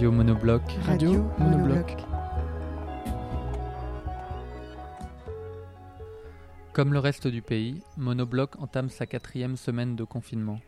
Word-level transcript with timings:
Radio 0.00 0.12
Monobloc. 0.12 0.62
Radio 0.86 1.30
Monobloc. 1.38 1.94
Comme 6.72 6.94
le 6.94 6.98
reste 6.98 7.26
du 7.26 7.42
pays, 7.42 7.82
Monobloc 7.98 8.58
entame 8.62 8.88
sa 8.88 9.04
quatrième 9.04 9.58
semaine 9.58 9.96
de 9.96 10.04
confinement. 10.04 10.58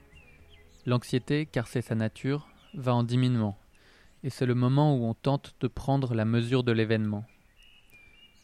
L'anxiété, 0.84 1.46
car 1.46 1.66
c'est 1.66 1.80
sa 1.80 1.94
nature, 1.94 2.46
va 2.74 2.94
en 2.94 3.04
diminuant, 3.04 3.56
et 4.22 4.28
c'est 4.28 4.44
le 4.44 4.54
moment 4.54 4.98
où 4.98 5.06
on 5.06 5.14
tente 5.14 5.54
de 5.62 5.66
prendre 5.66 6.14
la 6.14 6.26
mesure 6.26 6.62
de 6.62 6.72
l'événement. 6.72 7.24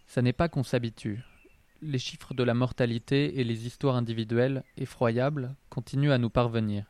Ça 0.07 0.23
n'est 0.23 0.33
pas 0.33 0.49
qu'on 0.49 0.62
s'habitue. 0.62 1.21
Les 1.83 1.99
chiffres 1.99 2.33
de 2.33 2.45
la 2.45 2.55
mortalité 2.55 3.39
et 3.39 3.45
les 3.45 3.67
histoires 3.67 3.97
individuelles, 3.97 4.65
effroyables, 4.79 5.55
continuent 5.69 6.12
à 6.12 6.19
nous 6.19 6.31
parvenir. 6.31 6.87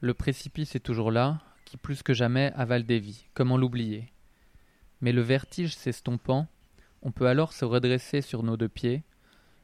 Le 0.00 0.14
précipice 0.14 0.74
est 0.74 0.80
toujours 0.80 1.12
là, 1.12 1.38
qui 1.68 1.76
plus 1.76 2.02
que 2.02 2.14
jamais 2.14 2.50
avale 2.56 2.84
des 2.84 2.98
vies, 2.98 3.26
comment 3.34 3.58
l'oublier? 3.58 4.10
Mais 5.02 5.12
le 5.12 5.20
vertige 5.20 5.76
s'estompant, 5.76 6.48
on 7.02 7.12
peut 7.12 7.26
alors 7.26 7.52
se 7.52 7.66
redresser 7.66 8.22
sur 8.22 8.42
nos 8.42 8.56
deux 8.56 8.70
pieds, 8.70 9.02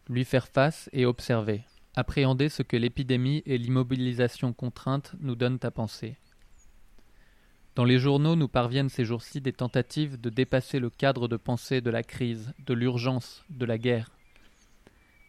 lui 0.08 0.24
faire 0.26 0.46
face 0.46 0.90
et 0.92 1.06
observer, 1.06 1.62
appréhender 1.96 2.50
ce 2.50 2.62
que 2.62 2.76
l'épidémie 2.76 3.42
et 3.46 3.56
l'immobilisation 3.56 4.52
contrainte 4.52 5.14
nous 5.20 5.34
donnent 5.34 5.60
à 5.62 5.70
penser. 5.70 6.16
Dans 7.74 7.84
les 7.84 7.98
journaux 7.98 8.36
nous 8.36 8.48
parviennent 8.48 8.90
ces 8.90 9.06
jours-ci 9.06 9.40
des 9.40 9.54
tentatives 9.54 10.20
de 10.20 10.28
dépasser 10.28 10.78
le 10.78 10.90
cadre 10.90 11.26
de 11.26 11.38
pensée 11.38 11.80
de 11.80 11.90
la 11.90 12.02
crise, 12.02 12.52
de 12.66 12.74
l'urgence, 12.74 13.44
de 13.48 13.64
la 13.64 13.78
guerre. 13.78 14.10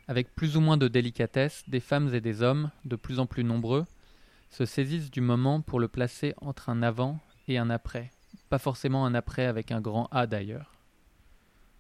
Avec 0.08 0.36
plus 0.36 0.58
ou 0.58 0.60
moins 0.60 0.78
de 0.78 0.90
délicatesse, 0.90 1.64
des 1.68 1.80
femmes 1.80 2.14
et 2.14 2.22
des 2.22 2.44
hommes, 2.44 2.70
de 2.84 2.98
plus 2.98 3.20
en 3.20 3.26
plus 3.26 3.46
nombreux, 3.46 3.86
se 4.50 4.66
saisissent 4.66 5.12
du 5.12 5.22
moment 5.22 5.62
pour 5.62 5.80
le 5.80 5.88
placer 5.88 6.34
entre 6.38 6.70
un 6.70 6.82
avant 6.84 7.20
et 7.48 7.58
un 7.58 7.70
après, 7.70 8.12
pas 8.50 8.60
forcément 8.60 9.06
un 9.06 9.16
après 9.16 9.46
avec 9.46 9.72
un 9.72 9.82
grand 9.82 10.08
A 10.12 10.28
d'ailleurs. 10.28 10.74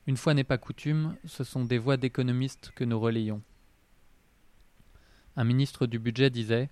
Une 0.08 0.18
fois 0.18 0.34
n'est 0.34 0.44
pas 0.44 0.58
coutume, 0.58 1.16
ce 1.26 1.44
sont 1.44 1.66
des 1.66 1.78
voix 1.78 1.98
d'économistes 1.98 2.72
que 2.76 2.84
nous 2.84 3.00
relayons. 3.00 3.42
Un 5.36 5.44
ministre 5.44 5.88
du 5.88 6.00
budget 6.00 6.30
disait 6.30 6.70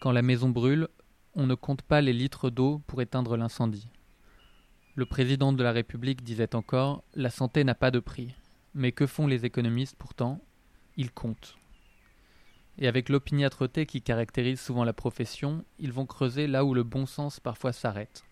Quand 0.00 0.12
la 0.12 0.22
maison 0.22 0.50
brûle, 0.50 0.88
on 1.34 1.46
ne 1.46 1.54
compte 1.54 1.82
pas 1.82 2.00
les 2.00 2.12
litres 2.12 2.50
d'eau 2.50 2.82
pour 2.86 3.00
éteindre 3.00 3.36
l'incendie. 3.36 3.88
Le 4.94 5.06
président 5.06 5.52
de 5.52 5.62
la 5.62 5.72
République 5.72 6.24
disait 6.24 6.54
encore 6.54 7.04
La 7.14 7.30
santé 7.30 7.62
n'a 7.62 7.74
pas 7.74 7.90
de 7.90 8.00
prix. 8.00 8.34
Mais 8.74 8.92
que 8.92 9.06
font 9.06 9.26
les 9.26 9.44
économistes 9.44 9.96
pourtant? 9.96 10.40
Ils 10.96 11.12
comptent. 11.12 11.56
Et 12.78 12.88
avec 12.88 13.08
l'opiniâtreté 13.08 13.86
qui 13.86 14.02
caractérise 14.02 14.60
souvent 14.60 14.84
la 14.84 14.92
profession, 14.92 15.64
ils 15.78 15.92
vont 15.92 16.06
creuser 16.06 16.46
là 16.46 16.64
où 16.64 16.74
le 16.74 16.82
bon 16.82 17.06
sens 17.06 17.40
parfois 17.40 17.72
s'arrête. 17.72 18.24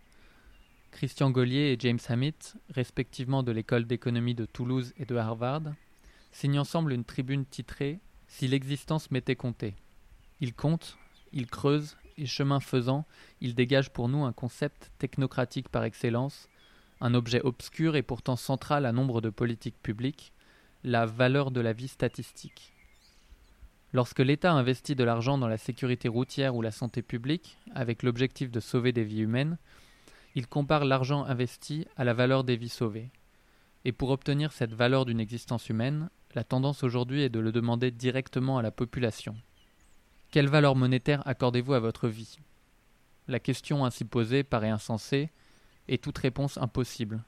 Christian 0.90 1.30
Gaulier 1.30 1.72
et 1.72 1.76
James 1.80 1.98
Hammett, 2.08 2.54
respectivement 2.70 3.42
de 3.42 3.52
l'école 3.52 3.86
d'économie 3.86 4.34
de 4.34 4.44
Toulouse 4.44 4.92
et 4.98 5.06
de 5.06 5.16
Harvard, 5.16 5.62
signent 6.30 6.60
ensemble 6.60 6.92
une 6.92 7.04
tribune 7.04 7.46
titrée 7.46 8.00
Si 8.26 8.46
l'existence 8.46 9.10
m'était 9.10 9.36
comptée. 9.36 9.74
Ils 10.40 10.54
comptent, 10.54 10.98
ils 11.32 11.46
creusent, 11.46 11.96
et 12.16 12.26
chemin 12.26 12.60
faisant, 12.60 13.06
ils 13.40 13.54
dégagent 13.54 13.90
pour 13.90 14.08
nous 14.08 14.24
un 14.24 14.32
concept 14.32 14.92
technocratique 14.98 15.68
par 15.68 15.84
excellence, 15.84 16.48
un 17.00 17.14
objet 17.14 17.40
obscur 17.42 17.96
et 17.96 18.02
pourtant 18.02 18.36
central 18.36 18.86
à 18.86 18.92
nombre 18.92 19.20
de 19.20 19.30
politiques 19.30 19.82
publiques, 19.82 20.32
la 20.84 21.06
valeur 21.06 21.50
de 21.50 21.60
la 21.60 21.72
vie 21.72 21.88
statistique. 21.88 22.73
Lorsque 23.94 24.18
l'État 24.18 24.52
investit 24.52 24.96
de 24.96 25.04
l'argent 25.04 25.38
dans 25.38 25.46
la 25.46 25.56
sécurité 25.56 26.08
routière 26.08 26.56
ou 26.56 26.62
la 26.62 26.72
santé 26.72 27.00
publique, 27.00 27.58
avec 27.76 28.02
l'objectif 28.02 28.50
de 28.50 28.58
sauver 28.58 28.90
des 28.90 29.04
vies 29.04 29.20
humaines, 29.20 29.56
il 30.34 30.48
compare 30.48 30.84
l'argent 30.84 31.24
investi 31.24 31.86
à 31.96 32.02
la 32.02 32.12
valeur 32.12 32.42
des 32.42 32.56
vies 32.56 32.68
sauvées. 32.68 33.12
Et 33.84 33.92
pour 33.92 34.10
obtenir 34.10 34.50
cette 34.50 34.74
valeur 34.74 35.04
d'une 35.04 35.20
existence 35.20 35.68
humaine, 35.68 36.10
la 36.34 36.42
tendance 36.42 36.82
aujourd'hui 36.82 37.22
est 37.22 37.28
de 37.28 37.38
le 37.38 37.52
demander 37.52 37.92
directement 37.92 38.58
à 38.58 38.62
la 38.62 38.72
population. 38.72 39.36
Quelle 40.32 40.48
valeur 40.48 40.74
monétaire 40.74 41.24
accordez-vous 41.24 41.74
à 41.74 41.78
votre 41.78 42.08
vie? 42.08 42.40
La 43.28 43.38
question 43.38 43.84
ainsi 43.84 44.04
posée 44.04 44.42
paraît 44.42 44.70
insensée 44.70 45.30
et 45.86 45.98
toute 45.98 46.18
réponse 46.18 46.58
impossible. 46.58 47.22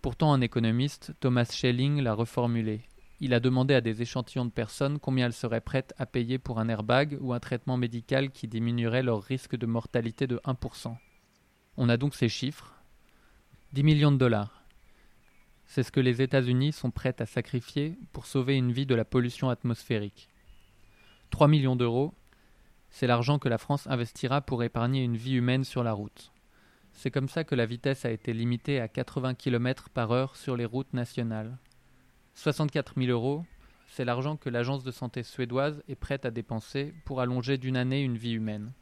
Pourtant 0.00 0.32
un 0.32 0.40
économiste, 0.40 1.12
Thomas 1.20 1.44
Schelling, 1.44 2.00
l'a 2.00 2.14
reformulée. 2.14 2.80
Il 3.20 3.32
a 3.32 3.40
demandé 3.40 3.74
à 3.74 3.80
des 3.80 4.02
échantillons 4.02 4.44
de 4.44 4.50
personnes 4.50 4.98
combien 4.98 5.26
elles 5.26 5.32
seraient 5.32 5.62
prêtes 5.62 5.94
à 5.96 6.04
payer 6.04 6.38
pour 6.38 6.58
un 6.58 6.68
airbag 6.68 7.16
ou 7.20 7.32
un 7.32 7.40
traitement 7.40 7.78
médical 7.78 8.30
qui 8.30 8.46
diminuerait 8.46 9.02
leur 9.02 9.22
risque 9.22 9.56
de 9.56 9.64
mortalité 9.64 10.26
de 10.26 10.36
1%. 10.44 10.94
On 11.78 11.88
a 11.88 11.96
donc 11.96 12.14
ces 12.14 12.28
chiffres. 12.28 12.74
10 13.72 13.82
millions 13.82 14.12
de 14.12 14.18
dollars. 14.18 14.62
C'est 15.64 15.82
ce 15.82 15.90
que 15.90 16.00
les 16.00 16.22
États-Unis 16.22 16.72
sont 16.72 16.90
prêts 16.90 17.16
à 17.18 17.26
sacrifier 17.26 17.98
pour 18.12 18.26
sauver 18.26 18.56
une 18.56 18.70
vie 18.70 18.86
de 18.86 18.94
la 18.94 19.04
pollution 19.04 19.48
atmosphérique. 19.48 20.28
3 21.30 21.48
millions 21.48 21.76
d'euros, 21.76 22.14
c'est 22.90 23.06
l'argent 23.06 23.38
que 23.38 23.48
la 23.48 23.58
France 23.58 23.86
investira 23.88 24.40
pour 24.40 24.62
épargner 24.62 25.02
une 25.02 25.16
vie 25.16 25.34
humaine 25.34 25.64
sur 25.64 25.82
la 25.82 25.92
route. 25.92 26.32
C'est 26.92 27.10
comme 27.10 27.28
ça 27.28 27.44
que 27.44 27.54
la 27.54 27.66
vitesse 27.66 28.04
a 28.04 28.10
été 28.10 28.32
limitée 28.32 28.80
à 28.80 28.88
80 28.88 29.34
km 29.34 29.90
par 29.90 30.12
heure 30.12 30.36
sur 30.36 30.56
les 30.56 30.64
routes 30.64 30.94
nationales. 30.94 31.58
64 32.36 32.92
000 32.98 33.10
euros, 33.10 33.46
c'est 33.88 34.04
l'argent 34.04 34.36
que 34.36 34.50
l'agence 34.50 34.84
de 34.84 34.90
santé 34.90 35.22
suédoise 35.22 35.82
est 35.88 35.94
prête 35.94 36.26
à 36.26 36.30
dépenser 36.30 36.92
pour 37.06 37.22
allonger 37.22 37.56
d'une 37.56 37.78
année 37.78 38.02
une 38.02 38.18
vie 38.18 38.34
humaine. 38.34 38.74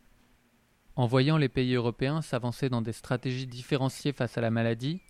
En 0.97 1.07
voyant 1.07 1.37
les 1.37 1.49
pays 1.49 1.75
européens 1.75 2.21
s'avancer 2.21 2.69
dans 2.69 2.83
des 2.83 2.93
stratégies 2.93 3.47
différenciées 3.47 4.13
face 4.13 4.37
à 4.37 4.41
la 4.41 4.51
maladie, 4.51 5.01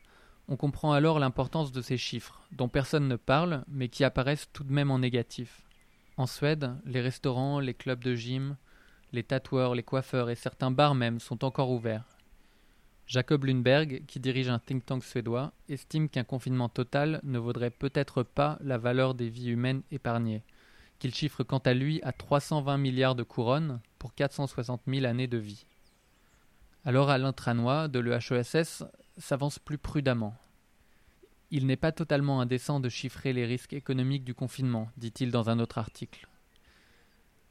on 0.46 0.56
comprend 0.56 0.92
alors 0.92 1.18
l'importance 1.18 1.72
de 1.72 1.80
ces 1.80 1.96
chiffres, 1.96 2.42
dont 2.52 2.68
personne 2.68 3.08
ne 3.08 3.16
parle, 3.16 3.64
mais 3.66 3.88
qui 3.88 4.04
apparaissent 4.04 4.50
tout 4.52 4.64
de 4.64 4.72
même 4.72 4.90
en 4.90 4.98
négatif. 4.98 5.62
En 6.18 6.26
Suède, 6.26 6.74
les 6.84 7.00
restaurants, 7.00 7.60
les 7.60 7.74
clubs 7.74 8.04
de 8.04 8.14
gym, 8.14 8.56
les 9.12 9.24
tatoueurs, 9.24 9.74
les 9.74 9.82
coiffeurs 9.82 10.28
et 10.28 10.34
certains 10.34 10.70
bars 10.70 10.94
même 10.94 11.18
sont 11.18 11.44
encore 11.44 11.70
ouverts. 11.70 12.13
Jacob 13.06 13.44
Lundberg, 13.44 14.04
qui 14.06 14.18
dirige 14.18 14.48
un 14.48 14.58
think 14.58 14.86
tank 14.86 15.04
suédois, 15.04 15.52
estime 15.68 16.08
qu'un 16.08 16.24
confinement 16.24 16.68
total 16.68 17.20
ne 17.22 17.38
vaudrait 17.38 17.70
peut-être 17.70 18.22
pas 18.22 18.58
la 18.62 18.78
valeur 18.78 19.14
des 19.14 19.28
vies 19.28 19.50
humaines 19.50 19.82
épargnées, 19.90 20.42
qu'il 20.98 21.14
chiffre 21.14 21.44
quant 21.44 21.58
à 21.58 21.74
lui 21.74 22.00
à 22.02 22.12
320 22.12 22.78
milliards 22.78 23.14
de 23.14 23.22
couronnes 23.22 23.80
pour 23.98 24.14
460 24.14 24.82
000 24.86 25.04
années 25.04 25.26
de 25.26 25.38
vie. 25.38 25.66
Alors 26.84 27.10
Alain 27.10 27.32
Tranois, 27.32 27.88
de 27.88 27.98
l'EHESS, 27.98 28.84
s'avance 29.18 29.58
plus 29.58 29.78
prudemment. 29.78 30.34
Il 31.50 31.66
n'est 31.66 31.76
pas 31.76 31.92
totalement 31.92 32.40
indécent 32.40 32.80
de 32.80 32.88
chiffrer 32.88 33.32
les 33.32 33.44
risques 33.44 33.74
économiques 33.74 34.24
du 34.24 34.34
confinement, 34.34 34.88
dit-il 34.96 35.30
dans 35.30 35.50
un 35.50 35.58
autre 35.60 35.78
article. 35.78 36.26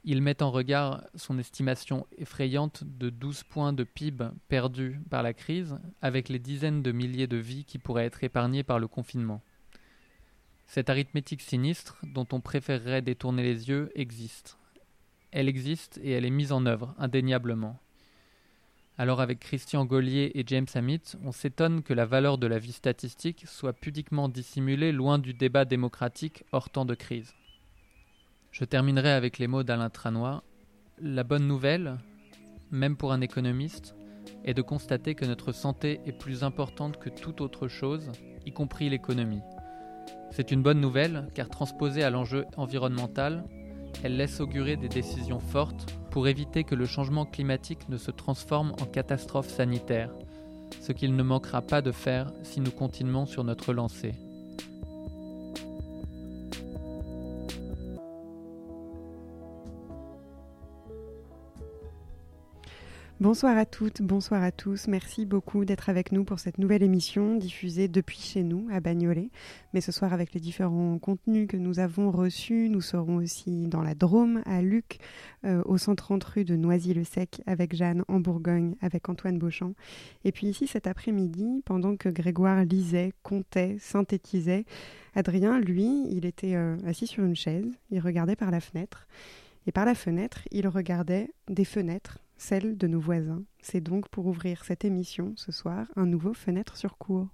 Il 0.06 0.20
met 0.20 0.42
en 0.42 0.50
regard 0.50 1.02
son 1.14 1.38
estimation 1.38 2.06
effrayante 2.18 2.84
de 2.84 3.08
12 3.08 3.44
points 3.44 3.72
de 3.72 3.84
PIB 3.84 4.26
perdus 4.48 5.00
par 5.08 5.22
la 5.22 5.32
crise 5.32 5.78
avec 6.02 6.28
les 6.28 6.38
dizaines 6.38 6.82
de 6.82 6.92
milliers 6.92 7.26
de 7.26 7.38
vies 7.38 7.64
qui 7.64 7.78
pourraient 7.78 8.04
être 8.04 8.22
épargnées 8.22 8.64
par 8.64 8.78
le 8.78 8.86
confinement. 8.86 9.40
Cette 10.66 10.90
arithmétique 10.90 11.40
sinistre, 11.40 11.96
dont 12.02 12.26
on 12.32 12.42
préférerait 12.42 13.00
détourner 13.00 13.42
les 13.42 13.70
yeux, 13.70 13.90
existe. 13.94 14.58
Elle 15.30 15.48
existe 15.48 15.98
et 16.02 16.10
elle 16.10 16.26
est 16.26 16.30
mise 16.30 16.52
en 16.52 16.66
œuvre, 16.66 16.94
indéniablement. 16.98 17.80
Alors 18.98 19.22
avec 19.22 19.40
Christian 19.40 19.86
Gaulier 19.86 20.32
et 20.34 20.44
James 20.46 20.66
Hammett, 20.74 21.16
on 21.24 21.32
s'étonne 21.32 21.82
que 21.82 21.94
la 21.94 22.04
valeur 22.04 22.36
de 22.36 22.46
la 22.46 22.58
vie 22.58 22.72
statistique 22.72 23.44
soit 23.46 23.72
pudiquement 23.72 24.28
dissimulée 24.28 24.92
loin 24.92 25.18
du 25.18 25.32
débat 25.32 25.64
démocratique 25.64 26.44
hors 26.52 26.68
temps 26.68 26.84
de 26.84 26.94
crise. 26.94 27.34
Je 28.54 28.64
terminerai 28.64 29.10
avec 29.10 29.38
les 29.38 29.48
mots 29.48 29.64
d'Alain 29.64 29.90
Tranois. 29.90 30.44
La 31.02 31.24
bonne 31.24 31.48
nouvelle, 31.48 31.96
même 32.70 32.96
pour 32.96 33.12
un 33.12 33.20
économiste, 33.20 33.96
est 34.44 34.54
de 34.54 34.62
constater 34.62 35.16
que 35.16 35.24
notre 35.24 35.50
santé 35.50 36.00
est 36.06 36.12
plus 36.12 36.44
importante 36.44 36.98
que 36.98 37.10
toute 37.10 37.40
autre 37.40 37.66
chose, 37.66 38.12
y 38.46 38.52
compris 38.52 38.88
l'économie. 38.88 39.42
C'est 40.30 40.52
une 40.52 40.62
bonne 40.62 40.80
nouvelle 40.80 41.26
car 41.34 41.48
transposée 41.48 42.04
à 42.04 42.10
l'enjeu 42.10 42.44
environnemental, 42.56 43.42
elle 44.04 44.16
laisse 44.16 44.38
augurer 44.38 44.76
des 44.76 44.88
décisions 44.88 45.40
fortes 45.40 45.92
pour 46.12 46.28
éviter 46.28 46.62
que 46.62 46.76
le 46.76 46.86
changement 46.86 47.26
climatique 47.26 47.88
ne 47.88 47.96
se 47.96 48.12
transforme 48.12 48.70
en 48.80 48.86
catastrophe 48.86 49.48
sanitaire, 49.48 50.10
ce 50.80 50.92
qu'il 50.92 51.16
ne 51.16 51.22
manquera 51.24 51.60
pas 51.60 51.82
de 51.82 51.90
faire 51.90 52.32
si 52.44 52.60
nous 52.60 52.70
continuons 52.70 53.26
sur 53.26 53.42
notre 53.42 53.72
lancée. 53.72 54.14
Bonsoir 63.20 63.56
à 63.56 63.64
toutes, 63.64 64.02
bonsoir 64.02 64.42
à 64.42 64.50
tous. 64.50 64.88
Merci 64.88 65.24
beaucoup 65.24 65.64
d'être 65.64 65.88
avec 65.88 66.10
nous 66.10 66.24
pour 66.24 66.40
cette 66.40 66.58
nouvelle 66.58 66.82
émission 66.82 67.36
diffusée 67.36 67.86
depuis 67.86 68.18
chez 68.18 68.42
nous 68.42 68.66
à 68.72 68.80
Bagnolet. 68.80 69.30
Mais 69.72 69.80
ce 69.80 69.92
soir, 69.92 70.12
avec 70.12 70.34
les 70.34 70.40
différents 70.40 70.98
contenus 70.98 71.46
que 71.46 71.56
nous 71.56 71.78
avons 71.78 72.10
reçus, 72.10 72.68
nous 72.68 72.80
serons 72.80 73.16
aussi 73.18 73.68
dans 73.68 73.82
la 73.82 73.94
Drôme 73.94 74.42
à 74.46 74.62
Luc, 74.62 74.98
euh, 75.44 75.62
au 75.64 75.78
130 75.78 76.24
rue 76.24 76.44
de 76.44 76.56
Noisy-le-Sec 76.56 77.40
avec 77.46 77.76
Jeanne, 77.76 78.02
en 78.08 78.18
Bourgogne 78.18 78.74
avec 78.80 79.08
Antoine 79.08 79.38
Beauchamp. 79.38 79.74
Et 80.24 80.32
puis 80.32 80.48
ici 80.48 80.66
cet 80.66 80.88
après-midi, 80.88 81.62
pendant 81.64 81.94
que 81.96 82.08
Grégoire 82.08 82.64
lisait, 82.64 83.12
comptait, 83.22 83.76
synthétisait, 83.78 84.64
Adrien, 85.14 85.60
lui, 85.60 86.08
il 86.10 86.26
était 86.26 86.56
euh, 86.56 86.76
assis 86.84 87.06
sur 87.06 87.22
une 87.22 87.36
chaise, 87.36 87.70
il 87.92 88.00
regardait 88.00 88.34
par 88.34 88.50
la 88.50 88.60
fenêtre. 88.60 89.06
Et 89.68 89.72
par 89.72 89.84
la 89.84 89.94
fenêtre, 89.94 90.40
il 90.50 90.66
regardait 90.66 91.30
des 91.48 91.64
fenêtres 91.64 92.18
celle 92.44 92.76
de 92.76 92.86
nos 92.86 93.00
voisins. 93.00 93.42
C'est 93.62 93.80
donc 93.80 94.08
pour 94.10 94.26
ouvrir 94.26 94.64
cette 94.64 94.84
émission 94.84 95.32
ce 95.36 95.50
soir 95.50 95.86
un 95.96 96.04
nouveau 96.04 96.34
Fenêtre 96.34 96.76
sur 96.76 96.98
cours. 96.98 97.28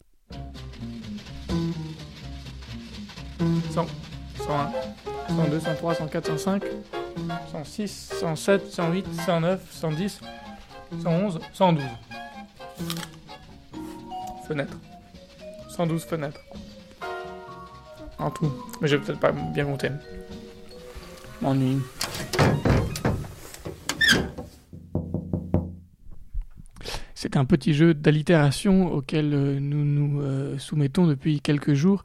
100, 3.72 3.86
101, 4.36 4.72
102, 5.34 5.60
103, 5.60 5.94
104, 5.94 6.38
105, 6.38 6.64
106, 7.50 8.12
107, 8.20 8.66
108, 8.70 9.06
109, 9.26 9.72
110, 9.72 10.20
111, 11.02 11.40
112. 11.54 11.84
Fenêtre. 14.46 14.76
112 15.70 16.04
fenêtres. 16.04 16.40
En 18.18 18.30
tout. 18.30 18.52
Mais 18.80 18.86
j'ai 18.86 18.98
peut-être 18.98 19.18
pas 19.18 19.32
bien 19.32 19.64
compté. 19.64 19.88
M'ennuie. 21.42 21.78
C'est 27.22 27.36
un 27.36 27.44
petit 27.44 27.74
jeu 27.74 27.92
d'allitération 27.92 28.90
auquel 28.94 29.34
euh, 29.34 29.60
nous 29.60 29.84
nous 29.84 30.22
euh, 30.22 30.56
soumettons 30.56 31.06
depuis 31.06 31.42
quelques 31.42 31.74
jours, 31.74 32.02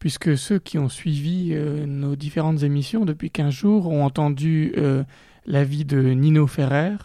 puisque 0.00 0.36
ceux 0.36 0.58
qui 0.58 0.76
ont 0.76 0.88
suivi 0.88 1.50
euh, 1.52 1.86
nos 1.86 2.16
différentes 2.16 2.64
émissions 2.64 3.04
depuis 3.04 3.30
15 3.30 3.54
jours 3.54 3.86
ont 3.86 4.04
entendu 4.04 4.74
l'avis 5.46 5.84
de 5.84 6.00
Nino 6.00 6.48
Ferrer, 6.48 6.96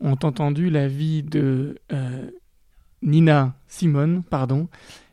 ont 0.00 0.16
entendu 0.22 0.70
l'avis 0.70 1.22
de 1.22 1.78
Nina 3.02 3.54
Simone, 3.68 4.22
pardon, 4.22 4.68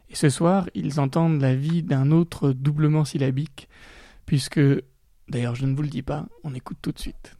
et 0.09 0.15
ce 0.15 0.29
soir 0.29 0.69
ils 0.73 1.01
entendent 1.01 1.41
l'avis 1.41 1.83
d'un 1.83 2.11
autre 2.11 2.53
doublement 2.53 3.03
syllabique, 3.03 3.67
puisque, 4.25 4.61
d'ailleurs 5.27 5.55
je 5.55 5.65
ne 5.65 5.75
vous 5.75 5.81
le 5.81 5.89
dis 5.89 6.03
pas, 6.03 6.25
on 6.45 6.55
écoute 6.55 6.77
tout 6.81 6.93
de 6.93 6.99
suite. 6.99 7.35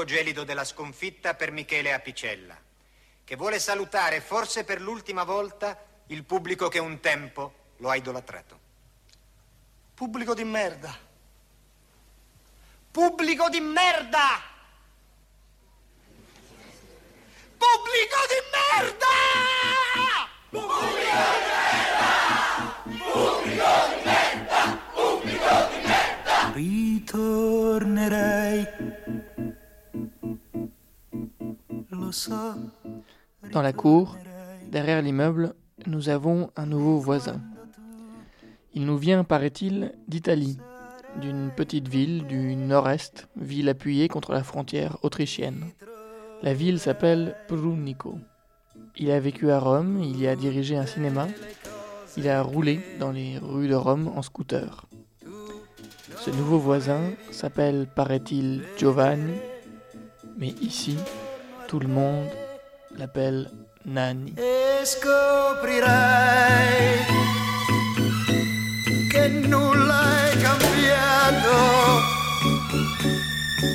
Tocco 0.00 0.04
gelido 0.04 0.44
della 0.44 0.64
sconfitta 0.64 1.34
per 1.34 1.50
Michele 1.50 1.92
Apicella, 1.92 2.56
che 3.22 3.36
vuole 3.36 3.58
salutare 3.58 4.20
forse 4.20 4.64
per 4.64 4.80
l'ultima 4.80 5.24
volta 5.24 5.78
il 6.06 6.24
pubblico 6.24 6.68
che 6.68 6.78
un 6.78 7.00
tempo 7.00 7.52
lo 7.76 7.90
ha 7.90 7.96
idolatrato. 7.96 8.58
Pubblico 9.94 10.34
di 10.34 10.44
merda. 10.44 10.96
Pubblico 12.90 13.48
di 13.48 13.60
merda! 13.60 14.49
Dans 33.52 33.62
la 33.62 33.72
cour, 33.72 34.16
derrière 34.70 35.02
l'immeuble, 35.02 35.54
nous 35.86 36.08
avons 36.08 36.50
un 36.56 36.66
nouveau 36.66 36.98
voisin. 36.98 37.40
Il 38.74 38.84
nous 38.86 38.96
vient, 38.96 39.24
paraît-il, 39.24 39.92
d'Italie, 40.06 40.58
d'une 41.20 41.50
petite 41.56 41.88
ville 41.88 42.26
du 42.28 42.54
nord-est, 42.54 43.28
ville 43.34 43.68
appuyée 43.68 44.06
contre 44.06 44.32
la 44.32 44.44
frontière 44.44 44.98
autrichienne. 45.02 45.64
La 46.42 46.54
ville 46.54 46.78
s'appelle 46.78 47.34
Prunico. 47.48 48.18
Il 48.96 49.10
a 49.10 49.18
vécu 49.18 49.50
à 49.50 49.58
Rome, 49.58 50.00
il 50.00 50.20
y 50.20 50.28
a 50.28 50.36
dirigé 50.36 50.76
un 50.76 50.86
cinéma, 50.86 51.26
il 52.16 52.28
a 52.28 52.42
roulé 52.42 52.80
dans 53.00 53.10
les 53.10 53.38
rues 53.38 53.68
de 53.68 53.74
Rome 53.74 54.12
en 54.14 54.22
scooter. 54.22 54.86
Ce 56.16 56.30
nouveau 56.30 56.58
voisin 56.58 57.00
s'appelle, 57.32 57.88
paraît-il, 57.96 58.62
Giovanni, 58.76 59.34
mais 60.38 60.54
ici, 60.60 60.96
tout 61.66 61.80
le 61.80 61.88
monde 61.88 62.28
l'appelle 62.96 63.50
Nani. 63.82 64.34
E 64.36 64.84
scoprirai 64.84 65.88
che 69.10 69.28
nulla 69.28 70.30
è 70.30 70.36
cambiato, 70.38 71.56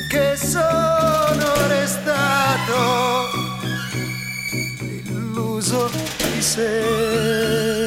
che 0.10 0.36
sono 0.38 1.68
restato 1.68 2.78
illuso 4.82 5.90
di 6.18 6.42
sempre. 6.42 7.84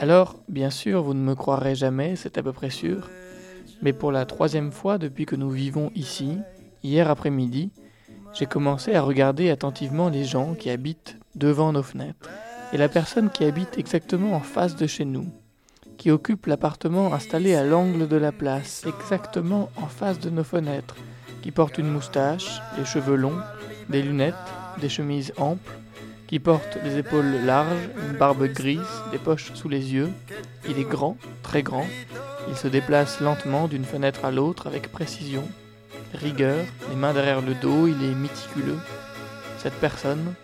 Alors, 0.00 0.42
bien 0.48 0.70
sûr, 0.70 1.02
vous 1.02 1.14
ne 1.14 1.22
me 1.22 1.34
croirez 1.34 1.76
jamais, 1.76 2.16
c'est 2.16 2.36
à 2.36 2.42
peu 2.42 2.52
près 2.52 2.70
sûr, 2.70 3.08
mais 3.82 3.92
pour 3.92 4.10
la 4.10 4.26
troisième 4.26 4.72
fois 4.72 4.98
depuis 4.98 5.26
que 5.26 5.36
nous 5.36 5.50
vivons 5.50 5.92
ici, 5.94 6.38
Hier 6.84 7.08
après-midi, 7.08 7.70
j'ai 8.34 8.46
commencé 8.46 8.94
à 8.94 9.02
regarder 9.02 9.50
attentivement 9.50 10.08
les 10.08 10.24
gens 10.24 10.54
qui 10.54 10.70
habitent 10.70 11.18
devant 11.34 11.72
nos 11.72 11.82
fenêtres 11.82 12.30
et 12.72 12.78
la 12.78 12.88
personne 12.88 13.30
qui 13.30 13.44
habite 13.44 13.78
exactement 13.78 14.32
en 14.32 14.40
face 14.40 14.76
de 14.76 14.86
chez 14.86 15.04
nous, 15.04 15.26
qui 15.98 16.10
occupe 16.10 16.46
l'appartement 16.46 17.12
installé 17.12 17.54
à 17.54 17.64
l'angle 17.64 18.08
de 18.08 18.16
la 18.16 18.32
place, 18.32 18.84
exactement 18.86 19.70
en 19.76 19.86
face 19.86 20.18
de 20.18 20.30
nos 20.30 20.44
fenêtres, 20.44 20.96
qui 21.42 21.50
porte 21.50 21.78
une 21.78 21.90
moustache, 21.90 22.60
les 22.78 22.84
cheveux 22.84 23.16
longs, 23.16 23.40
des 23.90 24.02
lunettes, 24.02 24.34
des 24.80 24.88
chemises 24.88 25.34
amples, 25.36 25.78
qui 26.26 26.38
porte 26.38 26.82
des 26.82 26.96
épaules 26.96 27.44
larges, 27.44 27.90
une 28.08 28.16
barbe 28.16 28.46
grise, 28.46 28.80
des 29.10 29.18
poches 29.18 29.52
sous 29.52 29.68
les 29.68 29.92
yeux. 29.92 30.10
Il 30.66 30.78
est 30.78 30.88
grand, 30.88 31.18
très 31.42 31.62
grand. 31.62 31.86
Il 32.48 32.56
se 32.56 32.68
déplace 32.68 33.20
lentement 33.20 33.68
d'une 33.68 33.84
fenêtre 33.84 34.24
à 34.24 34.30
l'autre 34.30 34.66
avec 34.66 34.90
précision, 34.90 35.44
rigueur, 36.14 36.64
les 36.90 36.96
mains 36.96 37.12
derrière 37.12 37.40
le 37.40 37.54
dos, 37.54 37.86
il 37.86 38.02
est 38.04 38.14
méticuleux. 38.14 38.78
Cette 39.58 39.74
personne, 39.74 40.34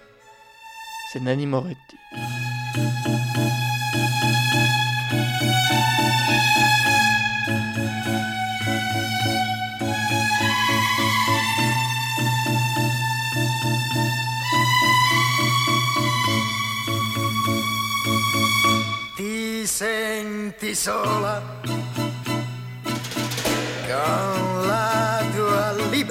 c'est 1.12 1.20
Nanni 1.20 1.46
Moretti. 1.46 1.96
Ti 19.16 19.66
senti 19.66 20.74
sola 20.74 21.42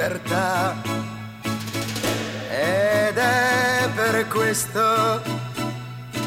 libertà 0.08 0.74
ed 2.50 3.18
è 3.18 3.90
per 3.94 4.28
questo 4.30 5.22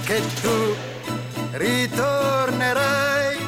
che 0.05 0.21
tu 0.43 0.75
ritornerai, 1.53 3.39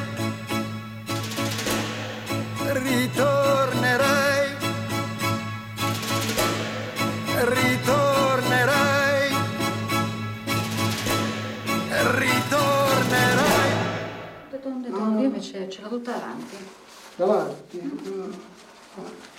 ritornerai, 2.71 4.55
ritornerai, 7.43 9.35
ritornerai. 12.11 13.71
Tondi, 14.61 14.89
tondi, 14.89 15.21
io 15.21 15.25
invece 15.27 15.69
ce 15.69 15.81
l'ho 15.81 15.89
tutta 15.89 16.11
davanti. 16.13 16.55
Davanti? 17.17 17.77
Eh? 17.77 19.32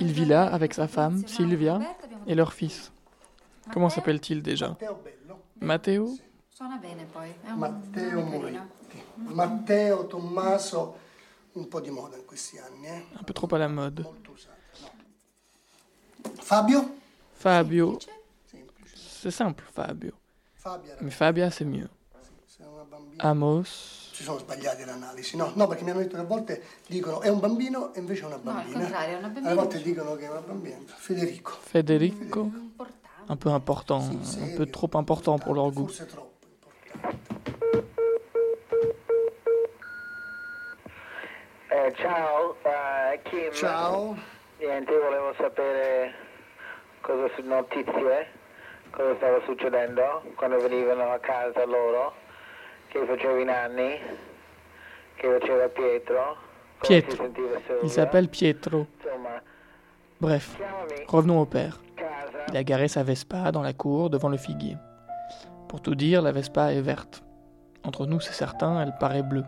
Il 0.00 0.12
vit 0.12 0.24
là 0.24 0.46
avec 0.46 0.74
sa 0.74 0.88
femme, 0.88 1.26
Sylvia, 1.26 1.80
et 2.26 2.34
leur 2.34 2.52
fils. 2.52 2.92
Comment 3.72 3.90
s'appelle-t-il 3.90 4.42
déjà 4.42 4.76
Matteo 5.60 6.16
Matteo. 7.56 8.22
Moretti. 8.22 8.58
Matteo, 9.16 10.04
Tommaso, 10.04 10.96
un 11.54 11.68
po' 11.68 11.80
di 11.80 11.90
moda 11.90 12.16
in 12.16 12.24
questi 12.24 12.58
anni, 12.58 12.86
eh? 12.86 13.06
Un 13.18 13.22
peu 13.22 13.32
trop 13.32 13.52
à 13.54 13.58
la 13.58 13.68
mode. 13.68 14.04
Fabio? 16.40 16.96
Fabio. 17.32 17.98
C'est 18.94 19.30
simple, 19.30 19.64
Fabio. 19.72 20.12
Mais 21.00 21.10
Fabia, 21.10 21.50
c'est 21.50 21.64
mieux. 21.64 21.88
Amos. 23.18 24.07
Si 24.18 24.24
sono 24.24 24.38
sbagliati 24.38 24.84
l'analisi, 24.84 25.36
no? 25.36 25.52
No, 25.54 25.68
perché 25.68 25.84
mi 25.84 25.90
hanno 25.90 26.00
detto 26.00 26.16
che 26.16 26.22
a 26.22 26.24
volte 26.24 26.60
dicono 26.88 27.20
è 27.20 27.28
un 27.28 27.38
bambino 27.38 27.94
e 27.94 28.00
invece 28.00 28.22
è 28.22 28.26
una 28.26 28.34
al 28.34 28.40
bambina. 28.40 28.78
contrario, 28.80 29.14
è 29.14 29.18
una 29.18 29.28
bambina. 29.28 29.46
Alle 29.46 29.60
volte 29.60 29.80
dicono 29.80 30.14
che 30.16 30.24
è 30.24 30.28
una 30.28 30.40
bambina. 30.40 30.78
Federico. 30.86 31.52
Federico. 31.60 32.40
Un 32.40 33.36
peu 33.38 33.52
important, 33.52 34.00
un 34.40 34.54
peu 34.56 34.66
trop 34.68 34.92
important 34.94 35.38
pour 35.38 35.54
leur 35.54 35.70
goût. 35.70 35.86
Forse 35.86 36.06
troppo. 36.06 36.34
Eh, 41.70 41.92
ciao, 41.94 42.56
eh, 42.64 43.20
Kim. 43.22 43.52
Ciao. 43.52 44.16
Niente, 44.58 44.90
io 44.90 45.00
volevo 45.00 45.32
sapere 45.38 46.12
cosa 47.02 47.30
su 47.36 47.42
notizie, 47.46 48.32
cosa 48.90 49.14
stava 49.14 49.40
succedendo 49.44 50.22
quando 50.34 50.58
venivano 50.58 51.12
a 51.12 51.20
casa 51.20 51.64
loro, 51.66 52.14
che 52.90 53.04
facevi 53.04 53.44
Nanni, 53.44 53.98
che 55.16 55.38
faceva 55.38 55.68
Pietro, 55.68 56.36
Pietro. 56.80 57.30
Il 57.82 57.90
s'appelle 57.90 58.28
Pietro. 58.28 58.86
Bref, 60.18 60.58
revenons 61.06 61.40
au 61.40 61.46
père. 61.46 61.80
Il 62.48 62.56
a 62.56 62.62
garé 62.62 62.88
sa 62.88 63.02
Vespa 63.02 63.52
dans 63.52 63.62
la 63.62 63.74
cour 63.74 64.08
devant 64.08 64.30
le 64.30 64.38
figuier. 64.38 64.76
Pour 65.68 65.82
tout 65.82 65.94
dire, 65.94 66.22
la 66.22 66.32
Vespa 66.32 66.72
est 66.72 66.80
verte. 66.80 67.22
Entre 67.84 68.06
nous, 68.06 68.20
c'est 68.20 68.32
certain, 68.32 68.80
elle 68.80 68.94
paraît 68.98 69.22
bleue. 69.22 69.44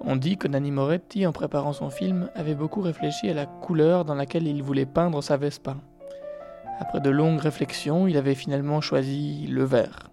On 0.00 0.16
dit 0.16 0.38
que 0.38 0.48
Nanni 0.48 0.70
Moretti, 0.70 1.26
en 1.26 1.32
préparant 1.32 1.72
son 1.72 1.90
film, 1.90 2.30
avait 2.34 2.54
beaucoup 2.54 2.80
réfléchi 2.80 3.28
à 3.28 3.34
la 3.34 3.46
couleur 3.46 4.04
dans 4.04 4.14
laquelle 4.14 4.46
il 4.46 4.62
voulait 4.62 4.86
peindre 4.86 5.22
sa 5.22 5.36
Vespa. 5.36 5.76
Après 6.80 7.00
de 7.00 7.10
longues 7.10 7.40
réflexions, 7.40 8.08
il 8.08 8.16
avait 8.16 8.34
finalement 8.34 8.80
choisi 8.80 9.46
le 9.46 9.64
vert. 9.64 10.10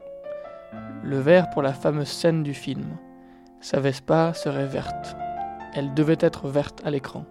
Le 1.04 1.20
vert 1.20 1.50
pour 1.50 1.62
la 1.62 1.74
fameuse 1.74 2.10
scène 2.10 2.44
du 2.44 2.54
film. 2.54 2.98
Sa 3.60 3.80
Vespa 3.80 4.34
serait 4.34 4.68
verte. 4.68 5.16
Elle 5.74 5.94
devait 5.94 6.18
être 6.20 6.48
verte 6.48 6.82
à 6.86 6.92
l'écran. 6.92 7.26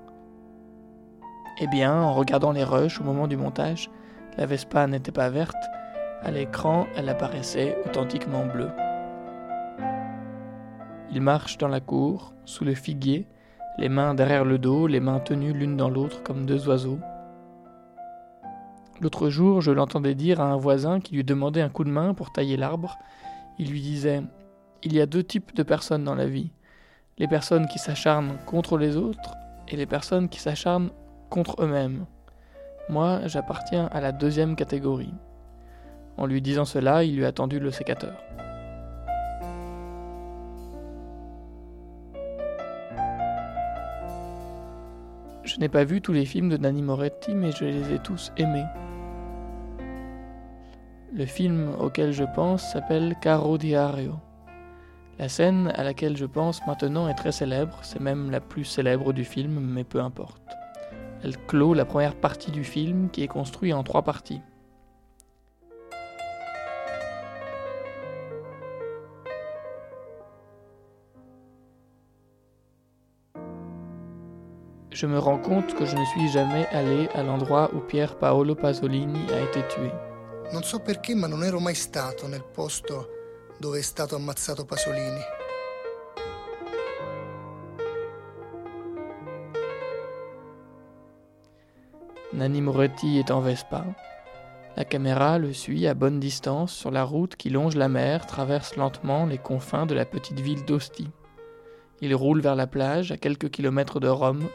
Eh 1.61 1.67
bien, 1.69 1.95
en 1.95 2.13
regardant 2.13 2.53
les 2.53 2.65
rushs 2.65 3.01
au 3.01 3.05
moment 3.05 3.29
du 3.29 3.37
montage, 3.37 3.91
la 4.37 4.47
Vespa 4.47 4.87
n'était 4.87 5.13
pas 5.13 5.29
verte, 5.29 5.63
à 6.23 6.31
l'écran 6.31 6.87
elle 6.97 7.09
apparaissait 7.09 7.77
authentiquement 7.87 8.45
bleue. 8.45 8.71
Il 11.13 11.21
marche 11.21 11.59
dans 11.59 11.69
la 11.69 11.81
cour, 11.81 12.33
sous 12.45 12.65
le 12.65 12.75
figuier, 12.75 13.27
les 13.79 13.89
mains 13.89 14.15
derrière 14.15 14.45
le 14.45 14.59
dos, 14.59 14.87
les 14.87 15.01
mains 15.01 15.21
tenues 15.21 15.53
l'une 15.53 15.77
dans 15.77 15.91
l'autre 15.91 16.23
comme 16.23 16.45
deux 16.45 16.69
oiseaux. 16.69 16.99
L'autre 19.01 19.31
jour, 19.31 19.61
je 19.61 19.71
l'entendais 19.71 20.15
dire 20.15 20.41
à 20.41 20.45
un 20.45 20.57
voisin 20.57 21.01
qui 21.01 21.15
lui 21.15 21.25
demandait 21.25 21.63
un 21.63 21.71
coup 21.71 21.85
de 21.85 21.91
main 21.91 22.15
pour 22.15 22.33
tailler 22.33 22.57
l'arbre. 22.57 22.99
Il 23.61 23.71
lui 23.71 23.83
disait 23.83 24.23
Il 24.83 24.95
y 24.95 25.03
a 25.03 25.07
deux 25.07 25.23
types 25.23 25.55
de 25.55 25.63
personnes 25.63 26.03
dans 26.03 26.15
la 26.15 26.25
vie. 26.25 26.51
Les 27.19 27.29
personnes 27.29 27.69
qui 27.69 27.79
s'acharnent 27.79 28.39
contre 28.47 28.79
les 28.79 28.97
autres 28.97 29.35
et 29.69 29.77
les 29.77 29.85
personnes 29.85 30.31
qui 30.31 30.41
s'acharnent 30.41 30.89
contre 31.29 31.63
eux-mêmes. 31.63 32.07
Moi, 32.89 33.21
j'appartiens 33.27 33.85
à 33.93 34.01
la 34.01 34.13
deuxième 34.13 34.57
catégorie. 34.57 35.13
En 36.17 36.25
lui 36.25 36.41
disant 36.41 36.65
cela, 36.65 37.05
il 37.05 37.17
lui 37.17 37.27
a 37.27 37.33
tendu 37.33 37.61
le 37.61 37.71
sécateur. 37.71 38.15
Je 45.45 45.59
n'ai 45.59 45.69
pas 45.69 45.85
vu 45.85 46.01
tous 46.01 46.15
les 46.15 46.25
films 46.25 46.49
de 46.49 46.57
Nanni 46.57 46.81
Moretti, 46.81 47.35
mais 47.35 47.53
je 47.53 47.67
les 47.67 47.93
ai 47.93 47.99
tous 47.99 48.33
aimés. 48.39 48.65
Le 51.13 51.27
film 51.27 51.75
auquel 51.81 52.13
je 52.13 52.23
pense 52.23 52.63
s'appelle 52.73 53.17
Caro 53.21 53.59
Diario. 53.59 54.15
La 55.19 55.29
scène 55.29 55.73
à 55.75 55.83
laquelle 55.83 56.17
je 56.17 56.25
pense 56.25 56.65
maintenant 56.69 57.09
est 57.09 57.15
très 57.15 57.33
célèbre, 57.33 57.81
c'est 57.83 58.01
même 58.01 58.31
la 58.31 58.41
plus 58.41 58.65
célèbre 58.65 59.13
du 59.13 59.25
film, 59.25 59.59
mais 59.59 59.83
peu 59.83 60.01
importe. 60.01 60.41
Elle 61.25 61.37
clôt 61.37 61.75
la 61.75 61.85
première 61.85 62.15
partie 62.15 62.53
du 62.53 62.63
film 62.63 63.11
qui 63.11 63.25
est 63.25 63.29
construit 63.29 63.73
en 63.73 63.83
trois 63.83 64.03
parties. 64.03 64.41
Je 74.93 75.07
me 75.07 75.19
rends 75.19 75.39
compte 75.39 75.75
que 75.75 75.87
je 75.87 75.97
ne 75.97 76.05
suis 76.05 76.29
jamais 76.29 76.67
allé 76.69 77.09
à 77.15 77.25
l'endroit 77.25 77.71
où 77.75 77.81
Pier 77.81 78.07
Paolo 78.21 78.55
Pasolini 78.55 79.21
a 79.33 79.41
été 79.41 79.67
tué. 79.69 79.91
Non 80.53 80.65
so 80.65 80.81
perché, 80.81 81.15
ma 81.15 81.29
non 81.29 81.45
ero 81.45 81.61
mai 81.61 81.75
stato 81.75 82.27
nel 82.27 82.45
posto 82.45 83.19
dove 83.59 83.79
è 83.79 83.83
stato 83.83 84.17
ammazzato 84.17 84.65
Pasolini. 84.65 85.21
Nanni 92.33 92.61
Moretti 92.61 93.19
est 93.19 93.31
en 93.31 93.41
Vespa. 93.41 93.85
La 94.77 94.85
caméra 94.85 95.39
le 95.39 95.53
suit 95.53 95.87
à 95.87 95.95
bonne 95.95 96.19
distance 96.19 96.73
sur 96.73 96.91
la 96.91 97.05
route 97.05 97.37
qui 97.37 97.51
longe 97.51 97.77
la 97.77 97.89
mer, 97.89 98.27
traverse 98.27 98.77
lentement 98.77 99.27
les 99.27 99.39
confins 99.39 99.85
de 99.85 99.95
la 99.95 100.05
petite 100.05 100.41
ville 100.41 100.65
d'Ostie. 100.65 101.11
Il 102.01 102.15
roule 102.15 102.41
vers 102.41 102.57
la 102.57 102.67
plage, 102.67 103.13
à 103.13 103.19
quelques 103.19 103.51
kilomètres 103.51 104.01
de 104.01 104.09
Rome, 104.09 104.49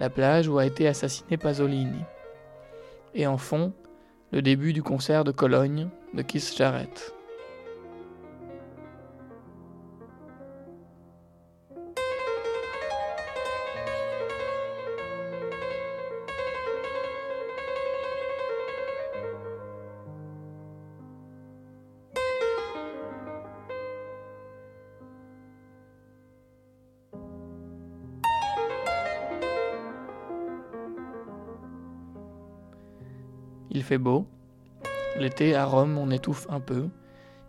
la 0.00 0.08
plage 0.08 0.48
où 0.48 0.58
a 0.58 0.66
été 0.66 0.88
assassiné 0.88 1.36
Pasolini. 1.36 2.02
Et 3.14 3.26
en 3.26 3.36
fond, 3.36 3.72
le 4.32 4.42
début 4.42 4.72
du 4.72 4.82
concert 4.82 5.24
de 5.24 5.32
Cologne 5.32 5.88
de 6.14 6.22
Keith 6.22 6.54
Jarrett. 6.56 7.15
Fait 33.86 33.98
beau. 33.98 34.26
L'été 35.16 35.54
à 35.54 35.64
Rome, 35.64 35.96
on 35.96 36.10
étouffe 36.10 36.46
un 36.50 36.58
peu. 36.58 36.88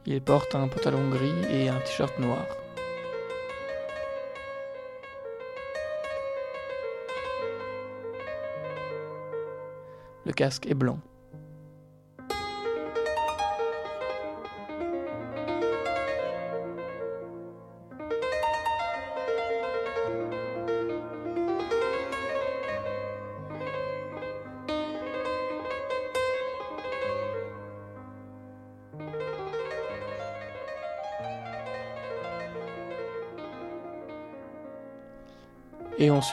Il 0.06 0.22
porte 0.22 0.54
un 0.54 0.68
pantalon 0.68 1.10
gris 1.10 1.34
et 1.50 1.68
un 1.68 1.80
t-shirt 1.80 2.18
noir. 2.20 2.46
Le 10.26 10.32
casque 10.32 10.68
est 10.68 10.76
blanc. 10.76 11.00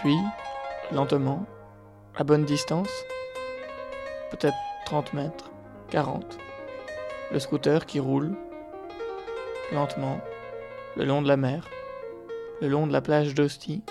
Suit, 0.01 0.19
lentement, 0.91 1.47
à 2.17 2.25
bonne 2.25 2.45
distance, 2.45 2.91
peut-être 4.33 4.57
30 4.87 5.13
mètres, 5.13 5.53
40. 5.91 6.37
Le 7.31 7.39
scooter 7.39 7.87
qui 7.87 8.01
roule, 8.01 8.35
lentement, 9.73 10.19
le 10.97 11.05
long 11.05 11.23
de 11.23 11.29
la 11.29 11.37
mer, 11.37 11.69
le 12.61 12.67
long 12.67 12.89
de 12.89 12.93
la 12.93 13.03
plage 13.03 13.35
d'Ostie, 13.35 13.85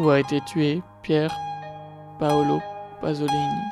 où 0.00 0.10
a 0.10 0.18
été 0.18 0.40
tué 0.40 0.82
Pierre 1.02 1.36
Paolo 2.18 2.60
Pasolini. 3.00 3.62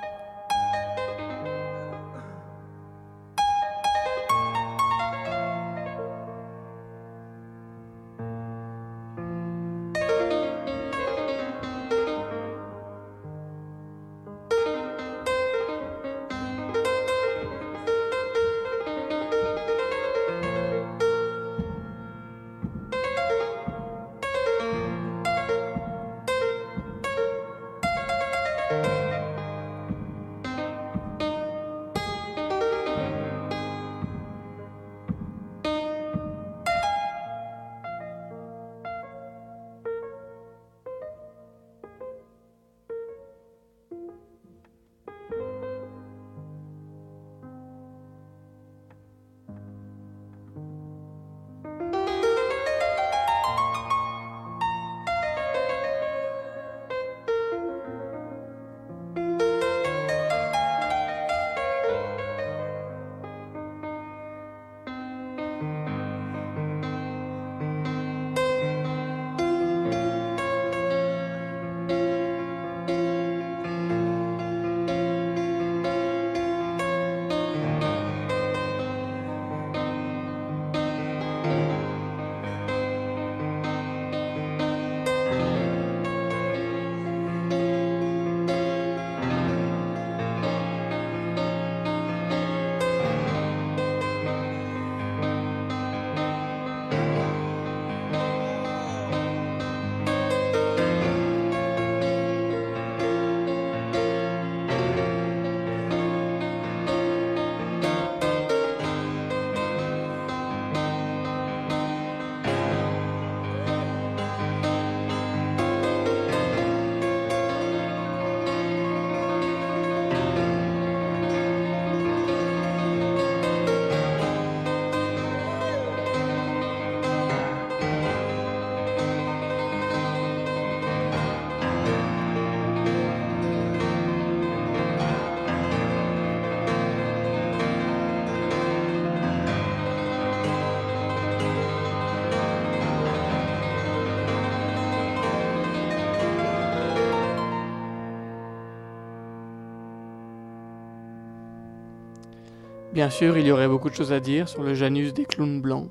Bien 152.96 153.10
sûr, 153.10 153.36
il 153.36 153.46
y 153.46 153.52
aurait 153.52 153.68
beaucoup 153.68 153.90
de 153.90 153.94
choses 153.94 154.14
à 154.14 154.20
dire 154.20 154.48
sur 154.48 154.62
le 154.62 154.72
Janus 154.72 155.12
des 155.12 155.26
clowns 155.26 155.60
blancs. 155.60 155.90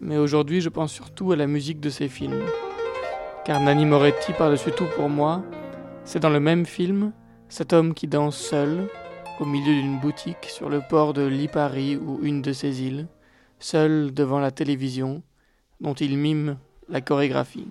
Mais 0.00 0.16
aujourd'hui, 0.16 0.62
je 0.62 0.70
pense 0.70 0.90
surtout 0.90 1.32
à 1.32 1.36
la 1.36 1.46
musique 1.46 1.80
de 1.80 1.90
ces 1.90 2.08
films. 2.08 2.46
Car 3.44 3.60
Nanni 3.60 3.84
Moretti, 3.84 4.32
par-dessus 4.32 4.72
tout 4.72 4.86
pour 4.96 5.10
moi, 5.10 5.42
c'est 6.06 6.20
dans 6.20 6.30
le 6.30 6.40
même 6.40 6.64
film 6.64 7.12
cet 7.50 7.74
homme 7.74 7.92
qui 7.92 8.06
danse 8.06 8.38
seul, 8.38 8.88
au 9.38 9.44
milieu 9.44 9.74
d'une 9.74 10.00
boutique 10.00 10.46
sur 10.46 10.70
le 10.70 10.80
port 10.80 11.12
de 11.12 11.26
Lipari 11.26 11.98
ou 11.98 12.20
une 12.22 12.40
de 12.40 12.54
ces 12.54 12.82
îles, 12.82 13.06
seul 13.58 14.14
devant 14.14 14.40
la 14.40 14.50
télévision, 14.50 15.22
dont 15.82 15.92
il 15.92 16.16
mime 16.16 16.56
la 16.88 17.02
chorégraphie. 17.02 17.68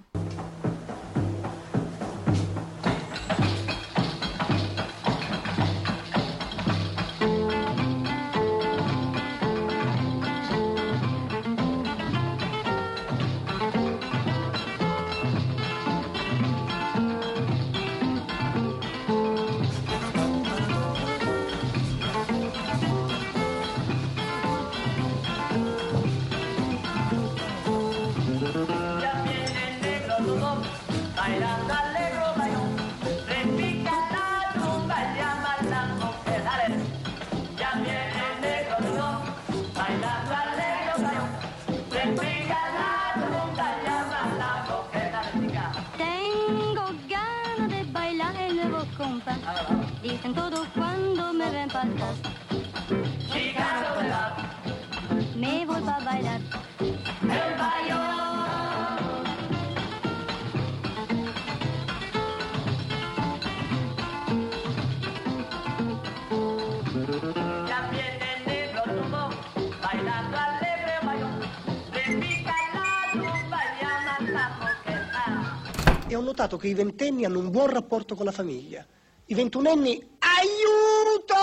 Notato 76.57 76.59
che 76.59 76.67
i 76.67 76.73
ventenni 76.73 77.23
hanno 77.25 77.39
un 77.39 77.51
buon 77.51 77.67
rapporto 77.67 78.15
con 78.15 78.25
la 78.25 78.31
famiglia. 78.31 78.85
I 79.27 79.35
ventunenni, 79.35 80.01
aiuto! 80.19 81.35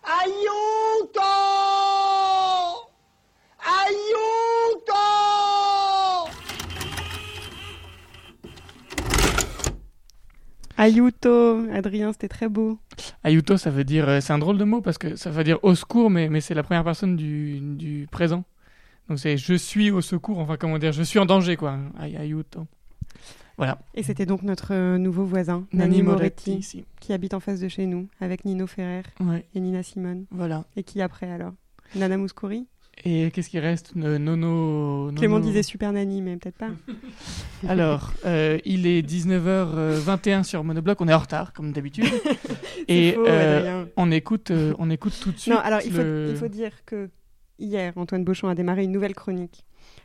Aiuto! 0.00 1.20
Aiuto! 3.58 4.94
Ayuto, 10.76 11.66
Adrien, 11.72 12.12
c'était 12.12 12.28
très 12.28 12.48
beau. 12.48 12.78
Ayuto, 13.24 13.56
ça 13.56 13.70
veut 13.70 13.84
dire. 13.84 14.08
euh, 14.08 14.20
C'est 14.20 14.32
un 14.32 14.38
drôle 14.38 14.58
de 14.58 14.64
mot 14.64 14.80
parce 14.80 14.96
que 14.96 15.16
ça 15.16 15.30
veut 15.30 15.42
dire 15.42 15.58
au 15.62 15.74
secours, 15.74 16.08
mais, 16.08 16.28
mais 16.28 16.40
c'est 16.40 16.54
la 16.54 16.62
première 16.62 16.84
personne 16.84 17.16
du, 17.16 17.58
du 17.60 18.06
présent. 18.10 18.44
Donc 19.08 19.18
c'est 19.18 19.36
je 19.38 19.54
suis 19.54 19.90
au 19.90 20.02
secours, 20.02 20.38
enfin 20.38 20.56
comment 20.56 20.78
dire, 20.78 20.92
je 20.92 21.02
suis 21.02 21.18
en 21.18 21.26
danger 21.26 21.56
quoi. 21.56 21.78
Ayuto. 21.98 22.66
Voilà. 23.58 23.78
Et 23.94 24.02
c'était 24.02 24.24
donc 24.24 24.42
notre 24.42 24.72
euh, 24.72 24.98
nouveau 24.98 25.24
voisin, 25.24 25.66
Nanni 25.72 26.02
Moretti, 26.02 26.84
qui 27.00 27.12
habite 27.12 27.34
en 27.34 27.40
face 27.40 27.60
de 27.60 27.68
chez 27.68 27.86
nous, 27.86 28.06
avec 28.20 28.44
Nino 28.44 28.66
Ferrer 28.66 29.02
Ouais. 29.20 29.44
et 29.54 29.60
Nina 29.60 29.82
Simone. 29.82 30.24
Voilà. 30.30 30.64
Et 30.76 30.84
qui 30.84 31.02
après 31.02 31.30
alors? 31.30 31.52
Nana 31.96 32.16
Mouskouri? 32.16 32.66
Et 33.04 33.30
qu'est-ce 33.30 33.48
qui 33.48 33.58
reste? 33.60 33.92
Euh, 33.96 34.18
Nono. 34.18 35.12
Clément 35.14 35.38
disait 35.38 35.62
Super 35.62 35.92
Nanny, 35.92 36.20
mais 36.20 36.36
peut-être 36.36 36.56
pas. 36.58 36.70
Alors, 37.68 38.12
euh, 38.26 38.58
il 38.64 38.86
est 38.86 39.02
19h21 39.08 40.42
sur 40.42 40.64
Monobloc, 40.64 41.00
on 41.00 41.08
est 41.08 41.14
en 41.14 41.18
retard 41.18 41.52
comme 41.52 41.72
d'habitude. 41.72 42.06
Et 42.88 43.12
faux, 43.12 43.26
euh, 43.26 43.84
on 43.96 44.10
écoute, 44.10 44.50
euh, 44.50 44.74
on 44.78 44.90
écoute 44.90 45.18
tout 45.20 45.30
de 45.30 45.38
suite. 45.38 45.54
Non, 45.54 45.60
alors 45.60 45.80
il 45.84 45.92
faut, 45.92 46.02
il 46.28 46.36
faut 46.36 46.48
dire 46.48 46.72
que 46.86 47.08
hier, 47.58 47.92
Antoine 47.96 48.24
Beauchamp 48.24 48.48
a 48.48 48.54
démarré 48.54 48.84
une 48.84 48.92
nouvelle 48.92 49.14
chronique 49.14 49.64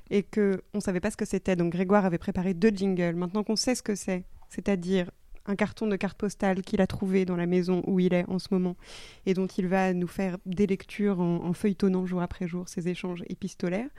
et 0.09 0.23
que 0.23 0.61
on 0.73 0.79
savait 0.79 0.99
pas 0.99 1.11
ce 1.11 1.17
que 1.17 1.25
c'était. 1.25 1.55
Donc 1.55 1.71
Grégoire 1.71 2.05
avait 2.05 2.17
préparé 2.17 2.53
deux 2.53 2.71
jingles. 2.73 3.15
Maintenant 3.15 3.43
qu'on 3.43 3.55
sait 3.55 3.75
ce 3.75 3.83
que 3.83 3.95
c'est, 3.95 4.23
c'est-à-dire 4.49 5.09
un 5.45 5.55
carton 5.55 5.87
de 5.87 5.95
carte 5.95 6.17
postale 6.17 6.61
qu'il 6.61 6.81
a 6.81 6.87
trouvé 6.87 7.25
dans 7.25 7.35
la 7.35 7.45
maison 7.45 7.83
où 7.85 7.99
il 7.99 8.13
est 8.13 8.25
en 8.29 8.39
ce 8.39 8.47
moment 8.51 8.77
et 9.25 9.33
dont 9.33 9.47
il 9.47 9.67
va 9.67 9.93
nous 9.93 10.07
faire 10.07 10.37
des 10.45 10.67
lectures 10.67 11.19
en, 11.19 11.43
en 11.43 11.53
feuilletonnant 11.53 12.05
jour 12.05 12.21
après 12.21 12.47
jour 12.47 12.69
ces 12.69 12.87
échanges 12.87 13.23
épistolaires. 13.27 13.89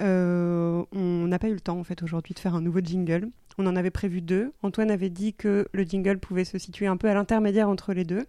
Euh, 0.00 0.82
on 0.92 1.26
n'a 1.26 1.38
pas 1.38 1.48
eu 1.48 1.54
le 1.54 1.60
temps 1.60 1.78
en 1.78 1.84
fait 1.84 2.02
aujourd'hui 2.02 2.34
de 2.34 2.38
faire 2.38 2.54
un 2.54 2.62
nouveau 2.62 2.80
jingle. 2.80 3.28
On 3.58 3.66
en 3.66 3.76
avait 3.76 3.90
prévu 3.90 4.20
deux. 4.20 4.52
Antoine 4.62 4.90
avait 4.90 5.10
dit 5.10 5.34
que 5.34 5.66
le 5.72 5.82
jingle 5.82 6.18
pouvait 6.18 6.44
se 6.44 6.58
situer 6.58 6.86
un 6.86 6.96
peu 6.96 7.08
à 7.08 7.14
l'intermédiaire 7.14 7.68
entre 7.68 7.92
les 7.92 8.04
deux. 8.04 8.24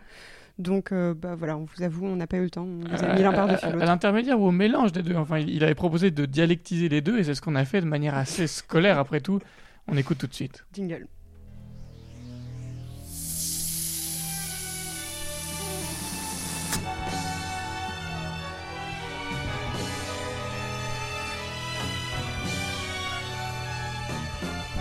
Donc 0.59 0.91
euh, 0.91 1.13
bah 1.13 1.35
voilà, 1.35 1.57
on 1.57 1.63
vous 1.65 1.83
avoue, 1.83 2.05
on 2.05 2.17
n'a 2.17 2.27
pas 2.27 2.35
eu 2.37 2.43
le 2.43 2.49
temps. 2.49 2.65
On 2.65 2.79
vous 2.81 3.03
a 3.03 3.15
mis 3.15 3.21
l'un 3.21 3.29
à- 3.31 3.33
par-dessus 3.33 3.65
à- 3.65 3.69
à 3.69 3.85
l'intermédiaire 3.85 4.39
ou 4.39 4.47
au 4.47 4.51
mélange 4.51 4.91
des 4.91 5.01
deux. 5.03 5.15
Enfin, 5.15 5.39
il 5.39 5.49
il 5.49 5.63
avait 5.63 5.73
proposé 5.73 6.11
de 6.11 6.25
dialectiser 6.25 6.89
les 6.89 6.99
deux 7.01 7.17
et 7.17 7.23
c'est 7.23 7.33
ce 7.33 7.41
qu'on 7.41 7.55
a 7.55 7.63
fait 7.65 7.79
de 7.81 7.85
manière 7.85 8.13
assez 8.15 8.45
scolaire 8.45 8.99
après 8.99 9.21
tout. 9.21 9.39
On 9.87 9.95
écoute 9.97 10.17
tout 10.17 10.27
de 10.27 10.33
suite. 10.33 10.65
Jingle. 10.73 11.07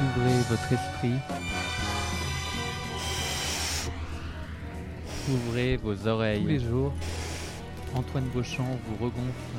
Ouvrez 0.00 0.40
votre 0.48 0.72
esprit. 0.72 1.14
Ouvrez 5.30 5.76
vos 5.76 6.06
oreilles. 6.06 6.40
Tous 6.40 6.48
les 6.48 6.58
jours, 6.58 6.92
Antoine 7.94 8.24
Beauchamp 8.34 8.78
vous 8.86 9.04
regonfle 9.04 9.56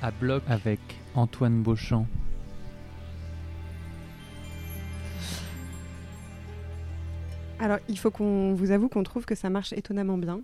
à 0.00 0.10
bloc 0.10 0.42
avec 0.48 0.80
Antoine 1.14 1.62
Beauchamp. 1.62 2.06
Alors, 7.58 7.78
il 7.90 7.98
faut 7.98 8.10
qu'on 8.10 8.54
vous 8.54 8.70
avoue 8.70 8.88
qu'on 8.88 9.02
trouve 9.02 9.26
que 9.26 9.34
ça 9.34 9.50
marche 9.50 9.74
étonnamment 9.74 10.16
bien. 10.16 10.40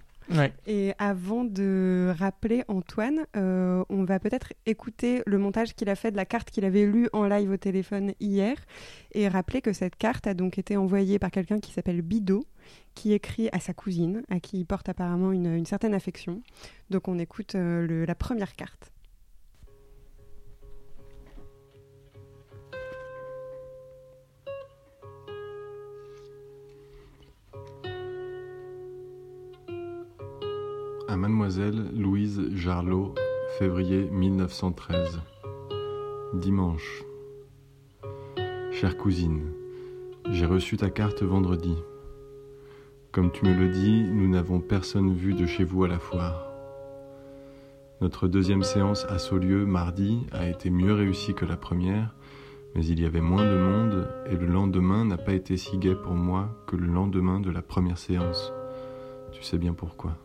Et 0.67 0.93
avant 0.99 1.45
de 1.45 2.13
rappeler 2.19 2.65
Antoine, 2.69 3.27
euh, 3.37 3.85
on 3.89 4.05
va 4.05 4.19
peut-être 4.19 4.53
écouter 4.67 5.23
le 5.27 5.39
montage 5.39 5.75
qu'il 5.75 5.89
a 5.89 5.95
fait 5.95 6.11
de 6.11 6.17
la 6.17 6.25
carte 6.25 6.51
qu'il 6.51 6.65
avait 6.65 6.87
lue 6.87 7.09
en 7.13 7.27
live 7.27 7.51
au 7.51 7.57
téléphone 7.57 8.13
hier 8.21 8.57
et 9.13 9.29
rappeler 9.29 9.61
que 9.61 9.73
cette 9.73 9.97
carte 9.97 10.27
a 10.27 10.35
donc 10.35 10.59
été 10.59 10.77
envoyée 10.77 11.19
par 11.19 11.31
quelqu'un 11.31 11.59
qui 11.59 11.73
s'appelle 11.73 12.03
Bido, 12.03 12.45
qui 12.95 13.13
écrit 13.13 13.49
à 13.53 13.61
sa 13.61 13.75
cousine, 13.75 14.23
à 14.31 14.41
qui 14.41 14.59
il 14.59 14.67
porte 14.67 14.89
apparemment 14.89 15.33
une, 15.33 15.65
certaine 15.67 15.95
affection. 15.95 16.43
Donc 16.91 17.09
on 17.09 17.19
écoute 17.19 17.55
euh, 17.55 18.05
la 18.07 18.15
première 18.15 18.55
carte. 18.55 18.93
Mademoiselle 31.27 31.91
Louise 31.93 32.41
Jarlot, 32.55 33.13
février 33.59 34.09
1913. 34.13 35.21
Dimanche. 36.35 37.03
Chère 38.71 38.97
cousine, 38.97 39.43
j'ai 40.31 40.47
reçu 40.47 40.77
ta 40.77 40.89
carte 40.89 41.25
vendredi. 41.25 41.75
Comme 43.11 43.33
tu 43.33 43.45
me 43.45 43.55
le 43.55 43.71
dis, 43.71 44.05
nous 44.05 44.29
n'avons 44.29 44.61
personne 44.61 45.17
vu 45.17 45.35
de 45.35 45.47
chez 45.47 45.65
vous 45.65 45.83
à 45.83 45.89
la 45.89 45.99
foire. 45.99 46.47
Notre 48.01 48.29
deuxième 48.29 48.63
séance 48.63 49.05
à 49.07 49.19
Saulieu 49.19 49.67
mardi 49.67 50.29
a 50.31 50.49
été 50.49 50.71
mieux 50.71 50.95
réussie 50.95 51.35
que 51.35 51.45
la 51.45 51.57
première, 51.57 52.15
mais 52.77 52.87
il 52.87 53.01
y 53.01 53.05
avait 53.05 53.21
moins 53.21 53.45
de 53.45 53.59
monde 53.59 54.09
et 54.27 54.37
le 54.37 54.47
lendemain 54.47 55.05
n'a 55.05 55.19
pas 55.19 55.33
été 55.33 55.57
si 55.57 55.77
gai 55.79 55.97
pour 55.97 56.15
moi 56.15 56.57
que 56.69 56.77
le 56.77 56.87
lendemain 56.87 57.41
de 57.41 57.51
la 57.51 57.63
première 57.63 57.99
séance. 57.99 58.53
Tu 59.33 59.43
sais 59.43 59.59
bien 59.59 59.75
pourquoi. 59.75 60.17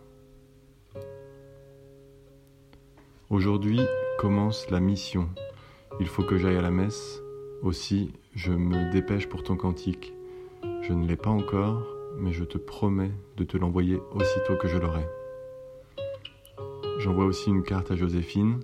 Aujourd'hui 3.32 3.80
commence 4.20 4.70
la 4.72 4.82
mission. 4.82 5.30
Il 6.02 6.08
faut 6.08 6.22
que 6.22 6.38
j'aille 6.38 6.58
à 6.58 6.62
la 6.62 6.70
messe. 6.70 7.24
Aussi, 7.62 8.12
je 8.36 8.52
me 8.52 8.91
dépêche 8.91 9.30
pour 9.30 9.41
ton 9.41 9.56
cantique. 9.56 10.13
Je 10.82 10.91
ne 10.91 11.08
l'ai 11.08 11.15
pas 11.15 11.30
encore, 11.30 11.82
mais 12.17 12.34
je 12.34 12.44
te 12.44 12.58
promets 12.58 13.13
de 13.38 13.46
te 13.46 13.56
l'envoyer 13.56 14.02
aussitôt 14.12 14.58
que 14.58 14.67
je 14.67 14.78
l'aurai. 14.78 15.06
J'envoie 17.00 17.24
aussi 17.24 17.50
une 17.50 17.63
carte 17.63 17.89
à 17.91 17.96
Joséphine. 17.96 18.60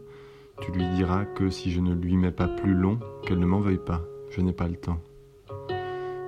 Tu 0.60 0.74
lui 0.74 0.86
diras 0.96 1.24
que 1.24 1.50
si 1.50 1.72
je 1.72 1.80
ne 1.80 1.94
lui 1.94 2.18
mets 2.18 2.34
pas 2.34 2.50
plus 2.50 2.74
long, 2.74 3.00
qu'elle 3.26 3.40
ne 3.40 3.46
m'en 3.46 3.62
veuille 3.62 3.78
pas. 3.78 4.02
Je 4.32 4.42
n'ai 4.42 4.52
pas 4.52 4.68
le 4.68 4.76
temps. 4.76 5.00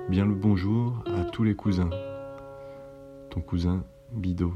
Bien 0.08 0.24
le 0.24 0.34
bonjour 0.34 1.04
à 1.14 1.24
tous 1.24 1.44
les 1.44 1.54
cousins. 1.54 1.90
Ton 3.28 3.42
cousin 3.42 3.84
Bido. 4.12 4.54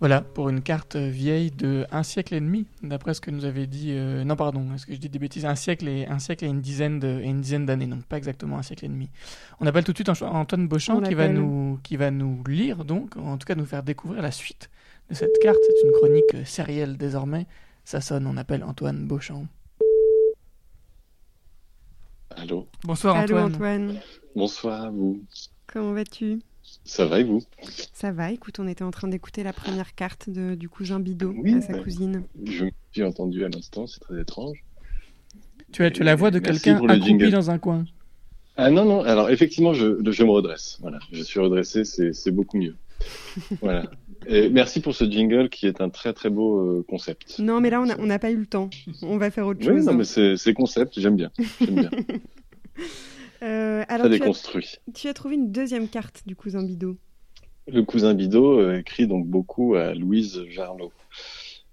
Voilà, 0.00 0.22
pour 0.22 0.48
une 0.48 0.62
carte 0.62 0.96
vieille 0.96 1.50
de 1.50 1.84
un 1.90 2.02
siècle 2.02 2.34
et 2.34 2.40
demi, 2.40 2.66
d'après 2.82 3.12
ce 3.12 3.20
que 3.20 3.30
nous 3.30 3.44
avait 3.44 3.66
dit. 3.66 3.92
euh, 3.92 4.24
non, 4.24 4.34
pardon, 4.34 4.66
est-ce 4.74 4.86
que 4.86 4.94
je 4.94 4.98
dis 4.98 5.10
des 5.10 5.18
bêtises 5.18 5.44
Un 5.44 5.54
siècle 5.54 5.86
et 5.88 6.06
un 6.06 6.18
siècle 6.18 6.46
et 6.46 6.48
une 6.48 6.62
dizaine 6.62 6.98
de, 6.98 7.20
et 7.20 7.26
une 7.26 7.42
dizaine 7.42 7.66
d'années, 7.66 7.86
donc 7.86 8.04
pas 8.04 8.16
exactement 8.16 8.56
un 8.56 8.62
siècle 8.62 8.86
et 8.86 8.88
demi. 8.88 9.10
On 9.60 9.66
appelle 9.66 9.84
tout 9.84 9.92
de 9.92 9.98
suite 9.98 10.08
Antoine 10.22 10.68
Beauchamp 10.68 11.02
qui 11.02 11.12
va 11.14 11.28
nous 11.28 11.78
qui 11.82 11.96
va 11.98 12.10
nous 12.10 12.42
lire 12.44 12.86
donc, 12.86 13.14
en 13.18 13.36
tout 13.36 13.44
cas 13.44 13.54
nous 13.54 13.66
faire 13.66 13.82
découvrir 13.82 14.22
la 14.22 14.30
suite 14.30 14.70
de 15.10 15.14
cette 15.14 15.38
carte. 15.42 15.58
C'est 15.62 15.86
une 15.86 15.92
chronique 15.92 16.34
euh, 16.34 16.44
sérielle 16.46 16.96
désormais. 16.96 17.46
Ça 17.84 18.00
sonne, 18.00 18.26
on 18.26 18.38
appelle 18.38 18.64
Antoine 18.64 19.06
Beauchamp. 19.06 19.46
Allô? 22.30 22.68
Bonsoir 22.84 23.16
Allô 23.16 23.36
Antoine. 23.36 23.52
Antoine, 23.90 24.00
Bonsoir 24.34 24.84
à 24.84 24.90
vous. 24.90 25.22
comment 25.66 25.92
vas-tu? 25.92 26.40
Ça 26.84 27.06
va 27.06 27.20
et 27.20 27.24
vous? 27.24 27.42
Ça 27.92 28.12
va, 28.12 28.30
écoute, 28.32 28.58
on 28.58 28.66
était 28.66 28.84
en 28.84 28.90
train 28.90 29.08
d'écouter 29.08 29.42
la 29.42 29.52
première 29.52 29.94
carte 29.94 30.28
de- 30.30 30.54
du 30.54 30.68
cousin 30.68 31.00
Bido 31.00 31.34
Oui, 31.36 31.54
à 31.54 31.60
sa 31.60 31.74
bah, 31.74 31.80
cousine. 31.82 32.22
Je 32.44 32.64
me 32.66 32.70
suis 32.92 33.02
entendu 33.02 33.44
à 33.44 33.48
l'instant, 33.48 33.86
c'est 33.86 34.00
très 34.00 34.20
étrange. 34.20 34.64
Tu 35.72 35.84
as, 35.84 35.90
tu 35.90 36.02
as 36.02 36.04
la 36.04 36.16
voix 36.16 36.30
de 36.30 36.38
quelqu'un 36.40 36.76
accroupi 36.88 37.30
dans 37.30 37.50
un 37.50 37.58
coin. 37.58 37.84
Ah 38.56 38.70
non, 38.70 38.84
non, 38.84 39.02
alors 39.04 39.30
effectivement, 39.30 39.72
je, 39.72 39.98
je 40.10 40.24
me 40.24 40.30
redresse. 40.30 40.78
Voilà, 40.80 40.98
je 41.12 41.22
suis 41.22 41.38
redressé, 41.40 41.84
c'est 41.84 42.12
c'est 42.12 42.30
beaucoup 42.32 42.58
mieux. 42.58 42.76
voilà. 43.62 43.90
Et 44.26 44.50
merci 44.50 44.80
pour 44.80 44.94
ce 44.94 45.04
jingle 45.10 45.48
qui 45.48 45.66
est 45.66 45.80
un 45.80 45.88
très 45.88 46.12
très 46.12 46.28
beau 46.28 46.58
euh, 46.78 46.84
concept. 46.88 47.38
Non, 47.38 47.60
mais 47.60 47.70
là, 47.70 47.80
on 47.80 47.86
n'a 47.86 47.96
on 48.00 48.06
n'a 48.06 48.18
pas 48.18 48.30
eu 48.30 48.36
le 48.36 48.46
temps. 48.46 48.68
On 49.02 49.16
va 49.16 49.30
faire 49.30 49.46
autre 49.46 49.60
Oui, 49.60 49.76
chose. 49.76 49.86
non, 49.86 49.94
mais 49.94 50.04
c'est 50.04 50.36
c'est 50.36 50.52
concept, 50.52 50.98
j'aime 51.00 51.16
bien. 51.16 51.30
J'aime 51.60 51.76
bien. 51.76 51.90
Euh, 53.42 53.84
alors, 53.88 54.06
Ça 54.06 54.12
tu 54.12 54.58
as, 54.58 54.78
tu 54.94 55.08
as 55.08 55.14
trouvé 55.14 55.34
une 55.36 55.50
deuxième 55.50 55.88
carte 55.88 56.22
du 56.26 56.36
cousin 56.36 56.62
Bido. 56.62 56.96
Le 57.66 57.82
cousin 57.82 58.14
Bido 58.14 58.60
euh, 58.60 58.78
écrit 58.78 59.06
donc 59.06 59.26
beaucoup 59.26 59.74
à 59.74 59.94
Louise 59.94 60.44
Jarlot. 60.48 60.92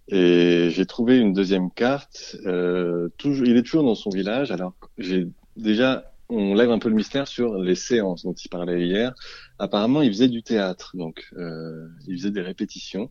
Et 0.10 0.69
j'ai 0.69 0.86
trouvé 0.86 1.17
une 1.17 1.34
deuxième 1.34 1.69
carte. 1.71 2.38
Euh, 2.45 3.10
toujours, 3.17 3.45
il 3.45 3.58
est 3.58 3.63
toujours 3.63 3.84
dans 3.84 3.95
son 3.95 4.10
village. 4.10 4.51
Alors 4.51 4.73
j'ai 4.97 5.27
déjà, 5.58 6.12
on 6.29 6.55
lève 6.55 6.71
un 6.71 6.79
peu 6.79 6.89
le 6.89 6.95
mystère 6.95 7.27
sur 7.27 7.55
les 7.57 7.75
séances 7.75 8.23
dont 8.23 8.33
il 8.33 8.49
parlait 8.49 8.85
hier. 8.85 9.13
Apparemment, 9.59 10.01
il 10.01 10.09
faisait 10.09 10.27
du 10.27 10.43
théâtre, 10.43 10.91
donc 10.95 11.29
euh, 11.37 11.87
il 12.05 12.17
faisait 12.17 12.31
des 12.31 12.41
répétitions, 12.41 13.09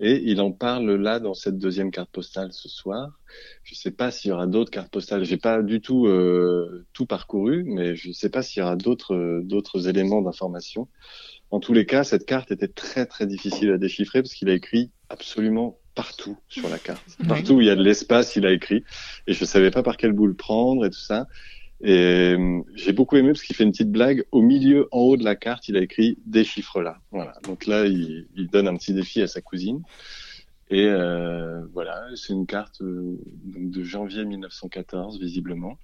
et 0.00 0.22
il 0.30 0.40
en 0.40 0.52
parle 0.52 0.94
là 0.94 1.18
dans 1.18 1.34
cette 1.34 1.58
deuxième 1.58 1.90
carte 1.90 2.10
postale 2.10 2.52
ce 2.52 2.68
soir. 2.68 3.18
Je 3.62 3.74
sais 3.74 3.90
pas 3.90 4.10
s'il 4.10 4.30
y 4.30 4.32
aura 4.32 4.46
d'autres 4.46 4.70
cartes 4.70 4.92
postales. 4.92 5.24
J'ai 5.24 5.38
pas 5.38 5.62
du 5.62 5.80
tout 5.80 6.06
euh, 6.06 6.86
tout 6.92 7.06
parcouru, 7.06 7.64
mais 7.64 7.96
je 7.96 8.12
sais 8.12 8.28
pas 8.28 8.42
s'il 8.42 8.60
y 8.60 8.62
aura 8.62 8.76
d'autres 8.76 9.14
euh, 9.14 9.42
d'autres 9.42 9.88
éléments 9.88 10.20
d'information. 10.20 10.88
En 11.50 11.60
tous 11.60 11.72
les 11.72 11.86
cas, 11.86 12.04
cette 12.04 12.26
carte 12.26 12.50
était 12.50 12.68
très 12.68 13.06
très 13.06 13.26
difficile 13.26 13.70
à 13.72 13.78
déchiffrer 13.78 14.20
parce 14.20 14.34
qu'il 14.34 14.50
a 14.50 14.54
écrit 14.54 14.90
absolument 15.08 15.78
partout 15.94 16.36
sur 16.48 16.68
la 16.68 16.78
carte. 16.78 17.02
Partout 17.26 17.54
où 17.54 17.60
il 17.60 17.66
y 17.66 17.70
a 17.70 17.74
de 17.74 17.82
l'espace, 17.82 18.36
il 18.36 18.46
a 18.46 18.52
écrit. 18.52 18.84
Et 19.26 19.32
je 19.32 19.44
savais 19.44 19.72
pas 19.72 19.82
par 19.82 19.96
quel 19.96 20.12
bout 20.12 20.28
le 20.28 20.34
prendre 20.34 20.84
et 20.84 20.90
tout 20.90 20.98
ça. 21.00 21.26
Et 21.80 22.34
euh, 22.36 22.60
j'ai 22.74 22.92
beaucoup 22.92 23.16
aimé 23.16 23.28
parce 23.28 23.42
qu'il 23.42 23.54
fait 23.54 23.62
une 23.64 23.70
petite 23.70 23.92
blague. 23.92 24.24
Au 24.32 24.42
milieu, 24.42 24.88
en 24.90 24.98
haut 25.00 25.16
de 25.16 25.24
la 25.24 25.36
carte, 25.36 25.68
il 25.68 25.76
a 25.76 25.80
écrit 25.80 26.18
déchiffre 26.26 26.80
là. 26.82 26.98
Voilà. 27.12 27.34
Donc 27.44 27.66
là, 27.66 27.86
il, 27.86 28.26
il 28.34 28.48
donne 28.48 28.66
un 28.66 28.76
petit 28.76 28.92
défi 28.94 29.22
à 29.22 29.28
sa 29.28 29.40
cousine. 29.40 29.82
Et 30.70 30.84
euh, 30.86 31.64
voilà, 31.72 32.04
c'est 32.14 32.32
une 32.32 32.46
carte 32.46 32.82
euh, 32.82 33.16
de 33.44 33.82
janvier 33.84 34.24
1914, 34.24 35.18
visiblement. 35.20 35.78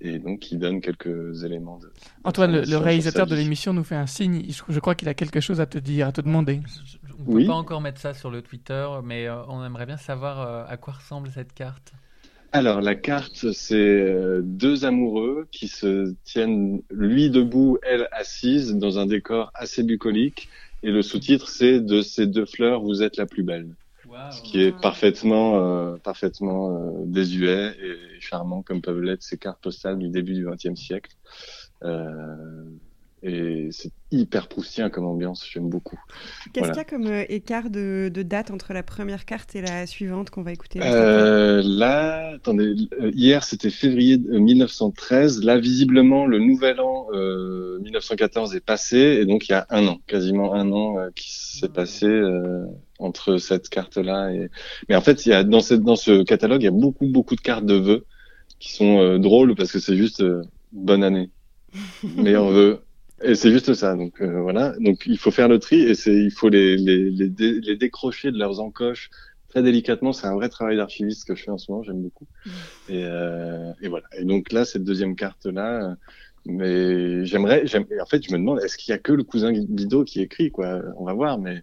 Et 0.00 0.18
donc, 0.18 0.52
il 0.52 0.58
donne 0.58 0.80
quelques 0.80 1.42
éléments 1.44 1.78
de. 1.78 1.90
Antoine, 2.24 2.60
le, 2.62 2.76
réalisateur 2.76 3.26
sa 3.28 3.34
de 3.34 3.38
l'émission, 3.40 3.72
nous 3.72 3.84
fait 3.84 3.94
un 3.96 4.06
signe. 4.06 4.44
Je, 4.48 4.62
je 4.68 4.80
crois 4.80 4.94
qu'il 4.94 5.08
a 5.08 5.14
quelque 5.14 5.40
chose 5.40 5.60
à 5.60 5.66
te 5.66 5.78
dire, 5.78 6.06
à 6.06 6.12
te 6.12 6.20
demander. 6.20 6.60
On 7.18 7.24
peut 7.24 7.32
Oui. 7.32 7.46
pas 7.46 7.54
encore 7.54 7.80
mettre 7.80 8.00
ça 8.00 8.12
sur 8.14 8.30
le 8.30 8.42
Twitter, 8.42 8.86
mais 9.02 9.26
euh, 9.26 9.42
on 9.48 9.64
aimerait 9.64 9.86
bien 9.86 9.96
savoir 9.96 10.40
euh, 10.40 10.64
à 10.68 10.76
quoi 10.76 10.94
ressemble 10.94 11.30
cette 11.30 11.52
carte. 11.54 11.92
Alors, 12.56 12.80
la 12.80 12.94
carte, 12.94 13.52
c'est 13.52 13.76
euh, 13.76 14.40
deux 14.42 14.86
amoureux 14.86 15.46
qui 15.52 15.68
se 15.68 16.14
tiennent, 16.24 16.80
lui 16.90 17.28
debout, 17.28 17.76
elle 17.82 18.08
assise, 18.12 18.76
dans 18.76 18.98
un 18.98 19.04
décor 19.04 19.50
assez 19.52 19.82
bucolique. 19.82 20.48
Et 20.82 20.90
le 20.90 21.02
sous-titre, 21.02 21.50
c'est 21.50 21.80
De 21.80 22.00
ces 22.00 22.26
deux 22.26 22.46
fleurs, 22.46 22.80
vous 22.80 23.02
êtes 23.02 23.18
la 23.18 23.26
plus 23.26 23.42
belle. 23.42 23.76
Ce 24.30 24.40
qui 24.40 24.62
est 24.62 24.72
parfaitement, 24.72 25.58
euh, 25.58 25.96
parfaitement 25.98 26.70
euh, 26.70 27.04
désuet 27.04 27.76
et 27.78 28.20
charmant, 28.20 28.62
comme 28.62 28.80
peuvent 28.80 29.02
l'être 29.02 29.22
ces 29.22 29.36
cartes 29.36 29.60
postales 29.62 29.98
du 29.98 30.08
début 30.08 30.32
du 30.32 30.46
XXe 30.46 30.80
siècle. 30.80 31.14
Euh, 31.82 32.64
et 33.26 33.68
c'est 33.72 33.92
hyper 34.10 34.48
proustien 34.48 34.88
comme 34.90 35.04
ambiance, 35.06 35.46
j'aime 35.50 35.68
beaucoup. 35.68 35.98
Qu'est-ce 36.52 36.58
Voilà. 36.60 36.72
qu'il 36.72 36.76
y 36.76 36.80
a 36.80 36.84
comme 36.84 37.06
euh, 37.06 37.24
écart 37.28 37.70
de, 37.70 38.10
de 38.12 38.22
date 38.22 38.50
entre 38.50 38.72
la 38.72 38.82
première 38.82 39.24
carte 39.24 39.54
et 39.56 39.62
la 39.62 39.86
suivante 39.86 40.30
qu'on 40.30 40.42
va 40.42 40.52
écouter 40.52 40.80
Euh, 40.80 41.60
là, 41.64 42.34
attendez, 42.34 42.74
euh, 43.00 43.10
hier 43.14 43.42
c'était 43.44 43.70
février 43.70 44.18
euh, 44.30 44.38
1913. 44.38 45.42
Là, 45.44 45.58
visiblement, 45.58 46.26
le 46.26 46.38
nouvel 46.38 46.80
an 46.80 47.08
euh, 47.12 47.78
1914 47.80 48.54
est 48.54 48.60
passé 48.60 48.98
et 48.98 49.26
donc 49.26 49.48
il 49.48 49.52
y 49.52 49.54
a 49.54 49.66
un 49.70 49.86
an, 49.86 49.98
quasiment 50.06 50.54
un 50.54 50.70
an 50.72 50.96
qui 51.14 51.30
s'est 51.58 51.68
passé 51.68 52.06
euh, 52.06 52.64
entre 52.98 53.38
cette 53.38 53.68
carte-là 53.68 54.32
et. 54.32 54.50
Mais 54.88 54.94
en 54.96 55.00
fait, 55.00 55.26
il 55.26 55.30
y 55.30 55.32
a 55.32 55.44
dans 55.44 55.60
cette 55.60 55.82
dans 55.82 55.96
ce 55.96 56.22
catalogue, 56.22 56.62
il 56.62 56.66
y 56.66 56.68
a 56.68 56.70
beaucoup 56.70 57.06
beaucoup 57.06 57.34
de 57.36 57.40
cartes 57.40 57.66
de 57.66 57.74
vœux 57.74 58.06
qui 58.58 58.72
sont 58.72 59.18
drôles 59.18 59.54
parce 59.54 59.72
que 59.72 59.78
c'est 59.80 59.96
juste 59.96 60.22
bonne 60.72 61.04
année, 61.04 61.30
meilleur 62.16 62.50
vœu. 62.50 62.85
Et 63.22 63.34
c'est 63.34 63.50
juste 63.50 63.72
ça, 63.74 63.94
donc 63.96 64.20
euh, 64.20 64.42
voilà. 64.42 64.74
Donc 64.78 65.04
il 65.06 65.18
faut 65.18 65.30
faire 65.30 65.48
le 65.48 65.58
tri 65.58 65.80
et 65.80 65.94
c'est 65.94 66.14
il 66.14 66.30
faut 66.30 66.48
les 66.50 66.76
les 66.76 67.10
les, 67.10 67.28
dé- 67.30 67.60
les 67.60 67.76
décrocher 67.76 68.30
de 68.30 68.38
leurs 68.38 68.60
encoches 68.60 69.08
très 69.48 69.62
délicatement. 69.62 70.12
C'est 70.12 70.26
un 70.26 70.34
vrai 70.34 70.48
travail 70.50 70.76
d'archiviste 70.76 71.26
que 71.26 71.34
je 71.34 71.42
fais 71.44 71.50
en 71.50 71.56
ce 71.58 71.70
moment, 71.70 71.82
j'aime 71.82 72.02
beaucoup. 72.02 72.26
Et, 72.88 73.04
euh, 73.04 73.72
et 73.82 73.88
voilà. 73.88 74.06
Et 74.18 74.24
donc 74.24 74.52
là, 74.52 74.64
cette 74.66 74.84
deuxième 74.84 75.16
carte 75.16 75.46
là, 75.46 75.96
mais 76.46 77.24
j'aimerais, 77.26 77.64
en 78.00 78.06
fait, 78.06 78.22
je 78.24 78.32
me 78.32 78.38
demande, 78.38 78.60
est-ce 78.62 78.78
qu'il 78.78 78.92
y 78.92 78.94
a 78.94 78.98
que 78.98 79.12
le 79.12 79.24
cousin 79.24 79.52
Bidot 79.52 80.04
qui 80.04 80.22
écrit 80.22 80.50
quoi? 80.52 80.82
On 80.98 81.04
va 81.04 81.14
voir, 81.14 81.38
mais 81.38 81.62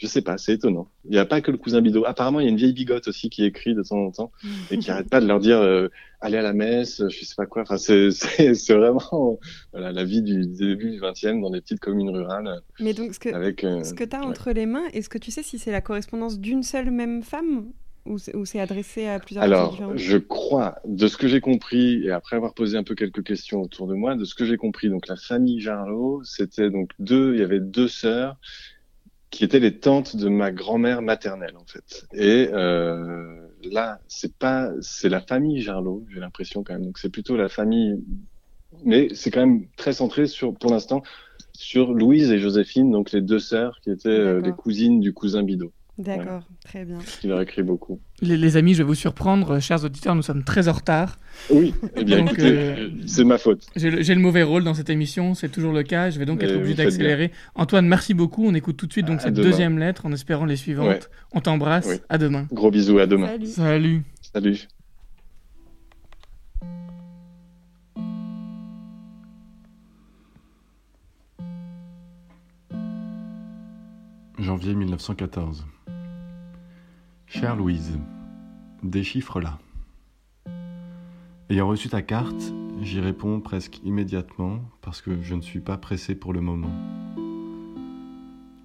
je 0.00 0.06
sais 0.06 0.22
pas, 0.22 0.38
c'est 0.38 0.54
étonnant. 0.54 0.88
Il 1.04 1.10
n'y 1.10 1.18
a 1.18 1.26
pas 1.26 1.42
que 1.42 1.50
le 1.50 1.58
cousin 1.58 1.82
Bidot. 1.82 2.06
Apparemment, 2.06 2.40
il 2.40 2.44
y 2.44 2.46
a 2.46 2.50
une 2.50 2.56
vieille 2.56 2.72
bigote 2.72 3.06
aussi 3.06 3.28
qui 3.28 3.44
écrit 3.44 3.74
de 3.74 3.82
temps 3.82 3.98
en 3.98 4.10
temps 4.10 4.32
et 4.70 4.78
qui 4.78 4.90
arrête 4.90 5.10
pas 5.10 5.20
de 5.20 5.26
leur 5.26 5.40
dire 5.40 5.58
euh, 5.58 5.88
allez 6.22 6.38
à 6.38 6.42
la 6.42 6.54
messe, 6.54 7.02
je 7.06 7.24
sais 7.24 7.34
pas 7.36 7.44
quoi. 7.44 7.62
Enfin, 7.62 7.76
c'est 7.76 8.08
vraiment 8.72 9.38
voilà 9.72 9.92
la 9.92 10.04
vie 10.04 10.22
du 10.22 10.46
début 10.46 10.92
du 10.92 11.00
20e 11.00 11.42
dans 11.42 11.50
des 11.50 11.60
petites 11.60 11.80
communes 11.80 12.08
rurales. 12.08 12.62
Mais 12.80 12.94
donc, 12.94 13.12
ce 13.12 13.20
que, 13.20 13.28
avec 13.28 13.62
euh, 13.62 13.84
ce 13.84 13.92
que 13.92 14.04
tu 14.04 14.16
as 14.16 14.20
ouais. 14.20 14.26
entre 14.26 14.52
les 14.52 14.64
mains, 14.64 14.86
est-ce 14.94 15.10
que 15.10 15.18
tu 15.18 15.30
sais 15.30 15.42
si 15.42 15.58
c'est 15.58 15.72
la 15.72 15.82
correspondance 15.82 16.40
d'une 16.40 16.62
seule 16.62 16.90
même 16.90 17.22
femme 17.22 17.66
ou 18.06 18.18
c'est 18.18 18.60
adressé 18.60 19.06
à 19.06 19.20
plusieurs 19.20 19.44
Alors, 19.44 19.96
je 19.96 20.16
crois, 20.16 20.80
de 20.86 21.06
ce 21.06 21.16
que 21.16 21.28
j'ai 21.28 21.40
compris, 21.40 22.04
et 22.04 22.10
après 22.10 22.36
avoir 22.36 22.54
posé 22.54 22.76
un 22.76 22.82
peu 22.82 22.94
quelques 22.94 23.22
questions 23.22 23.60
autour 23.60 23.86
de 23.86 23.94
moi, 23.94 24.16
de 24.16 24.24
ce 24.24 24.34
que 24.34 24.44
j'ai 24.44 24.56
compris, 24.56 24.88
donc 24.88 25.06
la 25.06 25.16
famille 25.16 25.60
Jarlot, 25.60 26.22
c'était 26.24 26.70
donc 26.70 26.90
deux, 26.98 27.34
il 27.34 27.40
y 27.40 27.44
avait 27.44 27.60
deux 27.60 27.88
sœurs 27.88 28.36
qui 29.30 29.44
étaient 29.44 29.60
les 29.60 29.78
tantes 29.78 30.16
de 30.16 30.28
ma 30.28 30.50
grand-mère 30.50 31.02
maternelle, 31.02 31.56
en 31.56 31.64
fait. 31.64 32.06
Et 32.12 32.48
euh, 32.52 33.48
là, 33.62 34.00
c'est 34.08 34.36
pas, 34.36 34.70
c'est 34.80 35.08
la 35.08 35.20
famille 35.20 35.60
Jarlot, 35.60 36.04
j'ai 36.12 36.20
l'impression 36.20 36.64
quand 36.64 36.72
même. 36.74 36.84
Donc 36.84 36.98
c'est 36.98 37.10
plutôt 37.10 37.36
la 37.36 37.48
famille, 37.48 38.02
mais 38.84 39.08
c'est 39.14 39.30
quand 39.30 39.40
même 39.40 39.66
très 39.76 39.92
centré 39.92 40.26
sur, 40.26 40.54
pour 40.54 40.70
l'instant, 40.70 41.02
sur 41.52 41.92
Louise 41.92 42.30
et 42.32 42.38
Joséphine, 42.38 42.90
donc 42.90 43.12
les 43.12 43.20
deux 43.20 43.38
sœurs 43.38 43.78
qui 43.82 43.90
étaient 43.90 44.08
euh, 44.08 44.40
les 44.40 44.52
cousines 44.52 45.00
du 45.00 45.12
cousin 45.12 45.42
Bidot. 45.42 45.72
D'accord, 46.00 46.42
très 46.64 46.86
bien. 46.86 46.98
qui 47.20 47.26
leur 47.26 47.42
écrit 47.42 47.62
beaucoup. 47.62 48.00
Les, 48.22 48.38
les 48.38 48.56
amis, 48.56 48.72
je 48.72 48.78
vais 48.78 48.86
vous 48.86 48.94
surprendre, 48.94 49.60
chers 49.60 49.84
auditeurs, 49.84 50.14
nous 50.14 50.22
sommes 50.22 50.44
très 50.44 50.66
en 50.68 50.72
retard. 50.72 51.18
Oui, 51.50 51.74
eh 51.94 52.04
bien, 52.04 52.18
Donc, 52.20 52.28
écoutez, 52.32 52.46
euh, 52.50 52.88
c'est 53.06 53.24
ma 53.24 53.36
faute. 53.36 53.66
J'ai 53.76 53.90
le, 53.90 54.02
j'ai 54.02 54.14
le 54.14 54.20
mauvais 54.20 54.42
rôle 54.42 54.64
dans 54.64 54.72
cette 54.72 54.88
émission, 54.88 55.34
c'est 55.34 55.50
toujours 55.50 55.74
le 55.74 55.82
cas. 55.82 56.08
Je 56.08 56.18
vais 56.18 56.24
donc 56.24 56.40
Mais 56.40 56.46
être 56.48 56.56
obligé 56.56 56.74
d'accélérer. 56.74 57.32
Antoine, 57.54 57.86
merci 57.86 58.14
beaucoup. 58.14 58.46
On 58.46 58.54
écoute 58.54 58.78
tout 58.78 58.86
de 58.86 58.92
suite 58.92 59.06
donc 59.06 59.18
À 59.20 59.24
cette 59.24 59.34
demain. 59.34 59.50
deuxième 59.50 59.78
lettre 59.78 60.06
en 60.06 60.12
espérant 60.12 60.46
les 60.46 60.56
suivantes. 60.56 60.86
Ouais. 60.88 61.00
On 61.32 61.40
t'embrasse. 61.40 61.86
Oui. 61.86 61.96
À 62.08 62.16
demain. 62.16 62.46
Gros 62.50 62.70
bisous, 62.70 62.98
à 62.98 63.06
demain. 63.06 63.26
Salut. 63.28 63.46
Salut. 63.46 64.02
Salut. 64.32 64.68
Janvier 74.38 74.74
1914. 74.74 75.66
Chère 77.32 77.54
Louise, 77.54 77.96
déchiffre-la. 78.82 79.60
Ayant 81.48 81.68
reçu 81.68 81.88
ta 81.88 82.02
carte, 82.02 82.52
j'y 82.82 82.98
réponds 82.98 83.38
presque 83.38 83.80
immédiatement 83.84 84.58
parce 84.80 85.00
que 85.00 85.22
je 85.22 85.36
ne 85.36 85.40
suis 85.40 85.60
pas 85.60 85.76
pressé 85.76 86.16
pour 86.16 86.32
le 86.32 86.40
moment. 86.40 86.72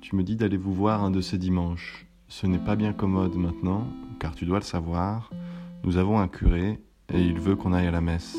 Tu 0.01 0.15
me 0.15 0.23
dis 0.23 0.35
d'aller 0.35 0.57
vous 0.57 0.73
voir 0.73 1.03
un 1.03 1.11
de 1.11 1.21
ces 1.21 1.37
dimanches. 1.37 2.07
Ce 2.27 2.47
n'est 2.47 2.57
pas 2.57 2.75
bien 2.75 2.91
commode 2.91 3.35
maintenant, 3.35 3.87
car 4.19 4.33
tu 4.33 4.45
dois 4.45 4.57
le 4.57 4.65
savoir, 4.65 5.29
nous 5.83 5.97
avons 5.97 6.19
un 6.19 6.27
curé 6.27 6.81
et 7.13 7.21
il 7.21 7.39
veut 7.39 7.55
qu'on 7.55 7.71
aille 7.71 7.87
à 7.87 7.91
la 7.91 8.01
messe. 8.01 8.35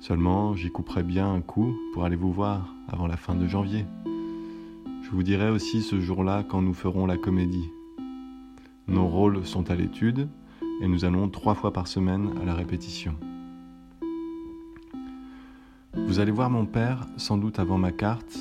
Seulement, 0.00 0.56
j'y 0.56 0.72
couperai 0.72 1.04
bien 1.04 1.32
un 1.32 1.40
coup 1.40 1.72
pour 1.92 2.04
aller 2.04 2.16
vous 2.16 2.32
voir 2.32 2.74
avant 2.88 3.06
la 3.06 3.16
fin 3.16 3.36
de 3.36 3.46
janvier. 3.46 3.86
Je 5.04 5.10
vous 5.10 5.22
dirai 5.22 5.50
aussi 5.50 5.82
ce 5.82 6.00
jour-là 6.00 6.42
quand 6.42 6.62
nous 6.62 6.74
ferons 6.74 7.06
la 7.06 7.16
comédie. 7.16 7.70
Nos 8.86 9.06
rôles 9.06 9.44
sont 9.46 9.70
à 9.70 9.74
l'étude 9.74 10.28
et 10.82 10.88
nous 10.88 11.04
allons 11.04 11.28
trois 11.28 11.54
fois 11.54 11.72
par 11.72 11.86
semaine 11.86 12.30
à 12.42 12.44
la 12.44 12.54
répétition. 12.54 13.14
Vous 15.94 16.20
allez 16.20 16.32
voir 16.32 16.50
mon 16.50 16.66
père 16.66 17.06
sans 17.16 17.38
doute 17.38 17.58
avant 17.58 17.78
ma 17.78 17.92
carte. 17.92 18.38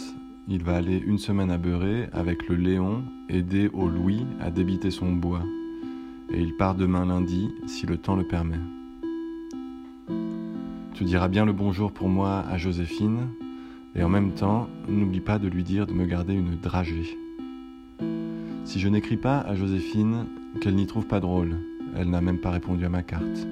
Il 0.47 0.63
va 0.63 0.75
aller 0.75 0.97
une 0.97 1.17
semaine 1.17 1.51
à 1.51 1.57
Beurré 1.57 2.09
avec 2.11 2.49
le 2.49 2.55
Léon 2.55 3.03
aider 3.29 3.69
au 3.73 3.87
Louis 3.87 4.25
à 4.41 4.51
débiter 4.51 4.91
son 4.91 5.13
bois. 5.13 5.43
Et 6.33 6.41
il 6.41 6.57
part 6.57 6.75
demain 6.75 7.05
lundi 7.05 7.49
si 7.67 7.85
le 7.85 7.97
temps 7.97 8.15
le 8.15 8.27
permet. 8.27 8.59
Tu 10.93 11.05
diras 11.05 11.27
bien 11.27 11.45
le 11.45 11.53
bonjour 11.53 11.91
pour 11.91 12.09
moi 12.09 12.39
à 12.49 12.57
Joséphine 12.57 13.29
et 13.95 14.03
en 14.03 14.09
même 14.09 14.31
temps, 14.31 14.67
n'oublie 14.87 15.21
pas 15.21 15.39
de 15.39 15.47
lui 15.47 15.63
dire 15.63 15.85
de 15.85 15.93
me 15.93 16.05
garder 16.05 16.33
une 16.33 16.55
dragée. 16.55 17.17
Si 18.65 18.79
je 18.79 18.87
n'écris 18.87 19.17
pas 19.17 19.39
à 19.39 19.55
Joséphine, 19.55 20.25
qu'elle 20.61 20.75
n'y 20.75 20.87
trouve 20.87 21.05
pas 21.05 21.19
drôle, 21.19 21.57
elle 21.95 22.09
n'a 22.09 22.21
même 22.21 22.39
pas 22.39 22.51
répondu 22.51 22.85
à 22.85 22.89
ma 22.89 23.03
carte. 23.03 23.47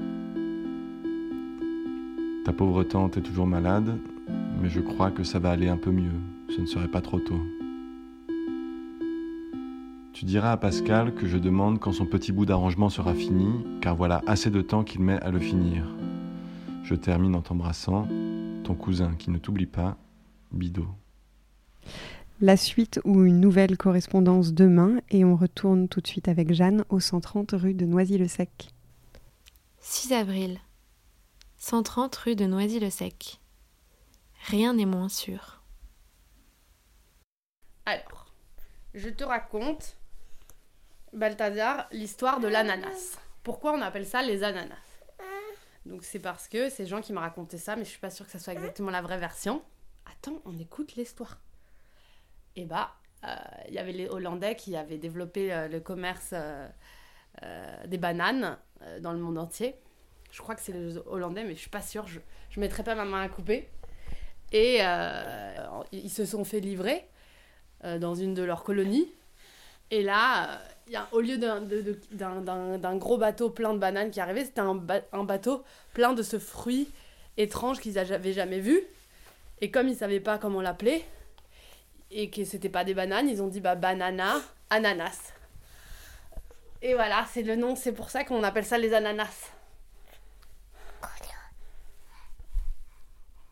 Ta 2.45 2.54
pauvre 2.54 2.84
tante 2.84 3.17
est 3.17 3.21
toujours 3.21 3.45
malade, 3.45 4.00
mais 4.62 4.69
je 4.69 4.80
crois 4.80 5.12
que 5.12 5.24
ça 5.24 5.39
va 5.39 5.52
aller 5.52 5.67
un 5.67 5.78
peu 5.78 5.91
mieux, 5.91 6.19
ce 6.50 6.62
ne 6.62 6.65
serait 6.65 6.88
pas 6.88 7.02
trop 7.02 7.19
tôt. 7.19 7.41
Tu 10.13 10.26
diras 10.26 10.54
à 10.54 10.58
Pascal 10.58 11.13
que 11.13 11.28
je 11.28 11.38
demande 11.38 11.80
quand 11.80 11.91
son 11.91 12.06
petit 12.06 12.32
bout 12.32 12.45
d'arrangement 12.45 12.89
sera 12.89 13.13
fini, 13.13 13.65
car 13.82 13.95
voilà 13.95 14.21
assez 14.28 14.50
de 14.50 14.62
temps 14.62 14.84
qu'il 14.84 15.02
met 15.02 15.19
à 15.21 15.30
le 15.30 15.39
finir. 15.39 15.86
Je 16.84 16.95
termine 16.95 17.36
en 17.36 17.41
t'embrassant, 17.41 18.08
ton 18.63 18.76
cousin 18.76 19.13
qui 19.17 19.30
ne 19.30 19.38
t'oublie 19.38 19.65
pas, 19.65 19.97
Bidot. 20.52 20.88
La 22.43 22.58
suite 22.58 22.99
ou 23.04 23.23
une 23.23 23.39
nouvelle 23.39 23.77
correspondance 23.77 24.51
demain 24.51 24.99
et 25.12 25.23
on 25.23 25.36
retourne 25.36 25.88
tout 25.88 26.01
de 26.01 26.08
suite 26.08 26.27
avec 26.27 26.51
Jeanne 26.54 26.84
au 26.89 26.99
130 26.99 27.51
rue 27.51 27.75
de 27.75 27.86
Noisy-le-Sec. 27.86 28.71
6 29.77 30.12
avril. 30.12 30.60
130 31.60 32.15
rue 32.15 32.36
de 32.36 32.45
Noisy-le-Sec. 32.45 33.39
Rien 34.47 34.73
n'est 34.73 34.88
moins 34.88 35.08
sûr. 35.08 35.62
Alors, 37.86 38.34
je 38.95 39.10
te 39.10 39.23
raconte, 39.23 39.97
Balthazar, 41.13 41.88
l'histoire 41.91 42.39
de 42.39 42.47
l'ananas. 42.47 43.19
Pourquoi 43.43 43.73
on 43.73 43.82
appelle 43.84 44.08
ça 44.08 44.23
les 44.23 44.41
ananas? 44.41 44.77
Donc 45.86 46.04
c'est 46.04 46.17
parce 46.17 46.47
que 46.47 46.69
c'est 46.69 46.88
Jean 46.88 47.01
qui 47.01 47.13
m'a 47.13 47.21
raconté 47.21 47.60
ça, 47.60 47.75
mais 47.75 47.86
je 47.86 47.91
suis 47.91 47.99
pas 47.99 48.10
sûre 48.10 48.25
que 48.25 48.32
ça 48.32 48.39
soit 48.39 48.54
exactement 48.54 48.89
la 48.89 49.04
vraie 49.04 49.19
version. 49.19 49.62
Attends, 50.12 50.41
on 50.45 50.58
écoute 50.58 50.95
l'histoire. 50.95 51.38
Et 52.56 52.66
bah, 52.66 52.94
euh, 53.26 53.36
il 53.68 53.74
y 53.74 53.80
avait 53.80 53.92
les 53.92 54.08
Hollandais 54.08 54.56
qui 54.56 54.76
avaient 54.76 54.98
développé 54.98 55.54
euh, 55.54 55.68
le 55.68 55.80
commerce 55.80 56.34
euh, 56.34 56.68
des 57.86 57.98
bananes 57.98 58.58
dans 59.02 59.14
le 59.14 59.20
monde 59.20 59.38
entier. 59.38 59.76
Je 60.32 60.42
crois 60.42 60.56
que 60.56 60.62
c'est 60.62 60.72
les 60.72 60.98
Hollandais, 61.06 61.44
mais 61.44 61.54
je 61.54 61.60
suis 61.60 61.70
pas 61.70 61.82
sûre. 61.82 62.08
Je, 62.08 62.20
je 62.50 62.60
mettrai 62.60 62.84
pas 62.84 62.96
ma 62.96 63.06
main 63.06 63.22
à 63.22 63.30
couper. 63.30 63.70
Et 64.54 64.80
ils 65.94 66.10
se 66.10 66.26
sont 66.26 66.44
fait 66.44 66.60
livrer 66.60 67.08
dans 67.84 68.16
une 68.16 68.34
de 68.34 68.44
leurs 68.44 68.64
colonies. 68.64 69.08
Et 69.92 70.04
là, 70.04 70.62
y 70.90 70.96
a, 70.96 71.08
au 71.12 71.22
lieu 71.22 71.38
d'un, 71.38 72.98
gros 72.98 73.18
bateau 73.18 73.50
plein 73.50 73.74
de 73.74 73.80
bananes 73.80 74.12
qui 74.12 74.20
arrivait, 74.20 74.44
c'était 74.44 74.62
un, 74.62 74.82
un 75.14 75.24
bateau 75.24 75.64
plein 75.94 76.14
de 76.14 76.24
ce 76.24 76.38
fruit 76.38 76.90
étrange 77.38 77.80
qu'ils 77.80 77.94
n'avaient 77.94 78.34
jamais 78.34 78.60
vu. 78.60 78.82
Et 79.62 79.72
comme 79.72 79.88
ils 79.88 79.96
savaient 79.96 80.20
pas 80.20 80.38
comment 80.38 80.62
l'appeler, 80.62 81.06
et 82.12 82.30
que 82.30 82.43
c'était 82.43 82.69
pas 82.69 82.84
des 82.84 82.93
bananes, 82.93 83.30
ils 83.30 83.41
ont 83.41 83.47
dit 83.47 83.62
bah 83.62 83.76
banana, 83.76 84.41
ananas. 84.69 85.34
Et 86.82 86.93
voilà, 86.93 87.26
c'est 87.32 87.43
le 87.43 87.56
nom, 87.56 87.76
c'est 87.76 87.93
pour 87.93 88.10
ça 88.10 88.24
qu'on 88.24 88.43
appelle 88.43 88.65
ça 88.65 88.78
les 88.78 88.93
ananas. 88.93 89.52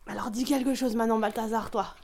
Alors 0.08 0.32
dis 0.32 0.44
quelque 0.44 0.74
chose 0.74 0.96
maintenant, 0.96 1.20
Balthazar, 1.20 1.70
toi. 1.70 1.96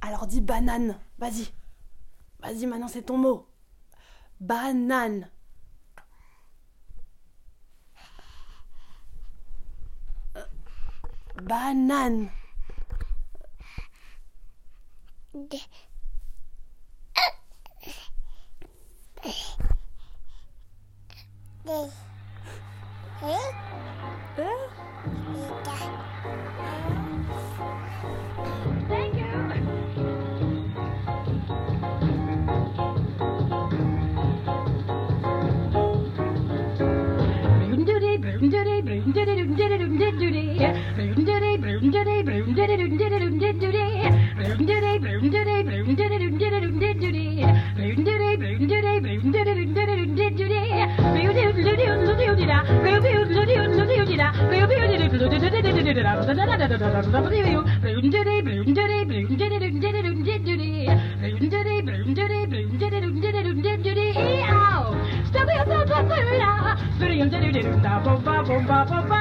Alors 0.00 0.26
dis 0.26 0.40
banane, 0.40 0.98
vas-y. 1.18 1.52
Vas-y, 2.40 2.66
maintenant 2.66 2.88
c'est 2.88 3.02
ton 3.02 3.16
mot. 3.16 3.48
Banane. 4.40 5.30
Banan. 11.40 12.30
Thank 15.32 15.54
you. 15.54 15.60
Banane. 41.80 42.20
Bonjour 68.50 69.19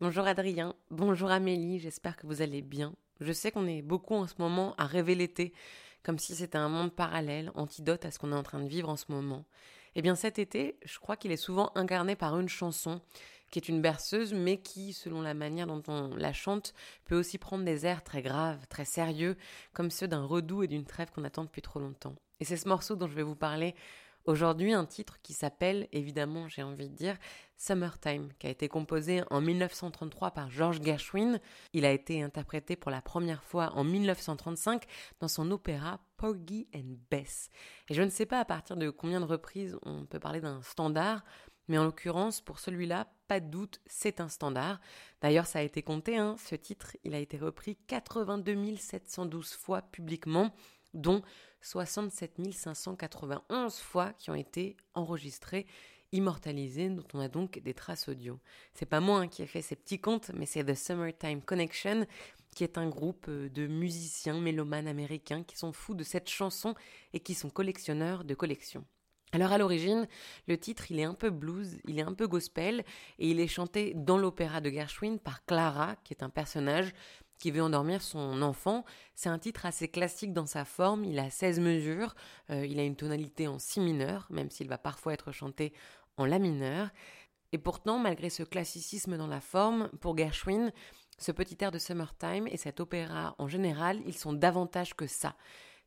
bonjour 0.00 0.26
Adrien, 0.26 0.74
bonjour 0.90 1.30
Amélie, 1.30 1.78
j'espère 1.78 2.16
que 2.16 2.26
vous 2.26 2.40
allez 2.40 2.62
bien. 2.62 2.94
Je 3.20 3.32
sais 3.32 3.50
qu'on 3.50 3.66
est 3.66 3.82
beaucoup 3.82 4.14
en 4.14 4.26
ce 4.26 4.34
moment 4.38 4.74
à 4.78 4.86
rêver 4.86 5.14
l'été, 5.14 5.52
comme 6.02 6.18
si 6.18 6.34
c'était 6.34 6.56
un 6.56 6.70
monde 6.70 6.90
parallèle, 6.90 7.52
antidote 7.54 8.06
à 8.06 8.10
ce 8.10 8.18
qu'on 8.18 8.32
est 8.32 8.36
en 8.36 8.42
train 8.42 8.60
de 8.60 8.68
vivre 8.68 8.88
en 8.88 8.96
ce 8.96 9.04
moment. 9.10 9.44
Eh 9.94 10.02
bien 10.02 10.14
cet 10.14 10.38
été, 10.38 10.78
je 10.86 10.98
crois 10.98 11.16
qu'il 11.16 11.32
est 11.32 11.36
souvent 11.36 11.70
incarné 11.74 12.16
par 12.16 12.38
une 12.40 12.48
chanson 12.48 13.02
qui 13.50 13.58
est 13.58 13.68
une 13.68 13.82
berceuse, 13.82 14.32
mais 14.32 14.62
qui, 14.62 14.94
selon 14.94 15.20
la 15.20 15.34
manière 15.34 15.66
dont 15.66 15.82
on 15.88 16.14
la 16.14 16.32
chante, 16.32 16.72
peut 17.04 17.18
aussi 17.18 17.36
prendre 17.36 17.64
des 17.64 17.84
airs 17.84 18.04
très 18.04 18.22
graves, 18.22 18.66
très 18.68 18.84
sérieux, 18.84 19.36
comme 19.74 19.90
ceux 19.90 20.08
d'un 20.08 20.24
redout 20.24 20.62
et 20.62 20.68
d'une 20.68 20.86
trêve 20.86 21.10
qu'on 21.10 21.24
attend 21.24 21.44
depuis 21.44 21.62
trop 21.62 21.80
longtemps. 21.80 22.14
Et 22.38 22.44
c'est 22.44 22.56
ce 22.56 22.68
morceau 22.68 22.96
dont 22.96 23.08
je 23.08 23.16
vais 23.16 23.22
vous 23.22 23.36
parler 23.36 23.74
aujourd'hui, 24.24 24.72
un 24.72 24.84
titre 24.84 25.18
qui 25.22 25.32
s'appelle, 25.32 25.88
évidemment, 25.92 26.48
j'ai 26.48 26.62
envie 26.62 26.88
de 26.88 26.94
dire, 26.94 27.16
Summertime, 27.56 28.30
qui 28.38 28.46
a 28.46 28.50
été 28.50 28.68
composé 28.68 29.22
en 29.28 29.42
1933 29.42 30.30
par 30.30 30.50
George 30.50 30.80
Gershwin. 30.82 31.40
Il 31.74 31.84
a 31.84 31.92
été 31.92 32.22
interprété 32.22 32.74
pour 32.74 32.90
la 32.90 33.02
première 33.02 33.44
fois 33.44 33.72
en 33.74 33.84
1935 33.84 34.84
dans 35.20 35.28
son 35.28 35.50
opéra 35.50 36.00
Porgy 36.16 36.68
and 36.74 36.96
Bess. 37.10 37.50
Et 37.88 37.94
je 37.94 38.00
ne 38.02 38.08
sais 38.08 38.24
pas 38.24 38.40
à 38.40 38.46
partir 38.46 38.78
de 38.78 38.88
combien 38.88 39.20
de 39.20 39.26
reprises 39.26 39.76
on 39.82 40.06
peut 40.06 40.18
parler 40.18 40.40
d'un 40.40 40.62
standard, 40.62 41.22
mais 41.68 41.76
en 41.76 41.84
l'occurrence, 41.84 42.40
pour 42.40 42.58
celui-là, 42.58 43.06
pas 43.28 43.40
de 43.40 43.48
doute, 43.48 43.80
c'est 43.86 44.20
un 44.20 44.28
standard. 44.28 44.80
D'ailleurs, 45.20 45.46
ça 45.46 45.60
a 45.60 45.62
été 45.62 45.82
compté, 45.82 46.16
hein, 46.16 46.36
ce 46.38 46.54
titre, 46.54 46.96
il 47.04 47.14
a 47.14 47.18
été 47.18 47.36
repris 47.36 47.76
82 47.86 48.76
712 48.76 49.52
fois 49.52 49.82
publiquement, 49.82 50.52
dont 50.94 51.22
67 51.62 52.52
591 52.52 53.78
fois 53.78 54.12
qui 54.14 54.30
ont 54.30 54.34
été 54.34 54.76
enregistrées, 54.94 55.66
immortalisées, 56.12 56.88
dont 56.88 57.06
on 57.14 57.20
a 57.20 57.28
donc 57.28 57.58
des 57.60 57.74
traces 57.74 58.08
audio. 58.08 58.38
C'est 58.74 58.86
pas 58.86 59.00
moi 59.00 59.20
hein, 59.20 59.28
qui 59.28 59.42
ai 59.42 59.46
fait 59.46 59.62
ces 59.62 59.76
petits 59.76 60.00
comptes, 60.00 60.30
mais 60.34 60.46
c'est 60.46 60.64
The 60.64 60.74
Summertime 60.74 61.42
Connection, 61.42 62.06
qui 62.54 62.64
est 62.64 62.78
un 62.78 62.88
groupe 62.88 63.26
euh, 63.28 63.48
de 63.48 63.66
musiciens 63.66 64.40
mélomanes 64.40 64.88
américains 64.88 65.44
qui 65.44 65.56
sont 65.56 65.72
fous 65.72 65.94
de 65.94 66.04
cette 66.04 66.28
chanson 66.28 66.74
et 67.12 67.20
qui 67.20 67.34
sont 67.34 67.50
collectionneurs 67.50 68.24
de 68.24 68.34
collections. 68.34 68.84
Alors 69.32 69.52
à 69.52 69.58
l'origine, 69.58 70.08
le 70.48 70.58
titre 70.58 70.90
il 70.90 70.98
est 70.98 71.04
un 71.04 71.14
peu 71.14 71.30
blues, 71.30 71.78
il 71.84 72.00
est 72.00 72.02
un 72.02 72.14
peu 72.14 72.26
gospel 72.26 72.84
et 73.20 73.30
il 73.30 73.38
est 73.38 73.46
chanté 73.46 73.92
dans 73.94 74.18
l'opéra 74.18 74.60
de 74.60 74.70
Gershwin 74.70 75.18
par 75.18 75.44
Clara, 75.44 75.94
qui 76.02 76.12
est 76.12 76.24
un 76.24 76.30
personnage 76.30 76.92
qui 77.40 77.50
veut 77.50 77.62
endormir 77.62 78.02
son 78.02 78.42
enfant. 78.42 78.84
C'est 79.16 79.28
un 79.28 79.38
titre 79.38 79.66
assez 79.66 79.88
classique 79.88 80.32
dans 80.32 80.46
sa 80.46 80.64
forme, 80.64 81.04
il 81.04 81.18
a 81.18 81.30
16 81.30 81.58
mesures, 81.58 82.14
euh, 82.50 82.64
il 82.64 82.78
a 82.78 82.84
une 82.84 82.94
tonalité 82.94 83.48
en 83.48 83.58
si 83.58 83.80
mineur, 83.80 84.28
même 84.30 84.50
s'il 84.50 84.68
va 84.68 84.78
parfois 84.78 85.14
être 85.14 85.32
chanté 85.32 85.72
en 86.16 86.26
la 86.26 86.38
mineur. 86.38 86.90
Et 87.52 87.58
pourtant, 87.58 87.98
malgré 87.98 88.30
ce 88.30 88.44
classicisme 88.44 89.16
dans 89.16 89.26
la 89.26 89.40
forme, 89.40 89.88
pour 90.00 90.16
Gershwin, 90.16 90.70
ce 91.18 91.32
petit 91.32 91.56
air 91.60 91.72
de 91.72 91.78
Summertime 91.78 92.46
et 92.46 92.56
cet 92.56 92.78
opéra 92.78 93.34
en 93.38 93.48
général, 93.48 94.00
ils 94.06 94.16
sont 94.16 94.32
davantage 94.32 94.94
que 94.94 95.06
ça. 95.06 95.34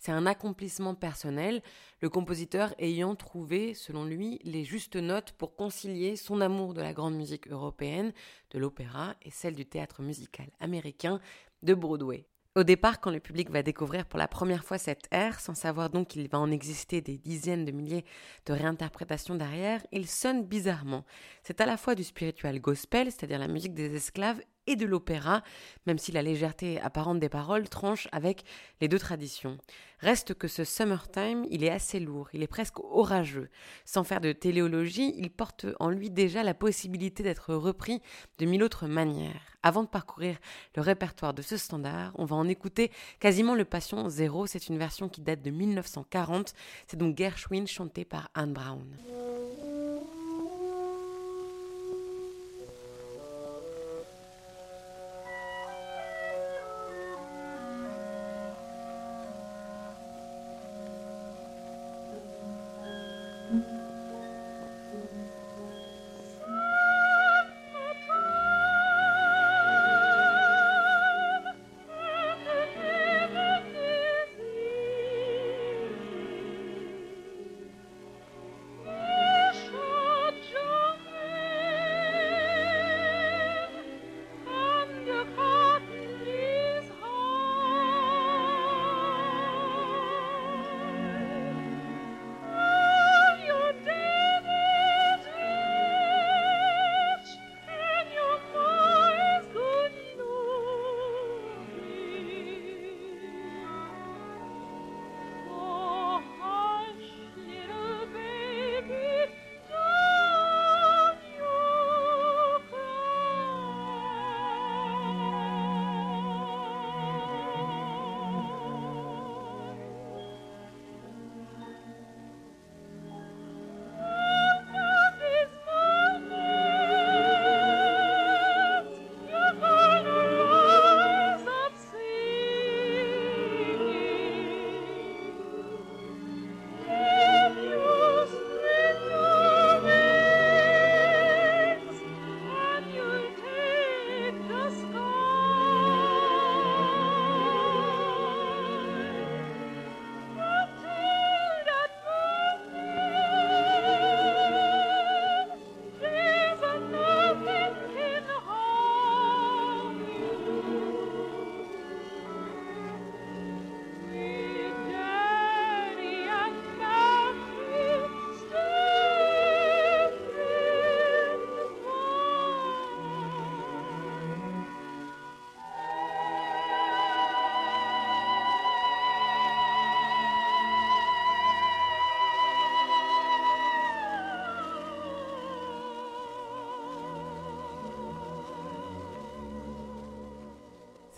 C'est 0.05 0.11
un 0.11 0.25
accomplissement 0.25 0.95
personnel, 0.95 1.61
le 2.01 2.09
compositeur 2.09 2.75
ayant 2.77 3.15
trouvé, 3.15 3.73
selon 3.73 4.03
lui, 4.03 4.37
les 4.43 4.65
justes 4.65 4.97
notes 4.97 5.31
pour 5.31 5.55
concilier 5.55 6.17
son 6.17 6.41
amour 6.41 6.73
de 6.73 6.81
la 6.81 6.91
grande 6.91 7.15
musique 7.15 7.47
européenne, 7.47 8.11
de 8.51 8.59
l'opéra 8.59 9.15
et 9.21 9.31
celle 9.31 9.55
du 9.55 9.65
théâtre 9.65 10.01
musical 10.01 10.47
américain 10.59 11.21
de 11.61 11.73
Broadway. 11.73 12.27
Au 12.55 12.63
départ, 12.63 12.99
quand 12.99 13.11
le 13.11 13.21
public 13.21 13.49
va 13.49 13.63
découvrir 13.63 14.05
pour 14.05 14.19
la 14.19 14.27
première 14.27 14.65
fois 14.65 14.77
cette 14.77 15.07
ère, 15.09 15.39
sans 15.39 15.55
savoir 15.55 15.89
donc 15.89 16.09
qu'il 16.09 16.27
va 16.27 16.37
en 16.37 16.51
exister 16.51 16.99
des 16.99 17.17
dizaines 17.17 17.63
de 17.63 17.71
milliers 17.71 18.03
de 18.45 18.51
réinterprétations 18.51 19.35
derrière, 19.35 19.87
il 19.93 20.05
sonne 20.05 20.43
bizarrement. 20.43 21.05
C'est 21.43 21.61
à 21.61 21.65
la 21.65 21.77
fois 21.77 21.95
du 21.95 22.03
spiritual 22.03 22.59
gospel, 22.59 23.09
c'est-à-dire 23.09 23.39
la 23.39 23.47
musique 23.47 23.73
des 23.73 23.95
esclaves, 23.95 24.41
et 24.67 24.75
de 24.75 24.85
l'opéra, 24.85 25.43
même 25.85 25.97
si 25.97 26.11
la 26.11 26.21
légèreté 26.21 26.79
apparente 26.81 27.19
des 27.19 27.29
paroles 27.29 27.69
tranche 27.69 28.07
avec 28.11 28.43
les 28.81 28.87
deux 28.87 28.99
traditions. 28.99 29.57
Reste 29.99 30.33
que 30.33 30.47
ce 30.47 30.63
Summertime, 30.63 31.45
il 31.49 31.63
est 31.63 31.69
assez 31.69 31.99
lourd, 31.99 32.29
il 32.33 32.43
est 32.43 32.47
presque 32.47 32.79
orageux. 32.79 33.49
Sans 33.85 34.03
faire 34.03 34.19
de 34.19 34.33
téléologie, 34.33 35.13
il 35.17 35.29
porte 35.29 35.65
en 35.79 35.89
lui 35.89 36.09
déjà 36.09 36.43
la 36.43 36.53
possibilité 36.53 37.23
d'être 37.23 37.53
repris 37.53 38.01
de 38.37 38.45
mille 38.45 38.63
autres 38.63 38.87
manières. 38.87 39.41
Avant 39.63 39.83
de 39.83 39.87
parcourir 39.87 40.37
le 40.75 40.81
répertoire 40.81 41.33
de 41.33 41.41
ce 41.41 41.55
standard, 41.55 42.11
on 42.15 42.25
va 42.25 42.35
en 42.35 42.49
écouter 42.49 42.91
quasiment 43.19 43.55
le 43.55 43.63
Passion 43.63 44.09
Zéro. 44.09 44.45
C'est 44.45 44.67
une 44.67 44.77
version 44.77 45.07
qui 45.07 45.21
date 45.21 45.41
de 45.41 45.51
1940. 45.51 46.53
C'est 46.85 46.97
donc 46.97 47.17
Gershwin 47.17 47.65
chanté 47.65 48.03
par 48.03 48.29
Anne 48.33 48.51
Brown. 48.51 48.97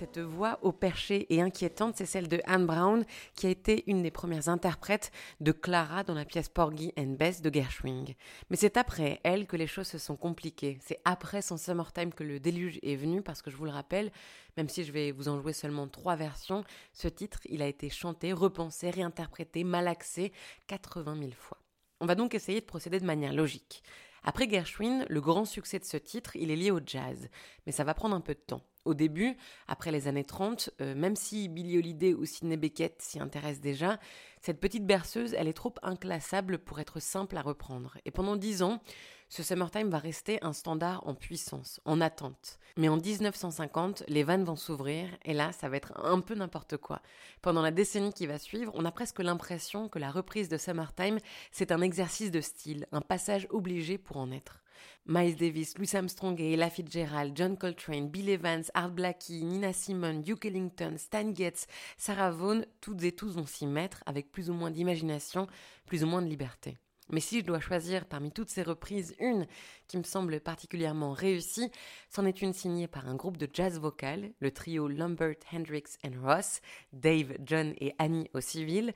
Cette 0.06 0.20
voix 0.20 0.60
au 0.62 0.72
perché 0.72 1.26
et 1.34 1.42
inquiétante, 1.42 1.96
c'est 1.98 2.06
celle 2.06 2.28
de 2.28 2.40
Anne 2.46 2.68
Brown, 2.68 3.04
qui 3.34 3.48
a 3.48 3.50
été 3.50 3.84
une 3.88 4.04
des 4.04 4.12
premières 4.12 4.50
interprètes 4.50 5.10
de 5.40 5.52
Clara 5.52 6.04
dans 6.04 6.14
la 6.14 6.26
pièce 6.26 6.48
Porgy 6.48 6.94
and 6.96 7.16
Bess 7.18 7.42
de 7.42 7.52
Gershwin. 7.52 8.06
Mais 8.52 8.56
c'est 8.56 8.78
après 8.78 9.20
elle 9.24 9.48
que 9.48 9.58
les 9.58 9.66
choses 9.66 9.88
se 9.88 9.98
sont 9.98 10.16
compliquées. 10.16 10.78
C'est 10.86 11.00
après 11.06 11.42
son 11.42 11.58
Summertime 11.58 12.14
que 12.14 12.24
le 12.24 12.40
déluge 12.40 12.78
est 12.84 12.96
venu, 12.96 13.24
parce 13.24 13.42
que 13.42 13.50
je 13.50 13.58
vous 13.58 13.66
le 13.66 13.72
rappelle, 13.72 14.12
même 14.58 14.70
si 14.70 14.84
je 14.84 14.92
vais 14.92 15.12
vous 15.12 15.28
en 15.28 15.42
jouer 15.42 15.54
seulement 15.54 15.88
trois 15.88 16.16
versions, 16.16 16.64
ce 16.94 17.08
titre, 17.08 17.40
il 17.46 17.64
a 17.64 17.68
été 17.68 17.90
chanté, 17.90 18.32
repensé, 18.32 18.92
réinterprété, 18.92 19.64
malaxé 19.64 20.32
80 20.68 21.18
000 21.18 21.32
fois. 21.36 21.58
On 22.00 22.06
va 22.06 22.14
donc 22.14 22.36
essayer 22.36 22.62
de 22.62 22.66
procéder 22.66 23.00
de 23.00 23.06
manière 23.06 23.34
logique. 23.34 23.82
Après 24.22 24.48
Gershwin, 24.48 25.08
le 25.10 25.22
grand 25.22 25.46
succès 25.46 25.80
de 25.80 25.86
ce 25.86 25.98
titre, 25.98 26.36
il 26.36 26.52
est 26.52 26.56
lié 26.56 26.70
au 26.70 26.80
jazz, 26.86 27.28
mais 27.66 27.72
ça 27.72 27.84
va 27.84 27.96
prendre 27.96 28.16
un 28.16 28.22
peu 28.22 28.36
de 28.36 28.40
temps. 28.40 28.62
Au 28.86 28.94
début, 28.94 29.36
après 29.68 29.92
les 29.92 30.08
années 30.08 30.24
30, 30.24 30.70
euh, 30.80 30.96
même 30.96 31.16
si 31.16 31.50
Billie 31.50 31.80
Holiday 31.80 32.14
ou 32.14 32.26
Sidney 32.26 32.56
Beckett 32.56 33.02
s'y 33.02 33.20
intéressent 33.20 33.62
déjà, 33.62 34.00
cette 34.42 34.60
petite 34.60 34.86
berceuse, 34.86 35.34
elle 35.34 35.48
est 35.48 35.54
trop 35.54 35.74
inclassable 35.82 36.60
pour 36.60 36.80
être 36.80 37.00
simple 37.00 37.36
à 37.36 37.42
reprendre. 37.42 37.98
Et 38.06 38.12
pendant 38.12 38.36
dix 38.36 38.62
ans, 38.62 38.80
ce 39.28 39.42
Summertime 39.42 39.90
va 39.90 39.98
rester 39.98 40.38
un 40.44 40.54
standard 40.54 41.06
en 41.08 41.16
puissance, 41.16 41.82
en 41.86 42.00
attente. 42.00 42.60
Mais 42.78 42.90
en 42.90 42.98
1950, 42.98 44.04
les 44.08 44.24
vannes 44.24 44.44
vont 44.44 44.56
s'ouvrir 44.56 45.10
et 45.24 45.34
là, 45.34 45.52
ça 45.52 45.68
va 45.68 45.78
être 45.78 45.94
un 45.98 46.20
peu 46.20 46.36
n'importe 46.36 46.78
quoi. 46.78 47.02
Pendant 47.42 47.64
la 47.64 47.72
décennie 47.72 48.14
qui 48.14 48.28
va 48.28 48.38
suivre, 48.38 48.72
on 48.76 48.86
a 48.86 48.92
presque 48.92 49.20
l'impression 49.20 49.90
que 49.90 49.98
la 49.98 50.12
reprise 50.12 50.48
de 50.48 50.58
Summertime, 50.58 51.18
c'est 51.52 51.72
un 51.72 51.82
exercice 51.82 52.32
de 52.32 52.42
style, 52.42 52.86
un 52.92 53.02
passage 53.02 53.48
obligé 53.50 53.98
pour 53.98 54.18
en 54.18 54.32
être. 54.32 54.62
Miles 55.06 55.36
Davis, 55.36 55.78
Louis 55.78 55.96
Armstrong 55.96 56.40
et 56.40 56.54
Ella 56.54 56.70
Fitzgerald, 56.70 57.36
John 57.36 57.58
Coltrane, 57.58 58.10
Bill 58.10 58.30
Evans, 58.30 58.64
Art 58.74 58.92
Blakey, 58.92 59.44
Nina 59.44 59.74
Simone, 59.74 60.22
Duke 60.22 60.46
Ellington, 60.46 60.96
Stan 60.98 61.34
Getz, 61.34 61.68
Sarah 61.98 62.32
Vaughan, 62.32 62.64
toutes 62.82 63.04
et 63.04 63.12
tous 63.12 63.34
vont 63.36 63.46
s'y 63.46 63.68
mettre 63.68 64.04
avec 64.06 64.32
plus 64.32 64.50
ou 64.50 64.54
moins 64.54 64.72
d'imagination, 64.72 65.48
plus 65.86 66.04
ou 66.04 66.08
moins 66.08 66.22
de 66.22 66.28
liberté. 66.28 66.78
Mais 67.10 67.20
si 67.20 67.40
je 67.40 67.46
dois 67.46 67.60
choisir 67.60 68.06
parmi 68.06 68.32
toutes 68.32 68.50
ces 68.50 68.64
reprises 68.64 69.16
une 69.20 69.46
qui 69.88 69.98
me 69.98 70.04
semble 70.04 70.40
particulièrement 70.40 71.12
réussie, 71.12 71.70
c'en 72.10 72.26
est 72.26 72.42
une 72.42 72.54
signée 72.54 72.88
par 72.88 73.08
un 73.08 73.16
groupe 73.16 73.38
de 73.38 73.48
jazz 73.52 73.80
vocal, 73.80 74.32
le 74.40 74.52
trio 74.52 74.88
Lambert, 74.88 75.36
Hendrix 75.54 75.84
and 76.04 76.20
Ross, 76.24 76.62
Dave, 76.94 77.38
John 77.46 77.76
et 77.80 77.94
Annie 78.00 78.28
au 78.34 78.42
civil, 78.42 78.94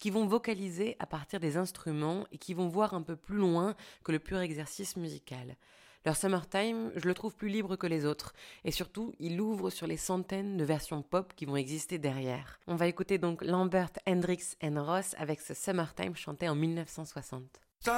qui 0.00 0.10
vont 0.10 0.26
vocaliser 0.26 0.96
à 0.98 1.06
partir 1.06 1.40
des 1.40 1.56
instruments 1.56 2.26
et 2.32 2.38
qui 2.38 2.54
vont 2.54 2.68
voir 2.68 2.94
un 2.94 3.02
peu 3.02 3.16
plus 3.16 3.36
loin 3.36 3.74
que 4.04 4.12
le 4.12 4.18
pur 4.18 4.40
exercice 4.40 4.96
musical. 4.96 5.56
Leur 6.04 6.16
Summertime, 6.16 6.90
je 6.96 7.06
le 7.06 7.14
trouve 7.14 7.36
plus 7.36 7.48
libre 7.48 7.76
que 7.76 7.86
les 7.86 8.04
autres, 8.06 8.34
et 8.64 8.72
surtout, 8.72 9.14
il 9.20 9.40
ouvre 9.40 9.70
sur 9.70 9.86
les 9.86 9.96
centaines 9.96 10.56
de 10.56 10.64
versions 10.64 11.02
pop 11.02 11.32
qui 11.36 11.44
vont 11.44 11.54
exister 11.54 11.98
derrière. 11.98 12.58
On 12.66 12.74
va 12.74 12.88
écouter 12.88 13.18
donc 13.18 13.44
Lambert, 13.44 13.92
Hendrix 14.08 14.56
and 14.62 14.82
Ross 14.84 15.14
avec 15.18 15.40
ce 15.40 15.54
Summertime 15.54 16.16
chanté 16.16 16.48
en 16.48 16.56
1960. 16.56 17.60
So 17.84 17.92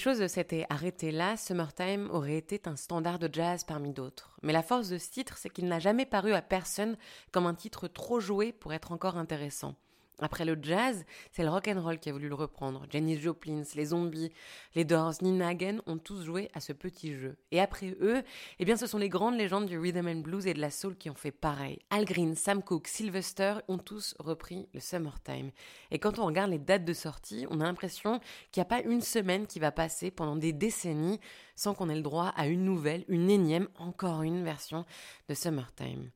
choses 0.00 0.26
s'étaient 0.26 0.66
arrêtées 0.70 1.12
là, 1.12 1.36
Summertime 1.36 2.08
aurait 2.10 2.36
été 2.36 2.60
un 2.64 2.76
standard 2.76 3.18
de 3.18 3.28
jazz 3.32 3.64
parmi 3.64 3.92
d'autres. 3.92 4.36
Mais 4.42 4.52
la 4.52 4.62
force 4.62 4.88
de 4.88 4.98
ce 4.98 5.10
titre, 5.10 5.36
c'est 5.36 5.50
qu'il 5.50 5.68
n'a 5.68 5.78
jamais 5.78 6.06
paru 6.06 6.32
à 6.32 6.42
personne 6.42 6.96
comme 7.30 7.46
un 7.46 7.54
titre 7.54 7.86
trop 7.86 8.18
joué 8.18 8.52
pour 8.52 8.72
être 8.72 8.92
encore 8.92 9.16
intéressant. 9.16 9.76
Après 10.20 10.44
le 10.44 10.58
jazz, 10.60 11.04
c'est 11.32 11.42
le 11.42 11.48
rock 11.48 11.68
and 11.68 11.82
roll 11.82 11.98
qui 11.98 12.10
a 12.10 12.12
voulu 12.12 12.28
le 12.28 12.34
reprendre. 12.34 12.86
Janis 12.90 13.18
Joplin, 13.18 13.62
les 13.74 13.86
Zombies, 13.86 14.30
les 14.74 14.84
Doors, 14.84 15.14
Nina 15.22 15.48
Hagen 15.48 15.80
ont 15.86 15.98
tous 15.98 16.24
joué 16.24 16.50
à 16.54 16.60
ce 16.60 16.72
petit 16.72 17.14
jeu. 17.14 17.36
Et 17.50 17.60
après 17.60 17.96
eux, 18.00 18.22
eh 18.58 18.64
bien, 18.64 18.76
ce 18.76 18.86
sont 18.86 18.98
les 18.98 19.08
grandes 19.08 19.36
légendes 19.36 19.66
du 19.66 19.78
rhythm 19.78 20.06
and 20.06 20.20
blues 20.20 20.46
et 20.46 20.54
de 20.54 20.60
la 20.60 20.70
soul 20.70 20.96
qui 20.96 21.10
ont 21.10 21.14
fait 21.14 21.30
pareil. 21.30 21.78
Al 21.90 22.04
Green, 22.04 22.34
Sam 22.34 22.62
Cooke, 22.62 22.88
Sylvester 22.88 23.54
ont 23.68 23.78
tous 23.78 24.14
repris 24.18 24.68
le 24.74 24.80
Summertime. 24.80 25.50
Et 25.90 25.98
quand 25.98 26.18
on 26.18 26.26
regarde 26.26 26.50
les 26.50 26.58
dates 26.58 26.84
de 26.84 26.92
sortie, 26.92 27.46
on 27.50 27.60
a 27.60 27.64
l'impression 27.64 28.20
qu'il 28.52 28.60
n'y 28.60 28.66
a 28.66 28.66
pas 28.66 28.82
une 28.82 29.00
semaine 29.00 29.46
qui 29.46 29.58
va 29.58 29.72
passer 29.72 30.10
pendant 30.10 30.36
des 30.36 30.52
décennies 30.52 31.20
sans 31.54 31.74
qu'on 31.74 31.88
ait 31.88 31.96
le 31.96 32.02
droit 32.02 32.32
à 32.36 32.46
une 32.46 32.64
nouvelle, 32.64 33.04
une 33.08 33.30
énième, 33.30 33.68
encore 33.78 34.22
une 34.22 34.44
version 34.44 34.84
de 35.28 35.34
Summertime. 35.34 36.10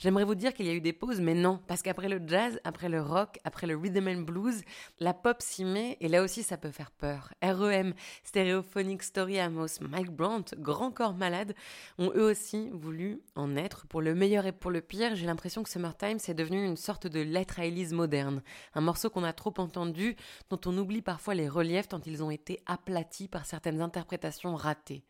J'aimerais 0.00 0.22
vous 0.22 0.36
dire 0.36 0.54
qu'il 0.54 0.66
y 0.66 0.70
a 0.70 0.74
eu 0.74 0.80
des 0.80 0.92
pauses, 0.92 1.20
mais 1.20 1.34
non, 1.34 1.58
parce 1.66 1.82
qu'après 1.82 2.08
le 2.08 2.20
jazz, 2.24 2.60
après 2.62 2.88
le 2.88 3.02
rock, 3.02 3.40
après 3.42 3.66
le 3.66 3.76
rhythm 3.76 4.06
and 4.06 4.20
blues, 4.20 4.62
la 5.00 5.12
pop 5.12 5.42
s'y 5.42 5.64
met, 5.64 5.96
et 6.00 6.06
là 6.06 6.22
aussi 6.22 6.44
ça 6.44 6.56
peut 6.56 6.70
faire 6.70 6.92
peur. 6.92 7.34
REM, 7.42 7.94
Stereophonic 8.22 9.02
Story 9.02 9.40
Amos, 9.40 9.80
Mike 9.80 10.12
Brandt, 10.12 10.54
Grand 10.56 10.92
Corps 10.92 11.14
Malade, 11.14 11.52
ont 11.98 12.12
eux 12.14 12.30
aussi 12.30 12.70
voulu 12.70 13.22
en 13.34 13.56
être. 13.56 13.88
Pour 13.88 14.00
le 14.00 14.14
meilleur 14.14 14.46
et 14.46 14.52
pour 14.52 14.70
le 14.70 14.82
pire, 14.82 15.16
j'ai 15.16 15.26
l'impression 15.26 15.64
que 15.64 15.70
Summertime 15.70 16.20
c'est 16.20 16.32
devenu 16.32 16.64
une 16.64 16.76
sorte 16.76 17.08
de 17.08 17.20
lettre 17.20 17.58
à 17.58 17.66
Elise 17.66 17.92
moderne. 17.92 18.44
Un 18.74 18.80
morceau 18.80 19.10
qu'on 19.10 19.24
a 19.24 19.32
trop 19.32 19.54
entendu, 19.58 20.14
dont 20.48 20.60
on 20.66 20.78
oublie 20.78 21.02
parfois 21.02 21.34
les 21.34 21.48
reliefs 21.48 21.88
tant 21.88 22.00
ils 22.06 22.22
ont 22.22 22.30
été 22.30 22.60
aplatis 22.66 23.26
par 23.26 23.46
certaines 23.46 23.80
interprétations 23.80 24.54
ratées. 24.54 25.02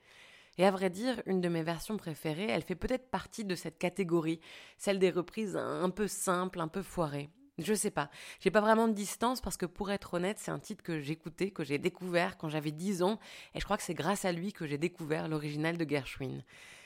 Et 0.58 0.66
à 0.66 0.70
vrai 0.70 0.90
dire, 0.90 1.22
une 1.26 1.40
de 1.40 1.48
mes 1.48 1.62
versions 1.62 1.96
préférées, 1.96 2.48
elle 2.48 2.62
fait 2.62 2.74
peut-être 2.74 3.10
partie 3.10 3.44
de 3.44 3.54
cette 3.54 3.78
catégorie, 3.78 4.40
celle 4.76 4.98
des 4.98 5.10
reprises 5.10 5.56
un 5.56 5.90
peu 5.90 6.08
simples, 6.08 6.60
un 6.60 6.68
peu 6.68 6.82
foirées. 6.82 7.30
Je 7.58 7.74
sais 7.74 7.90
pas, 7.90 8.08
j'ai 8.38 8.52
pas 8.52 8.60
vraiment 8.60 8.86
de 8.86 8.92
distance 8.92 9.40
parce 9.40 9.56
que 9.56 9.66
pour 9.66 9.90
être 9.90 10.14
honnête, 10.14 10.38
c'est 10.38 10.52
un 10.52 10.60
titre 10.60 10.84
que 10.84 11.00
j'écoutais, 11.00 11.50
que 11.50 11.64
j'ai 11.64 11.78
découvert 11.78 12.36
quand 12.36 12.48
j'avais 12.48 12.70
10 12.70 13.02
ans, 13.02 13.18
et 13.54 13.60
je 13.60 13.64
crois 13.64 13.76
que 13.76 13.82
c'est 13.82 13.94
grâce 13.94 14.24
à 14.24 14.30
lui 14.30 14.52
que 14.52 14.66
j'ai 14.66 14.78
découvert 14.78 15.26
l'original 15.26 15.76
de 15.76 15.88
Gershwin. 15.88 16.44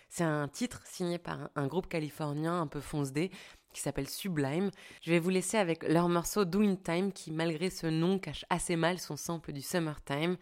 C'est 0.08 0.24
un 0.24 0.48
titre 0.48 0.82
signé 0.84 1.18
par 1.18 1.50
un 1.56 1.66
groupe 1.66 1.88
californien 1.88 2.60
un 2.60 2.66
peu 2.66 2.80
fonce-dé 2.80 3.30
qui 3.72 3.80
s'appelle 3.80 4.08
Sublime. 4.08 4.70
Je 5.00 5.10
vais 5.10 5.18
vous 5.18 5.30
laisser 5.30 5.56
avec 5.56 5.88
leur 5.88 6.08
morceau 6.08 6.44
Doing 6.44 6.76
Time 6.76 7.12
qui, 7.12 7.32
malgré 7.32 7.70
ce 7.70 7.86
nom, 7.86 8.18
cache 8.18 8.44
assez 8.50 8.76
mal 8.76 8.98
son 8.98 9.16
sample 9.16 9.52
du 9.52 9.62
Summertime. 9.62 10.36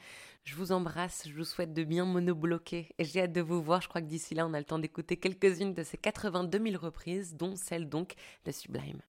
Je 0.45 0.57
vous 0.57 0.73
embrasse, 0.73 1.29
je 1.29 1.35
vous 1.35 1.45
souhaite 1.45 1.75
de 1.75 1.85
bien 1.85 2.05
monobloquer 2.05 2.89
et 2.99 3.05
j'ai 3.05 3.23
hâte 3.23 3.33
de 3.33 3.41
vous 3.41 3.63
voir. 3.63 3.83
Je 3.83 3.89
crois 3.89 4.01
que 4.01 4.07
d'ici 4.07 4.35
là, 4.35 4.47
on 4.47 4.55
a 4.55 4.59
le 4.59 4.65
temps 4.65 4.79
d'écouter 4.79 5.17
quelques-unes 5.17 5.75
de 5.75 5.83
ces 5.83 5.99
82 5.99 6.59
000 6.71 6.83
reprises, 6.83 7.37
dont 7.37 7.57
celle 7.57 7.89
donc 7.89 8.15
de 8.47 8.51
Sublime. 8.51 9.01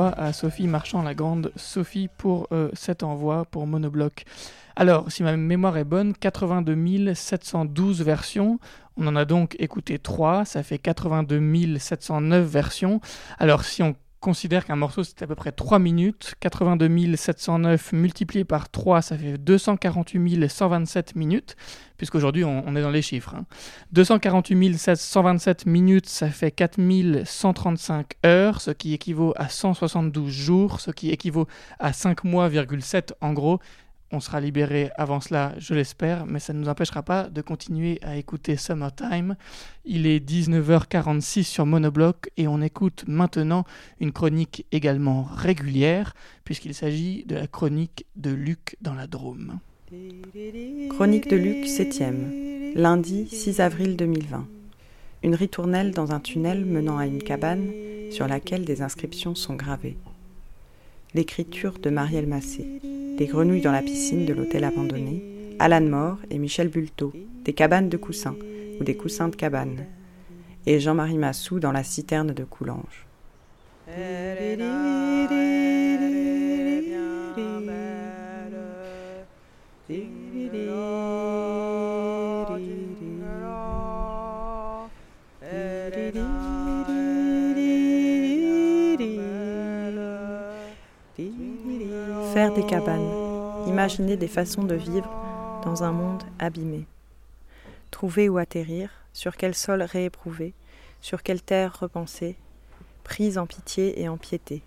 À 0.00 0.32
Sophie 0.32 0.66
Marchand 0.66 1.02
la 1.02 1.14
Grande, 1.14 1.52
Sophie 1.56 2.08
pour 2.16 2.48
euh, 2.52 2.70
cet 2.72 3.02
envoi 3.02 3.44
pour 3.44 3.66
Monobloc. 3.66 4.24
Alors, 4.74 5.12
si 5.12 5.22
ma 5.22 5.36
mémoire 5.36 5.76
est 5.76 5.84
bonne, 5.84 6.14
82 6.14 7.14
712 7.14 8.02
versions. 8.02 8.58
On 8.96 9.06
en 9.06 9.16
a 9.16 9.24
donc 9.24 9.54
écouté 9.58 9.98
3, 9.98 10.46
ça 10.46 10.62
fait 10.62 10.78
82 10.78 11.78
709 11.78 12.46
versions. 12.46 13.00
Alors, 13.38 13.64
si 13.64 13.82
on 13.82 13.94
considère 14.22 14.64
qu'un 14.64 14.76
morceau 14.76 15.04
c'est 15.04 15.20
à 15.22 15.26
peu 15.26 15.34
près 15.34 15.52
3 15.52 15.78
minutes, 15.78 16.34
82 16.40 17.16
709 17.16 17.92
multiplié 17.92 18.44
par 18.44 18.70
3, 18.70 19.02
ça 19.02 19.18
fait 19.18 19.36
248 19.36 20.48
127 20.48 21.16
minutes, 21.16 21.56
puisqu'aujourd'hui 21.98 22.44
on, 22.44 22.64
on 22.66 22.74
est 22.76 22.80
dans 22.80 22.90
les 22.90 23.02
chiffres. 23.02 23.34
hein. 23.34 23.44
248 23.92 24.78
127 24.96 25.66
minutes, 25.66 26.06
ça 26.08 26.30
fait 26.30 26.50
4135 26.52 28.06
heures, 28.24 28.60
ce 28.60 28.70
qui 28.70 28.94
équivaut 28.94 29.34
à 29.36 29.48
172 29.48 30.30
jours, 30.30 30.80
ce 30.80 30.90
qui 30.92 31.10
équivaut 31.10 31.46
à 31.78 31.92
5 31.92 32.24
mois,7 32.24 33.10
en 33.20 33.32
gros. 33.32 33.60
On 34.14 34.20
sera 34.20 34.42
libéré 34.42 34.90
avant 34.96 35.22
cela, 35.22 35.54
je 35.56 35.72
l'espère, 35.72 36.26
mais 36.26 36.38
ça 36.38 36.52
ne 36.52 36.58
nous 36.60 36.68
empêchera 36.68 37.02
pas 37.02 37.30
de 37.30 37.40
continuer 37.40 37.98
à 38.02 38.18
écouter 38.18 38.56
Summertime. 38.56 39.36
Il 39.86 40.06
est 40.06 40.20
19h46 40.20 41.44
sur 41.44 41.64
Monobloc 41.64 42.28
et 42.36 42.46
on 42.46 42.60
écoute 42.60 43.04
maintenant 43.08 43.64
une 44.00 44.12
chronique 44.12 44.66
également 44.70 45.22
régulière, 45.22 46.12
puisqu'il 46.44 46.74
s'agit 46.74 47.24
de 47.24 47.36
la 47.36 47.46
chronique 47.46 48.04
de 48.16 48.30
Luc 48.30 48.76
dans 48.82 48.92
la 48.92 49.06
Drôme. 49.06 49.60
Chronique 50.90 51.30
de 51.30 51.36
Luc, 51.36 51.64
7e, 51.64 52.74
lundi 52.74 53.26
6 53.28 53.60
avril 53.60 53.96
2020. 53.96 54.46
Une 55.22 55.34
ritournelle 55.34 55.92
dans 55.92 56.12
un 56.12 56.20
tunnel 56.20 56.66
menant 56.66 56.98
à 56.98 57.06
une 57.06 57.22
cabane 57.22 57.70
sur 58.10 58.28
laquelle 58.28 58.66
des 58.66 58.82
inscriptions 58.82 59.34
sont 59.34 59.54
gravées. 59.54 59.96
L'écriture 61.14 61.78
de 61.78 61.90
Marielle 61.90 62.26
Massé, 62.26 62.80
Des 63.18 63.26
grenouilles 63.26 63.60
dans 63.60 63.72
la 63.72 63.82
piscine 63.82 64.24
de 64.24 64.32
l'hôtel 64.32 64.64
abandonné, 64.64 65.22
Alan 65.58 65.82
Moore 65.82 66.18
et 66.30 66.38
Michel 66.38 66.68
Bulto, 66.68 67.12
Des 67.44 67.52
cabanes 67.52 67.88
de 67.90 67.98
coussins 67.98 68.36
ou 68.80 68.84
des 68.84 68.96
coussins 68.96 69.28
de 69.28 69.36
cabane. 69.36 69.84
et 70.64 70.80
Jean-Marie 70.80 71.18
Massou 71.18 71.58
dans 71.58 71.72
la 71.72 71.82
citerne 71.84 72.32
de 72.32 72.44
Coulanges. 72.44 73.06
Des 92.50 92.66
cabanes, 92.66 93.68
imaginer 93.68 94.16
des 94.16 94.26
façons 94.26 94.64
de 94.64 94.74
vivre 94.74 95.08
dans 95.64 95.84
un 95.84 95.92
monde 95.92 96.24
abîmé. 96.40 96.86
Trouver 97.92 98.28
où 98.28 98.36
atterrir, 98.36 98.90
sur 99.12 99.36
quel 99.36 99.54
sol 99.54 99.80
rééprouver, 99.80 100.52
sur 101.00 101.22
quelle 101.22 101.40
terre 101.40 101.78
repenser, 101.78 102.36
prise 103.04 103.38
en 103.38 103.46
pitié 103.46 104.02
et 104.02 104.08
en 104.08 104.16
piété. 104.16 104.62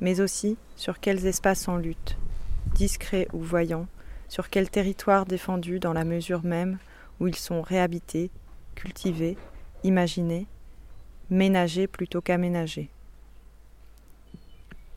Mais 0.00 0.20
aussi 0.20 0.56
sur 0.76 1.00
quels 1.00 1.26
espaces 1.26 1.66
en 1.66 1.76
lutte, 1.76 2.16
discrets 2.72 3.26
ou 3.32 3.40
voyants, 3.40 3.88
sur 4.28 4.48
quel 4.48 4.70
territoire 4.70 5.26
défendu 5.26 5.80
dans 5.80 5.92
la 5.92 6.04
mesure 6.04 6.44
même 6.44 6.78
où 7.18 7.26
ils 7.26 7.36
sont 7.36 7.62
réhabités, 7.62 8.30
cultivés, 8.76 9.36
imaginés, 9.82 10.46
ménagés 11.30 11.88
plutôt 11.88 12.20
qu'aménagés. 12.20 12.90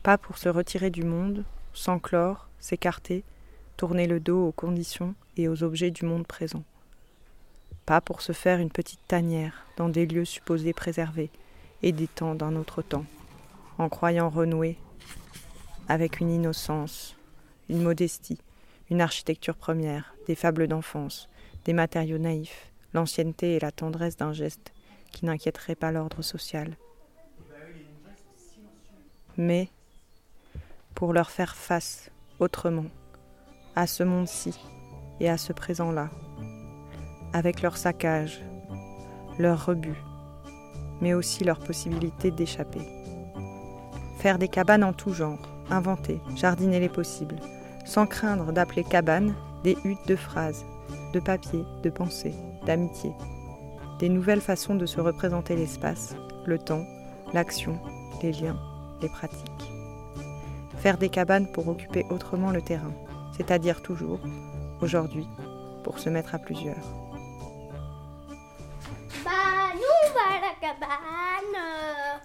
Pas 0.04 0.18
pour 0.18 0.38
se 0.38 0.48
retirer 0.48 0.90
du 0.90 1.02
monde, 1.02 1.44
s'enclore, 1.74 2.48
s'écarter, 2.58 3.24
tourner 3.76 4.06
le 4.06 4.20
dos 4.20 4.48
aux 4.48 4.52
conditions 4.52 5.14
et 5.36 5.48
aux 5.48 5.62
objets 5.62 5.90
du 5.90 6.04
monde 6.04 6.26
présent. 6.26 6.64
Pas 7.86 8.00
pour 8.00 8.22
se 8.22 8.32
faire 8.32 8.60
une 8.60 8.70
petite 8.70 9.06
tanière 9.06 9.66
dans 9.76 9.88
des 9.88 10.06
lieux 10.06 10.24
supposés 10.24 10.72
préservés 10.72 11.30
et 11.82 11.92
des 11.92 12.06
temps 12.06 12.34
d'un 12.34 12.56
autre 12.56 12.80
temps, 12.80 13.04
en 13.76 13.88
croyant 13.88 14.30
renouer 14.30 14.78
avec 15.88 16.20
une 16.20 16.30
innocence, 16.30 17.16
une 17.68 17.82
modestie, 17.82 18.38
une 18.90 19.00
architecture 19.00 19.56
première, 19.56 20.14
des 20.26 20.34
fables 20.34 20.66
d'enfance, 20.66 21.28
des 21.64 21.72
matériaux 21.72 22.18
naïfs, 22.18 22.70
l'ancienneté 22.94 23.56
et 23.56 23.60
la 23.60 23.72
tendresse 23.72 24.16
d'un 24.16 24.32
geste 24.32 24.72
qui 25.10 25.26
n'inquiéterait 25.26 25.74
pas 25.74 25.92
l'ordre 25.92 26.22
social. 26.22 26.76
Mais 29.36 29.68
pour 30.94 31.12
leur 31.12 31.30
faire 31.30 31.54
face 31.54 32.10
autrement 32.38 32.86
à 33.76 33.86
ce 33.86 34.02
monde-ci 34.02 34.58
et 35.20 35.28
à 35.28 35.36
ce 35.36 35.52
présent-là, 35.52 36.10
avec 37.32 37.62
leur 37.62 37.76
saccage, 37.76 38.40
leur 39.38 39.66
rebut, 39.66 40.00
mais 41.00 41.14
aussi 41.14 41.44
leur 41.44 41.58
possibilité 41.58 42.30
d'échapper. 42.30 42.80
Faire 44.18 44.38
des 44.38 44.48
cabanes 44.48 44.84
en 44.84 44.92
tout 44.92 45.12
genre, 45.12 45.48
inventer, 45.70 46.20
jardiner 46.36 46.80
les 46.80 46.88
possibles, 46.88 47.40
sans 47.84 48.06
craindre 48.06 48.52
d'appeler 48.52 48.84
cabanes 48.84 49.34
des 49.62 49.76
huttes 49.84 50.06
de 50.06 50.16
phrases, 50.16 50.64
de 51.12 51.20
papier, 51.20 51.64
de 51.82 51.90
pensée, 51.90 52.34
d'amitié, 52.66 53.12
des 53.98 54.08
nouvelles 54.08 54.40
façons 54.40 54.74
de 54.74 54.86
se 54.86 55.00
représenter 55.00 55.56
l'espace, 55.56 56.16
le 56.46 56.58
temps, 56.58 56.84
l'action, 57.32 57.78
les 58.22 58.32
liens, 58.32 58.58
les 59.02 59.08
pratiques. 59.08 59.73
Faire 60.84 60.98
des 60.98 61.08
cabanes 61.08 61.50
pour 61.50 61.66
occuper 61.68 62.04
autrement 62.10 62.50
le 62.50 62.60
terrain, 62.60 62.92
c'est-à-dire 63.34 63.80
toujours, 63.80 64.20
aujourd'hui, 64.82 65.26
pour 65.82 65.98
se 65.98 66.10
mettre 66.10 66.34
à 66.34 66.38
plusieurs. 66.38 66.84
Bah, 69.24 69.72
nous, 69.72 69.80
on 69.80 70.12
va 70.12 70.40
la 70.42 70.52
cabane. 70.60 71.56
euh, 71.56 72.18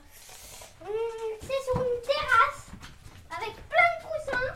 c'est 1.39 1.62
sur 1.72 1.78
une 1.78 2.01
terrasse 2.01 2.68
avec 3.38 3.55
plein 3.70 3.91
de 3.95 4.03
coussins. 4.03 4.53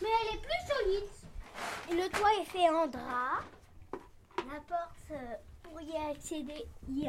Mais 0.00 0.12
elle 0.22 0.36
est 0.36 0.40
plus 0.40 0.62
solide. 0.68 1.10
Le 1.90 2.08
toit 2.16 2.34
est 2.40 2.44
fait 2.44 2.68
en 2.70 2.86
drap. 2.86 3.42
La 4.36 4.60
porte, 4.68 5.10
euh, 5.10 5.34
y 5.80 7.02
y 7.02 7.08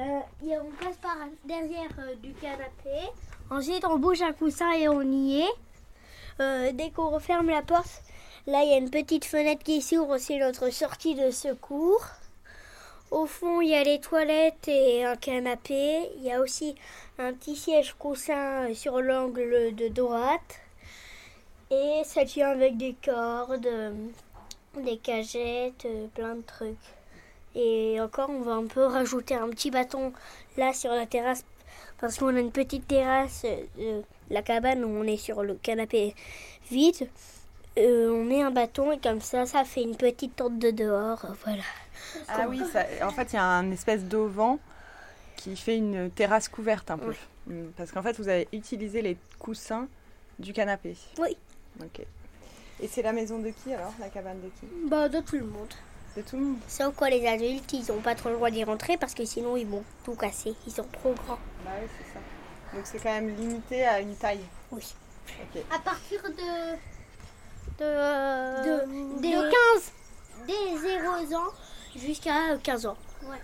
a- 0.53 0.63
on 0.63 0.71
passe 0.83 0.97
par 0.97 1.15
derrière 1.45 1.89
euh, 1.99 2.15
du 2.15 2.33
canapé. 2.33 3.07
Ensuite, 3.49 3.85
on 3.85 3.97
bouge 3.97 4.21
un 4.21 4.33
coussin 4.33 4.71
et 4.73 4.87
on 4.87 5.01
y 5.01 5.41
est. 5.41 5.53
Euh, 6.39 6.71
dès 6.73 6.89
qu'on 6.91 7.09
referme 7.09 7.49
la 7.49 7.61
porte, 7.61 8.01
là, 8.47 8.63
il 8.63 8.69
y 8.69 8.73
a 8.73 8.77
une 8.77 8.89
petite 8.89 9.25
fenêtre 9.25 9.63
qui 9.63 9.81
s'ouvre, 9.81 10.17
c'est 10.17 10.37
notre 10.37 10.69
sortie 10.69 11.15
de 11.15 11.31
secours. 11.31 12.05
Au 13.11 13.25
fond, 13.25 13.59
il 13.61 13.69
y 13.69 13.75
a 13.75 13.83
les 13.83 13.99
toilettes 13.99 14.67
et 14.67 15.03
un 15.03 15.15
canapé. 15.15 16.09
Il 16.17 16.23
y 16.23 16.31
a 16.31 16.39
aussi 16.39 16.75
un 17.17 17.33
petit 17.33 17.55
siège 17.55 17.93
coussin 17.97 18.73
sur 18.75 19.01
l'angle 19.01 19.73
de 19.75 19.87
droite. 19.87 20.59
Et 21.71 22.01
ça 22.05 22.23
tient 22.25 22.49
avec 22.49 22.77
des 22.77 22.95
cordes, 23.03 23.65
euh, 23.65 23.91
des 24.77 24.97
cagettes, 24.97 25.85
euh, 25.85 26.07
plein 26.13 26.35
de 26.35 26.41
trucs. 26.41 26.77
Et 27.55 27.99
encore, 27.99 28.29
on 28.29 28.41
va 28.41 28.53
un 28.53 28.65
peu 28.65 28.83
rajouter 28.85 29.35
un 29.35 29.49
petit 29.49 29.71
bâton 29.71 30.13
là 30.57 30.73
sur 30.73 30.91
la 30.91 31.05
terrasse 31.05 31.43
parce 31.99 32.17
qu'on 32.17 32.35
a 32.35 32.39
une 32.39 32.51
petite 32.51 32.87
terrasse 32.87 33.43
euh, 33.45 33.63
de 33.77 34.03
la 34.29 34.41
cabane 34.41 34.83
où 34.85 34.87
on 34.89 35.03
est 35.03 35.17
sur 35.17 35.43
le 35.43 35.55
canapé 35.55 36.15
vide. 36.69 37.09
Euh, 37.77 38.09
on 38.11 38.23
met 38.23 38.41
un 38.41 38.51
bâton 38.51 38.91
et 38.91 38.99
comme 38.99 39.21
ça, 39.21 39.45
ça 39.45 39.63
fait 39.63 39.81
une 39.83 39.95
petite 39.95 40.35
tente 40.35 40.59
de 40.59 40.71
dehors. 40.71 41.25
Voilà. 41.43 41.63
Ah 42.27 42.45
oui, 42.47 42.61
ça- 42.71 42.85
en 43.05 43.09
fait, 43.11 43.33
il 43.33 43.35
y 43.35 43.39
a 43.39 43.43
un 43.45 43.71
espèce 43.71 44.03
d'auvent 44.03 44.57
qui 45.35 45.55
fait 45.55 45.77
une 45.77 46.09
terrasse 46.11 46.49
couverte 46.49 46.89
un 46.91 46.97
peu. 46.97 47.13
Mm, 47.47 47.67
Parce 47.77 47.91
qu'en 47.91 48.01
fait, 48.01 48.17
vous 48.19 48.27
avez 48.27 48.47
utilisé 48.53 49.01
les 49.01 49.17
coussins 49.37 49.87
du 50.37 50.53
canapé. 50.53 50.95
Oui. 51.19 51.35
Ok. 51.81 52.01
Et 52.81 52.87
c'est 52.87 53.01
la 53.01 53.11
maison 53.11 53.39
de 53.39 53.49
qui 53.49 53.73
alors 53.73 53.93
La 53.99 54.07
cabane 54.09 54.39
de 54.41 54.47
qui? 54.59 54.65
Bah, 54.87 55.09
de 55.09 55.19
tout 55.19 55.35
le 55.37 55.45
monde. 55.45 55.73
De 56.17 56.21
tout 56.23 56.37
le 56.37 56.43
monde 56.43 56.57
Sauf 56.67 56.95
quoi, 56.95 57.09
les 57.09 57.25
adultes, 57.27 57.71
ils 57.73 57.85
n'ont 57.91 58.01
pas 58.01 58.15
trop 58.15 58.29
le 58.29 58.35
droit 58.35 58.49
d'y 58.49 58.63
rentrer 58.63 58.97
parce 58.97 59.13
que 59.13 59.25
sinon, 59.25 59.55
ils 59.57 59.67
vont 59.67 59.83
tout 60.03 60.15
casser. 60.15 60.55
Ils 60.67 60.73
sont 60.73 60.85
trop 60.91 61.13
grands. 61.13 61.39
Bah 61.63 61.71
oui, 61.81 61.87
c'est 61.97 62.13
ça. 62.13 62.19
Donc 62.75 62.85
c'est 62.85 62.97
quand 62.99 63.13
même 63.13 63.35
limité 63.35 63.85
à 63.85 63.99
une 63.99 64.15
taille. 64.15 64.43
Oui. 64.71 64.83
À 65.71 65.79
partir 65.79 66.21
de. 66.23 66.75
de. 67.79 68.65
de- 68.65 69.21
des 69.21 69.31
de 69.31 69.51
15. 69.75 69.91
Des 70.47 70.77
0 70.77 71.35
ans 71.35 71.51
jusqu'à 71.95 72.57
15 72.61 72.85
ans. 72.87 72.97
Ouais. 73.23 73.37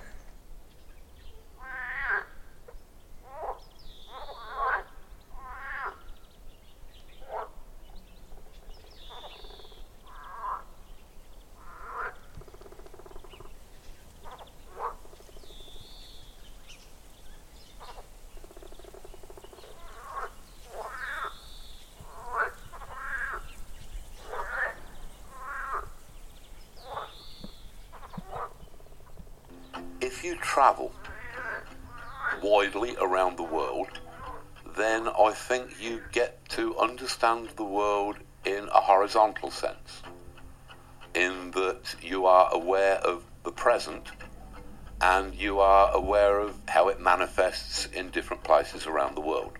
Horizontal 39.05 39.51
sense, 39.51 40.01
in 41.13 41.51
that 41.51 41.95
you 42.01 42.25
are 42.25 42.51
aware 42.51 42.95
of 42.95 43.23
the 43.43 43.51
present 43.51 44.07
and 44.99 45.35
you 45.35 45.59
are 45.59 45.91
aware 45.93 46.39
of 46.39 46.59
how 46.67 46.87
it 46.87 46.99
manifests 46.99 47.85
in 47.93 48.09
different 48.09 48.43
places 48.43 48.87
around 48.87 49.13
the 49.13 49.21
world. 49.21 49.51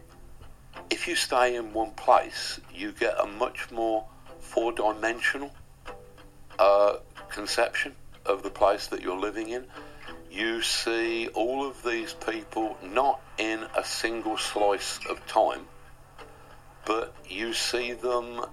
If 0.89 1.07
you 1.07 1.15
stay 1.15 1.55
in 1.55 1.73
one 1.73 1.91
place, 1.91 2.59
you 2.73 2.91
get 2.91 3.19
a 3.19 3.27
much 3.27 3.69
more 3.69 4.07
four 4.39 4.71
dimensional 4.71 5.51
uh, 6.57 6.95
conception 7.29 7.95
of 8.25 8.41
the 8.41 8.49
place 8.49 8.87
that 8.87 9.03
you're 9.03 9.19
living 9.19 9.49
in. 9.49 9.65
You 10.31 10.63
see 10.63 11.27
all 11.27 11.67
of 11.67 11.83
these 11.83 12.13
people 12.13 12.77
not 12.81 13.21
in 13.37 13.63
a 13.77 13.83
single 13.83 14.37
slice 14.37 14.99
of 15.07 15.23
time, 15.27 15.67
but 16.83 17.13
you 17.29 17.53
see 17.53 17.93
them 17.93 18.45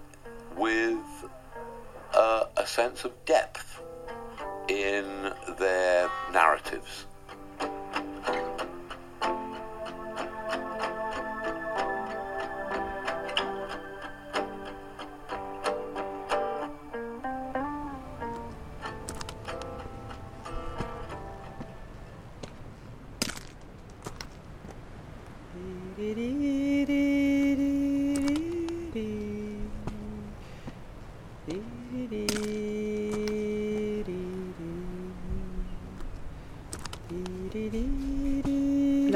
with 0.56 0.96
a, 2.14 2.46
a 2.56 2.66
sense 2.66 3.04
of 3.04 3.12
depth 3.24 3.80
in 4.68 5.32
their 5.58 6.10
narratives. 6.32 7.06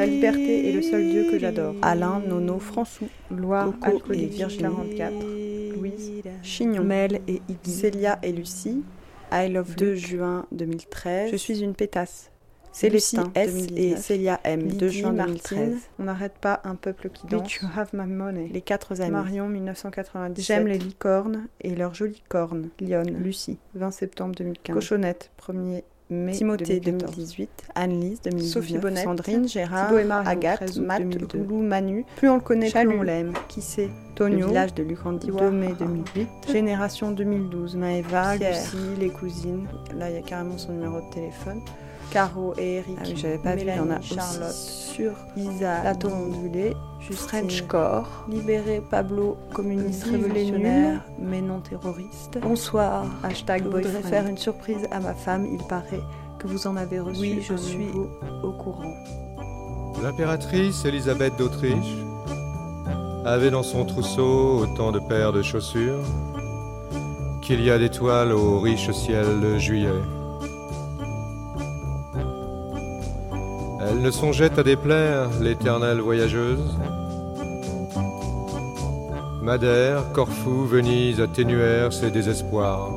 La 0.06 0.12
liberté 0.12 0.68
est 0.68 0.72
le 0.72 0.82
seul 0.82 1.08
Dieu 1.08 1.26
que 1.32 1.36
j'adore. 1.36 1.74
Alain, 1.82 2.20
Nono, 2.20 2.60
François, 2.60 3.08
Loire, 3.28 3.72
et 4.12 4.26
Virginie, 4.26 4.62
44, 4.62 5.12
Louise, 5.74 6.12
Chignon, 6.44 6.84
Mel 6.84 7.20
et 7.26 7.42
Iggy, 7.48 7.72
Célia 7.72 8.20
et 8.22 8.30
Lucie, 8.30 8.84
I 9.32 9.48
Love 9.48 9.74
2 9.74 9.96
juin 9.96 10.46
2013, 10.52 11.32
Je 11.32 11.36
suis 11.36 11.60
une 11.60 11.74
pétasse. 11.74 12.30
Célestin 12.70 13.24
Lucie 13.24 13.32
S 13.34 13.52
2019, 13.66 13.98
et 13.98 14.00
Célia 14.00 14.40
M 14.44 14.62
2 14.62 14.86
Lydie 14.86 14.98
juin 15.00 15.12
Martine, 15.12 15.56
2013. 15.56 15.74
On 15.98 16.04
n'arrête 16.04 16.38
pas 16.40 16.60
un 16.62 16.76
peuple 16.76 17.08
qui 17.08 17.26
danse. 17.26 17.42
Bitch, 17.42 17.62
you 17.62 17.68
have 17.76 17.88
my 17.92 18.06
money. 18.06 18.48
Les 18.52 18.60
quatre 18.60 19.00
amis. 19.00 19.10
Marion, 19.10 19.48
1997. 19.48 20.44
J'aime 20.46 20.68
les 20.68 20.78
licornes 20.78 21.48
et 21.62 21.74
leurs 21.74 21.94
jolies 21.94 22.22
cornes. 22.28 22.68
Lionne. 22.80 23.10
Lucie 23.10 23.58
20 23.74 23.90
septembre 23.90 24.36
2015. 24.36 24.72
Cochonnette 24.72 25.30
1er 25.42 25.82
mai 26.10 26.32
Timothée 26.32 26.80
2018. 26.80 27.48
Anne-Lise 27.74 28.20
2019. 28.22 28.52
Sophie 28.52 28.78
Bonnet, 28.78 29.02
Sandrine, 29.04 29.48
Gérard, 29.48 29.88
Thibaut 29.88 29.98
et 29.98 30.04
Marion, 30.04 30.30
Agathe, 30.30 30.56
13 30.56 30.78
août 30.78 30.86
Matt, 30.86 31.02
2002. 31.02 31.38
Loulou, 31.38 31.62
Manu. 31.62 32.04
Plus 32.16 32.28
on 32.28 32.34
le 32.36 32.40
connaît, 32.40 32.70
plus 32.70 32.88
on 32.88 33.02
l'aime. 33.02 33.32
Qui 33.48 33.62
c'est 33.62 33.90
Tonio, 34.14 34.38
Le 34.38 34.46
village 34.46 34.74
de 34.74 34.82
Lucandi 34.82 35.26
2 35.26 35.50
mai 35.50 35.74
2008. 35.78 36.28
Génération 36.52 37.10
2012. 37.10 37.76
Maëva, 37.76 38.36
Pierre. 38.36 38.52
Lucie, 38.52 39.00
les 39.00 39.10
cousines. 39.10 39.66
Là, 39.96 40.10
il 40.10 40.16
y 40.16 40.18
a 40.18 40.22
carrément 40.22 40.58
son 40.58 40.72
numéro 40.72 41.00
de 41.00 41.14
téléphone. 41.14 41.60
Caro 42.10 42.54
et 42.56 42.76
Eric. 42.76 42.96
Ah 42.98 43.04
oui, 43.06 43.14
j'avais 43.16 43.38
pas 43.38 43.56
vu, 43.56 43.62
il 43.62 43.68
y 43.68 43.78
en 43.78 43.90
a 43.90 43.98
aussi. 43.98 44.14
Charlotte, 44.14 44.52
sur 44.52 45.12
Isa, 45.36 45.82
La 45.82 45.92
la 45.92 46.06
ondulée, 46.06 46.72
Justine. 47.08 47.28
French 47.28 47.62
Core, 47.68 48.08
libéré 48.28 48.82
Pablo, 48.90 49.36
communiste 49.54 50.04
révolutionnaire, 50.04 51.02
mais 51.18 51.40
non 51.40 51.60
terroriste. 51.60 52.38
Bonsoir. 52.42 53.06
Hashtag 53.22 53.60
Je 53.62 53.64
voudrais 53.68 53.82
boyfriend. 53.82 54.08
faire 54.08 54.26
une 54.26 54.38
surprise 54.38 54.86
à 54.90 55.00
ma 55.00 55.14
femme, 55.14 55.46
il 55.50 55.64
paraît 55.66 56.02
que 56.38 56.46
vous 56.46 56.66
en 56.66 56.76
avez 56.76 56.98
reçu 57.00 57.20
Oui, 57.20 57.38
je 57.42 57.52
un 57.54 57.56
suis 57.56 57.78
nouveau 57.86 58.08
au 58.42 58.52
courant. 58.52 58.94
L'impératrice 60.02 60.84
Élisabeth 60.84 61.36
d'Autriche 61.38 61.94
avait 63.24 63.50
dans 63.50 63.62
son 63.62 63.84
trousseau 63.84 64.58
autant 64.60 64.92
de 64.92 64.98
paires 65.00 65.32
de 65.32 65.42
chaussures 65.42 66.02
qu'il 67.42 67.62
y 67.62 67.70
a 67.70 67.78
d'étoiles 67.78 68.32
au 68.32 68.58
riche 68.60 68.90
ciel 68.90 69.40
de 69.40 69.58
juillet. 69.58 69.88
Elle 73.96 74.02
ne 74.02 74.10
songeait 74.10 74.58
à 74.58 74.62
déplaire 74.62 75.30
l'éternelle 75.40 76.00
voyageuse. 76.00 76.76
Madère, 79.40 80.12
Corfou, 80.12 80.66
Venise 80.66 81.18
atténuèrent 81.18 81.94
ses 81.94 82.10
désespoirs. 82.10 82.90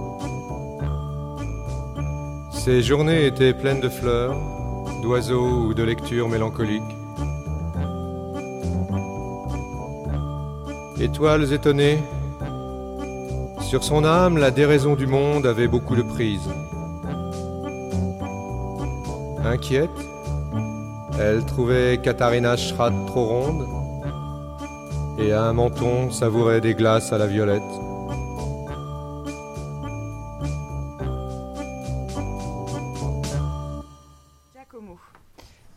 Ses 2.52 2.84
journées 2.84 3.28
étaient 3.28 3.54
pleines 3.54 3.80
de 3.80 3.88
fleurs, 3.88 4.36
d'oiseaux 5.02 5.68
ou 5.68 5.74
de 5.74 5.84
lectures 5.84 6.28
mélancoliques. 6.28 6.84
Étoiles 11.00 11.54
étonnées, 11.54 12.00
sur 13.62 13.86
son 13.86 14.04
âme, 14.04 14.38
la 14.38 14.52
déraison 14.52 14.98
du 14.98 15.08
monde 15.08 15.46
avait 15.46 15.70
beaucoup 15.70 15.96
de 15.96 16.02
prise. 16.02 16.50
Inquiète, 19.46 19.90
elle 21.20 21.46
trouvait 21.46 22.00
Katharina 22.02 22.56
Schratt 22.56 22.94
trop 23.08 23.26
ronde 23.26 23.68
et 25.20 25.34
à 25.34 25.44
un 25.44 25.54
menton 25.54 26.12
savourait 26.12 26.62
des 26.62 26.74
glaces 26.74 27.12
à 27.12 27.18
la 27.18 27.28
violette. 27.28 27.62
Giacomo, 34.56 34.98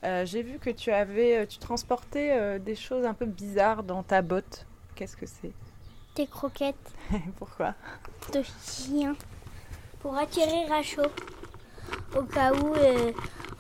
euh, 0.05 0.25
j'ai 0.25 0.43
vu 0.43 0.59
que 0.61 0.71
tu 0.71 0.93
avais, 0.93 1.39
euh, 1.39 1.47
tu 1.47 1.59
transportais 1.59 2.39
euh, 2.39 2.59
des 2.61 2.77
choses 2.77 3.05
un 3.05 3.15
peu 3.15 3.27
bizarres 3.27 3.83
dans 3.83 4.05
ta 4.05 4.23
botte. 4.23 4.65
Qu'est-ce 4.95 5.17
que 5.17 5.27
c'est? 5.27 5.53
Des 6.15 6.29
croquettes 6.29 6.93
Pourquoi? 7.39 7.75
De 8.33 8.43
chien 8.65 9.17
pour 10.01 10.17
attirer 10.17 10.67
Rachaud. 10.69 11.11
Au 12.17 12.23
cas 12.23 12.53
où, 12.53 12.75
euh, 12.75 13.13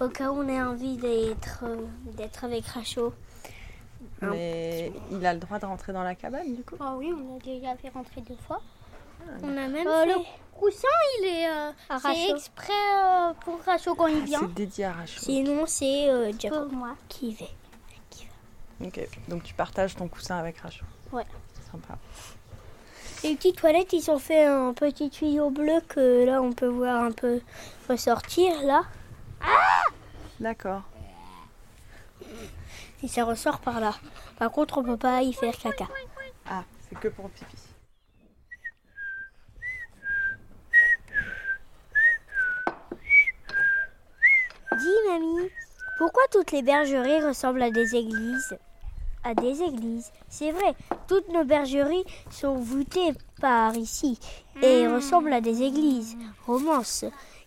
au 0.02 0.08
cas 0.08 0.30
où 0.30 0.38
on 0.42 0.48
ait 0.48 0.62
envie 0.62 0.96
d'être 0.96 1.64
euh, 1.64 1.76
d'être 2.16 2.44
avec 2.44 2.66
Rachaud. 2.66 3.12
Mais 4.20 4.92
il 5.10 5.24
a 5.26 5.34
le 5.34 5.40
droit 5.40 5.58
de 5.58 5.66
rentrer 5.66 5.92
dans 5.92 6.02
la 6.04 6.14
cabane 6.14 6.54
du 6.54 6.62
coup 6.62 6.76
Ah 6.80 6.94
oui, 6.96 7.12
on 7.12 7.34
l'a 7.34 7.38
déjà 7.40 7.74
fait 7.76 7.88
rentrer 7.88 8.20
deux 8.20 8.36
fois. 8.46 8.60
on 9.42 9.48
on 9.48 9.50
a 9.56 9.68
même 9.68 9.74
fait- 9.84 10.06
Le 10.06 10.14
coussin, 10.56 10.88
il 11.20 11.26
est 11.26 11.48
euh, 11.48 11.72
c'est 12.00 12.30
exprès 12.30 12.72
euh, 12.72 13.32
pour 13.44 13.60
Rachaud 13.66 13.94
quand 13.96 14.06
il 14.06 14.22
vient. 14.24 14.38
C'est 14.40 14.54
dédié 14.54 14.84
à 14.84 14.92
Rachaud. 14.92 15.20
Sinon, 15.22 15.64
c'est 15.66 16.08
euh, 16.08 16.32
Jacob 16.38 16.72
moi 16.72 16.94
qui 17.08 17.34
vais. 17.34 17.48
Ok, 18.84 19.00
donc 19.28 19.42
tu 19.44 19.54
partages 19.54 19.94
ton 19.94 20.08
coussin 20.08 20.38
avec 20.38 20.58
Rachaud. 20.58 20.84
Ouais. 21.12 21.26
Sympa. 21.70 21.98
Les 23.22 23.36
petites 23.36 23.56
toilettes, 23.56 23.92
ils 23.92 24.10
ont 24.10 24.18
fait 24.18 24.44
un 24.46 24.72
petit 24.72 25.08
tuyau 25.10 25.50
bleu 25.50 25.80
que 25.88 26.24
là, 26.24 26.42
on 26.42 26.52
peut 26.52 26.66
voir 26.66 27.02
un 27.04 27.12
peu 27.12 27.40
ressortir 27.88 28.62
là. 28.64 28.82
D'accord. 30.40 30.82
Et 33.02 33.08
ça 33.08 33.24
ressort 33.24 33.60
par 33.60 33.80
là. 33.80 33.94
Par 34.38 34.50
contre, 34.50 34.78
on 34.78 34.84
peut 34.84 34.96
pas 34.96 35.22
y 35.22 35.32
faire 35.32 35.56
caca. 35.56 35.88
Ah, 36.48 36.64
c'est 36.88 36.98
que 36.98 37.08
pour 37.08 37.30
pipi. 37.30 37.56
Dis, 44.78 44.88
mamie, 45.08 45.50
pourquoi 45.98 46.22
toutes 46.32 46.50
les 46.50 46.62
bergeries 46.62 47.22
ressemblent 47.24 47.62
à 47.62 47.70
des 47.70 47.94
églises? 47.94 48.56
À 49.24 49.34
des 49.34 49.62
églises, 49.62 50.10
c'est 50.28 50.50
vrai. 50.50 50.74
Toutes 51.06 51.28
nos 51.28 51.44
bergeries 51.44 52.04
sont 52.30 52.56
voûtées 52.56 53.12
par 53.40 53.76
ici 53.76 54.18
et 54.60 54.88
ressemblent 54.88 55.32
à 55.32 55.40
des 55.40 55.62
églises. 55.62 56.16
Romance. 56.46 57.04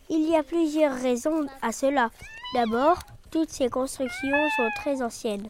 Il 0.10 0.30
y 0.30 0.36
a 0.36 0.44
plusieurs 0.44 0.94
raisons 0.96 1.48
à 1.62 1.72
cela. 1.72 2.10
D'abord, 2.54 3.00
toutes 3.32 3.50
ces 3.50 3.70
constructions 3.70 4.50
sont 4.56 4.70
très 4.78 5.02
anciennes. 5.02 5.48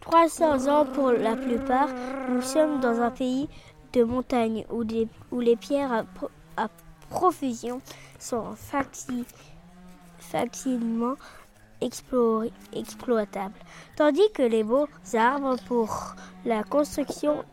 300 0.00 0.68
ans 0.68 0.86
pour 0.86 1.10
la 1.12 1.36
plupart, 1.36 1.88
nous 2.28 2.42
sommes 2.42 2.80
dans 2.80 3.00
un 3.00 3.10
pays 3.10 3.48
de 3.92 4.04
montagne 4.04 4.64
où, 4.70 5.40
les 5.40 5.56
pierres 5.56 5.92
à, 5.92 6.04
pro- 6.04 6.30
à 6.56 6.68
profusion 7.10 7.80
sont 8.18 8.54
faci- 8.54 9.24
facilement 10.18 11.14
exploitables, 12.72 13.54
tandis 13.96 14.30
que 14.32 14.42
les 14.42 14.62
beaux 14.64 14.88
arbres 15.14 15.56
pour 15.66 16.14
la 16.44 16.62
construction 16.62 17.44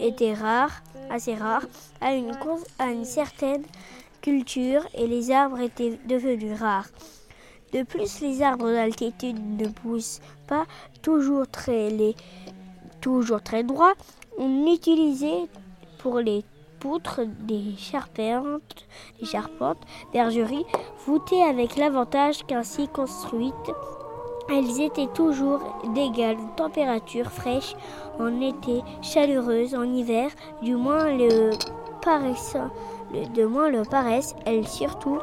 étaient 0.00 0.34
rares, 0.34 0.82
assez 1.10 1.34
rares, 1.34 1.66
à 2.00 2.14
une, 2.14 2.32
à 2.78 2.86
une 2.90 3.04
certaine 3.04 3.62
culture 4.20 4.86
et 4.94 5.06
les 5.06 5.30
arbres 5.30 5.60
étaient 5.60 5.98
devenus 6.06 6.58
rares. 6.58 6.88
De 7.72 7.82
plus, 7.82 8.20
les 8.20 8.42
arbres 8.42 8.70
d'altitude 8.70 9.38
ne 9.60 9.68
poussent 9.68 10.20
pas 10.46 10.64
toujours 11.02 11.46
très, 11.48 11.90
les, 11.90 12.14
toujours 13.00 13.42
très 13.42 13.64
droits. 13.64 13.94
On 14.38 14.66
utilisait 14.72 15.46
pour 15.98 16.20
les 16.20 16.44
poutres 16.78 17.20
des 17.40 17.74
charpentes, 17.76 18.86
des 19.20 19.26
charpentes, 19.26 19.82
bergeries 20.12 20.66
voûtées 21.06 21.42
avec 21.42 21.76
l'avantage 21.76 22.44
qu'ainsi 22.46 22.88
construites, 22.88 23.70
elles 24.48 24.80
étaient 24.80 25.08
toujours 25.08 25.60
d'égale 25.94 26.36
température 26.56 27.30
fraîche 27.30 27.74
en 28.18 28.40
été, 28.40 28.82
chaleureuse 29.02 29.74
en 29.74 29.82
hiver, 29.82 30.30
du 30.62 30.76
moins 30.76 31.12
le 31.16 31.50
paraissant, 32.02 32.70
le- 33.12 33.26
de 33.26 33.44
moins 33.44 33.70
le 33.70 33.82
paraissent, 33.84 34.34
elles 34.44 34.66
surtout 34.68 35.18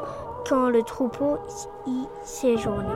quand 0.48 0.68
le 0.68 0.82
troupeau 0.82 1.38
y 1.86 2.08
séjournait. 2.22 2.88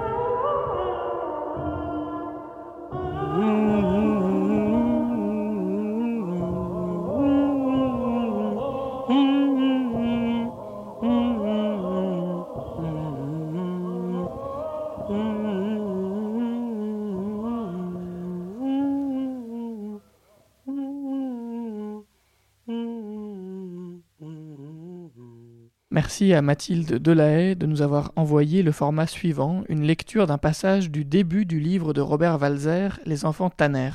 Merci 26.21 26.35
à 26.35 26.43
Mathilde 26.43 26.95
Delahaye 26.95 27.55
de 27.55 27.67
nous 27.67 27.81
avoir 27.81 28.11
envoyé 28.17 28.65
le 28.65 28.73
format 28.73 29.07
suivant, 29.07 29.63
une 29.69 29.85
lecture 29.85 30.27
d'un 30.27 30.37
passage 30.37 30.91
du 30.91 31.05
début 31.05 31.47
du 31.47 31.61
livre 31.61 31.93
de 31.93 32.01
Robert 32.01 32.41
Walzer, 32.41 32.99
Les 33.07 33.25
enfants 33.25 33.51
Tanner. 33.51 33.91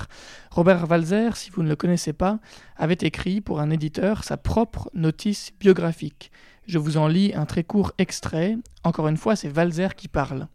Robert 0.50 0.90
Walzer, 0.90 1.36
si 1.36 1.50
vous 1.50 1.64
ne 1.64 1.68
le 1.68 1.76
connaissez 1.76 2.14
pas, 2.14 2.40
avait 2.78 2.98
écrit 3.02 3.42
pour 3.42 3.60
un 3.60 3.70
éditeur 3.72 4.24
sa 4.24 4.38
propre 4.38 4.90
notice 4.94 5.52
biographique. 5.60 6.32
Je 6.66 6.78
vous 6.78 6.96
en 6.96 7.10
lis 7.10 7.34
un 7.36 7.46
très 7.46 7.66
court 7.66 7.92
extrait. 7.98 8.56
Encore 8.86 9.10
une 9.10 9.18
fois, 9.18 9.36
c'est 9.36 9.54
Walzer 9.54 9.94
qui 9.94 10.08
parle. 10.08 10.48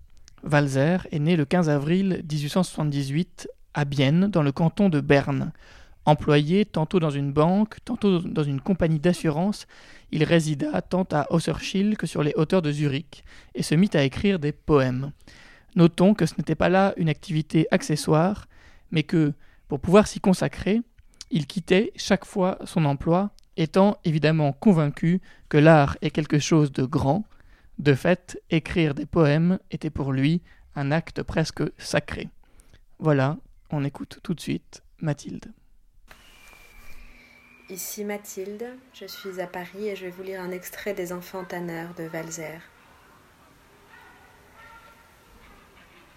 Walzer 0.50 1.06
est 1.12 1.18
né 1.18 1.36
le 1.36 1.44
15 1.44 1.68
avril 1.68 2.24
1878 2.30 3.46
à 3.74 3.84
Bienne, 3.84 4.28
dans 4.28 4.42
le 4.42 4.52
canton 4.52 4.88
de 4.88 5.02
Berne. 5.02 5.52
Employé 6.04 6.64
tantôt 6.64 7.00
dans 7.00 7.10
une 7.10 7.32
banque, 7.32 7.76
tantôt 7.84 8.20
dans 8.20 8.42
une 8.42 8.60
compagnie 8.60 8.98
d'assurance, 8.98 9.66
il 10.10 10.24
résida 10.24 10.80
tant 10.80 11.06
à 11.12 11.30
Außerschill 11.32 11.96
que 11.96 12.06
sur 12.06 12.22
les 12.22 12.32
hauteurs 12.36 12.62
de 12.62 12.72
Zurich 12.72 13.24
et 13.54 13.62
se 13.62 13.74
mit 13.74 13.90
à 13.92 14.02
écrire 14.02 14.38
des 14.38 14.52
poèmes. 14.52 15.12
Notons 15.76 16.14
que 16.14 16.26
ce 16.26 16.34
n'était 16.38 16.54
pas 16.54 16.70
là 16.70 16.94
une 16.96 17.10
activité 17.10 17.66
accessoire, 17.70 18.48
mais 18.90 19.02
que, 19.02 19.34
pour 19.68 19.80
pouvoir 19.80 20.06
s'y 20.06 20.18
consacrer, 20.18 20.80
il 21.30 21.46
quittait 21.46 21.92
chaque 21.96 22.24
fois 22.24 22.58
son 22.64 22.84
emploi, 22.86 23.30
étant 23.58 23.98
évidemment 24.04 24.52
convaincu 24.52 25.20
que 25.48 25.58
l'art 25.58 25.98
est 26.00 26.10
quelque 26.10 26.38
chose 26.38 26.72
de 26.72 26.84
grand. 26.84 27.24
De 27.78 27.94
fait, 27.94 28.40
écrire 28.50 28.94
des 28.94 29.06
poèmes 29.06 29.58
était 29.70 29.90
pour 29.90 30.12
lui 30.12 30.40
un 30.74 30.90
acte 30.90 31.22
presque 31.22 31.62
sacré. 31.76 32.28
Voilà, 32.98 33.36
on 33.70 33.84
écoute 33.84 34.20
tout 34.22 34.34
de 34.34 34.40
suite 34.40 34.82
Mathilde. 35.00 35.52
Ici 37.70 38.02
Mathilde, 38.02 38.66
je 38.94 39.04
suis 39.04 39.42
à 39.42 39.46
Paris 39.46 39.88
et 39.88 39.94
je 39.94 40.06
vais 40.06 40.10
vous 40.10 40.22
lire 40.22 40.40
un 40.40 40.52
extrait 40.52 40.94
des 40.94 41.12
Enfants 41.12 41.44
tanneurs 41.44 41.92
de 41.98 42.08
Walzer. 42.08 42.62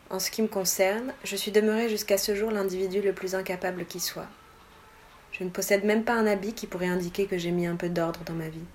En 0.09 0.19
ce 0.19 0.31
qui 0.31 0.41
me 0.41 0.47
concerne, 0.47 1.13
je 1.25 1.35
suis 1.35 1.51
demeuré 1.51 1.89
jusqu'à 1.89 2.17
ce 2.17 2.35
jour 2.35 2.51
l'individu 2.51 3.01
le 3.01 3.11
plus 3.11 3.35
incapable 3.35 3.83
qui 3.83 3.99
soit. 3.99 4.29
Je 5.33 5.43
ne 5.43 5.49
possède 5.49 5.83
même 5.83 6.05
pas 6.05 6.13
un 6.13 6.25
habit 6.25 6.53
qui 6.53 6.67
pourrait 6.67 6.87
indiquer 6.87 7.25
que 7.25 7.37
j'ai 7.37 7.51
mis 7.51 7.67
un 7.67 7.75
peu 7.75 7.89
d'ordre 7.89 8.21
dans 8.25 8.33
ma 8.33 8.47
vie. 8.47 8.67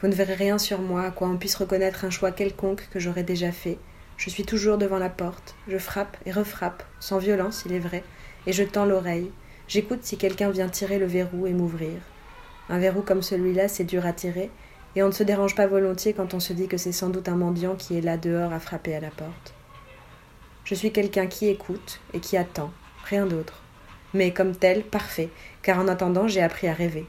Vous 0.00 0.08
ne 0.08 0.14
verrez 0.14 0.34
rien 0.34 0.58
sur 0.58 0.80
moi 0.80 1.02
à 1.04 1.12
quoi 1.12 1.28
on 1.28 1.36
puisse 1.36 1.54
reconnaître 1.54 2.04
un 2.04 2.10
choix 2.10 2.32
quelconque 2.32 2.88
que 2.90 2.98
j'aurais 2.98 3.22
déjà 3.22 3.52
fait. 3.52 3.78
Je 4.16 4.28
suis 4.28 4.44
toujours 4.44 4.76
devant 4.76 4.98
la 4.98 5.08
porte, 5.08 5.54
je 5.68 5.78
frappe 5.78 6.16
et 6.26 6.32
refrappe, 6.32 6.82
sans 6.98 7.18
violence 7.18 7.62
il 7.64 7.72
est 7.72 7.78
vrai, 7.78 8.02
et 8.48 8.52
je 8.52 8.64
tends 8.64 8.86
l'oreille, 8.86 9.30
J'écoute 9.68 10.00
si 10.02 10.16
quelqu'un 10.16 10.50
vient 10.50 10.68
tirer 10.68 10.98
le 10.98 11.06
verrou 11.06 11.46
et 11.46 11.52
m'ouvrir. 11.52 12.00
Un 12.68 12.78
verrou 12.78 13.02
comme 13.02 13.22
celui-là, 13.22 13.68
c'est 13.68 13.84
dur 13.84 14.06
à 14.06 14.12
tirer, 14.12 14.50
et 14.94 15.02
on 15.02 15.06
ne 15.06 15.12
se 15.12 15.22
dérange 15.22 15.54
pas 15.54 15.66
volontiers 15.66 16.12
quand 16.12 16.34
on 16.34 16.40
se 16.40 16.52
dit 16.52 16.68
que 16.68 16.76
c'est 16.76 16.92
sans 16.92 17.08
doute 17.08 17.28
un 17.28 17.36
mendiant 17.36 17.76
qui 17.76 17.96
est 17.96 18.02
là 18.02 18.16
dehors 18.16 18.52
à 18.52 18.60
frapper 18.60 18.94
à 18.94 19.00
la 19.00 19.10
porte. 19.10 19.54
Je 20.64 20.74
suis 20.74 20.92
quelqu'un 20.92 21.26
qui 21.26 21.48
écoute 21.48 22.00
et 22.12 22.20
qui 22.20 22.36
attend, 22.36 22.70
rien 23.04 23.26
d'autre. 23.26 23.62
Mais 24.14 24.32
comme 24.32 24.54
tel, 24.54 24.84
parfait, 24.84 25.30
car 25.62 25.78
en 25.78 25.88
attendant, 25.88 26.28
j'ai 26.28 26.42
appris 26.42 26.68
à 26.68 26.74
rêver. 26.74 27.06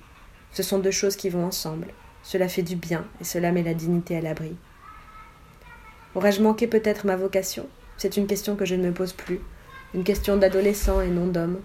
Ce 0.52 0.64
sont 0.64 0.80
deux 0.80 0.92
choses 0.92 1.16
qui 1.16 1.30
vont 1.30 1.46
ensemble. 1.46 1.88
Cela 2.24 2.48
fait 2.48 2.64
du 2.64 2.76
bien 2.76 3.06
et 3.20 3.26
cela 3.26 3.52
met 3.52 3.64
la 3.64 3.74
dignité 3.74 4.16
à 4.16 4.22
l'abri. 4.22 4.56
Aurais-je 6.16 6.42
manqué 6.42 6.68
peut-être 6.68 7.06
ma 7.06 7.16
vocation? 7.16 7.68
C'est 7.98 8.18
une 8.18 8.28
question 8.28 8.56
que 8.56 8.66
je 8.66 8.76
ne 8.76 8.88
me 8.88 8.94
pose 8.94 9.14
plus, 9.14 9.40
une 9.94 10.04
question 10.04 10.38
d'adolescent 10.38 11.02
et 11.02 11.08
non 11.08 11.28
d'homme. 11.28 11.60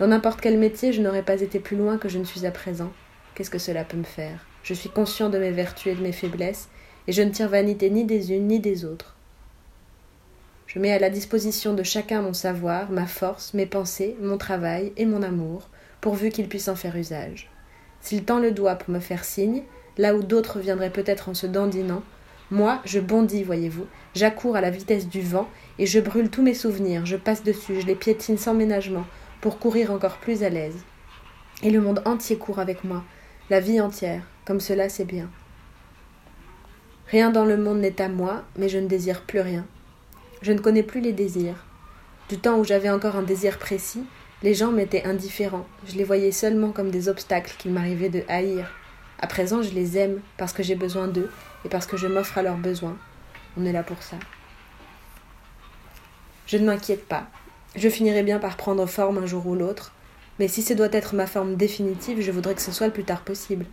Dans 0.00 0.06
n'importe 0.06 0.40
quel 0.40 0.56
métier, 0.56 0.94
je 0.94 1.02
n'aurais 1.02 1.22
pas 1.22 1.42
été 1.42 1.60
plus 1.60 1.76
loin 1.76 1.98
que 1.98 2.08
je 2.08 2.18
ne 2.18 2.24
suis 2.24 2.46
à 2.46 2.50
présent. 2.50 2.90
Qu'est-ce 3.34 3.50
que 3.50 3.58
cela 3.58 3.84
peut 3.84 3.98
me 3.98 4.02
faire? 4.02 4.46
Je 4.62 4.72
suis 4.72 4.88
conscient 4.88 5.28
de 5.28 5.36
mes 5.36 5.50
vertus 5.50 5.92
et 5.92 5.94
de 5.94 6.02
mes 6.02 6.12
faiblesses, 6.12 6.70
et 7.06 7.12
je 7.12 7.20
ne 7.20 7.28
tire 7.28 7.50
vanité 7.50 7.90
ni 7.90 8.06
des 8.06 8.32
unes 8.32 8.46
ni 8.46 8.60
des 8.60 8.86
autres. 8.86 9.14
Je 10.66 10.78
mets 10.78 10.92
à 10.92 10.98
la 10.98 11.10
disposition 11.10 11.74
de 11.74 11.82
chacun 11.82 12.22
mon 12.22 12.32
savoir, 12.32 12.90
ma 12.90 13.06
force, 13.06 13.52
mes 13.52 13.66
pensées, 13.66 14.16
mon 14.22 14.38
travail 14.38 14.94
et 14.96 15.04
mon 15.04 15.22
amour, 15.22 15.68
pourvu 16.00 16.30
qu'il 16.30 16.48
puisse 16.48 16.68
en 16.68 16.76
faire 16.76 16.96
usage. 16.96 17.50
S'il 18.00 18.24
tend 18.24 18.38
le 18.38 18.52
doigt 18.52 18.76
pour 18.76 18.94
me 18.94 19.00
faire 19.00 19.26
signe, 19.26 19.64
là 19.98 20.14
où 20.14 20.22
d'autres 20.22 20.60
viendraient 20.60 20.88
peut-être 20.88 21.28
en 21.28 21.34
se 21.34 21.46
dandinant, 21.46 22.02
moi, 22.50 22.80
je 22.86 23.00
bondis, 23.00 23.42
voyez-vous, 23.42 23.86
j'accours 24.14 24.56
à 24.56 24.62
la 24.62 24.70
vitesse 24.70 25.08
du 25.08 25.20
vent, 25.20 25.46
et 25.78 25.84
je 25.84 26.00
brûle 26.00 26.30
tous 26.30 26.42
mes 26.42 26.54
souvenirs, 26.54 27.04
je 27.04 27.16
passe 27.16 27.42
dessus, 27.42 27.82
je 27.82 27.86
les 27.86 27.94
piétine 27.94 28.38
sans 28.38 28.54
ménagement, 28.54 29.04
pour 29.40 29.58
courir 29.58 29.90
encore 29.90 30.18
plus 30.18 30.42
à 30.42 30.48
l'aise. 30.48 30.84
Et 31.62 31.70
le 31.70 31.80
monde 31.80 32.02
entier 32.04 32.36
court 32.36 32.58
avec 32.58 32.84
moi, 32.84 33.04
la 33.48 33.60
vie 33.60 33.80
entière, 33.80 34.22
comme 34.44 34.60
cela 34.60 34.88
c'est 34.88 35.04
bien. 35.04 35.28
Rien 37.08 37.30
dans 37.30 37.44
le 37.44 37.56
monde 37.56 37.80
n'est 37.80 38.00
à 38.00 38.08
moi, 38.08 38.44
mais 38.56 38.68
je 38.68 38.78
ne 38.78 38.86
désire 38.86 39.22
plus 39.22 39.40
rien. 39.40 39.66
Je 40.42 40.52
ne 40.52 40.60
connais 40.60 40.82
plus 40.82 41.00
les 41.00 41.12
désirs. 41.12 41.66
Du 42.28 42.38
temps 42.38 42.58
où 42.58 42.64
j'avais 42.64 42.90
encore 42.90 43.16
un 43.16 43.22
désir 43.22 43.58
précis, 43.58 44.04
les 44.42 44.54
gens 44.54 44.70
m'étaient 44.70 45.04
indifférents, 45.04 45.66
je 45.86 45.96
les 45.96 46.04
voyais 46.04 46.32
seulement 46.32 46.70
comme 46.70 46.90
des 46.90 47.08
obstacles 47.08 47.54
qu'il 47.58 47.72
m'arrivait 47.72 48.08
de 48.08 48.22
haïr. 48.28 48.70
À 49.18 49.26
présent, 49.26 49.60
je 49.62 49.74
les 49.74 49.98
aime 49.98 50.20
parce 50.38 50.52
que 50.52 50.62
j'ai 50.62 50.76
besoin 50.76 51.08
d'eux 51.08 51.30
et 51.64 51.68
parce 51.68 51.86
que 51.86 51.96
je 51.96 52.06
m'offre 52.06 52.38
à 52.38 52.42
leurs 52.42 52.56
besoins. 52.56 52.96
On 53.58 53.66
est 53.66 53.72
là 53.72 53.82
pour 53.82 54.02
ça. 54.02 54.16
Je 56.46 56.56
ne 56.56 56.64
m'inquiète 56.64 57.06
pas, 57.06 57.26
je 57.76 57.88
finirai 57.88 58.22
bien 58.22 58.38
par 58.38 58.56
prendre 58.56 58.86
forme 58.86 59.18
un 59.18 59.26
jour 59.26 59.46
ou 59.46 59.54
l'autre, 59.54 59.92
mais 60.38 60.48
si 60.48 60.62
ce 60.62 60.74
doit 60.74 60.88
être 60.92 61.14
ma 61.14 61.26
forme 61.26 61.56
définitive, 61.56 62.20
je 62.20 62.32
voudrais 62.32 62.54
que 62.54 62.62
ce 62.62 62.72
soit 62.72 62.86
le 62.86 62.92
plus 62.92 63.04
tard 63.04 63.22
possible, 63.22 63.66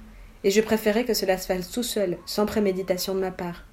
et 0.44 0.52
je 0.52 0.62
préférerais 0.62 1.06
que 1.06 1.14
cela 1.14 1.38
se 1.38 1.48
fasse 1.48 1.72
tout 1.72 1.84
seul, 1.84 2.18
sans 2.26 2.46
préméditation 2.46 3.16
de 3.16 3.20
ma 3.20 3.32
part. 3.32 3.64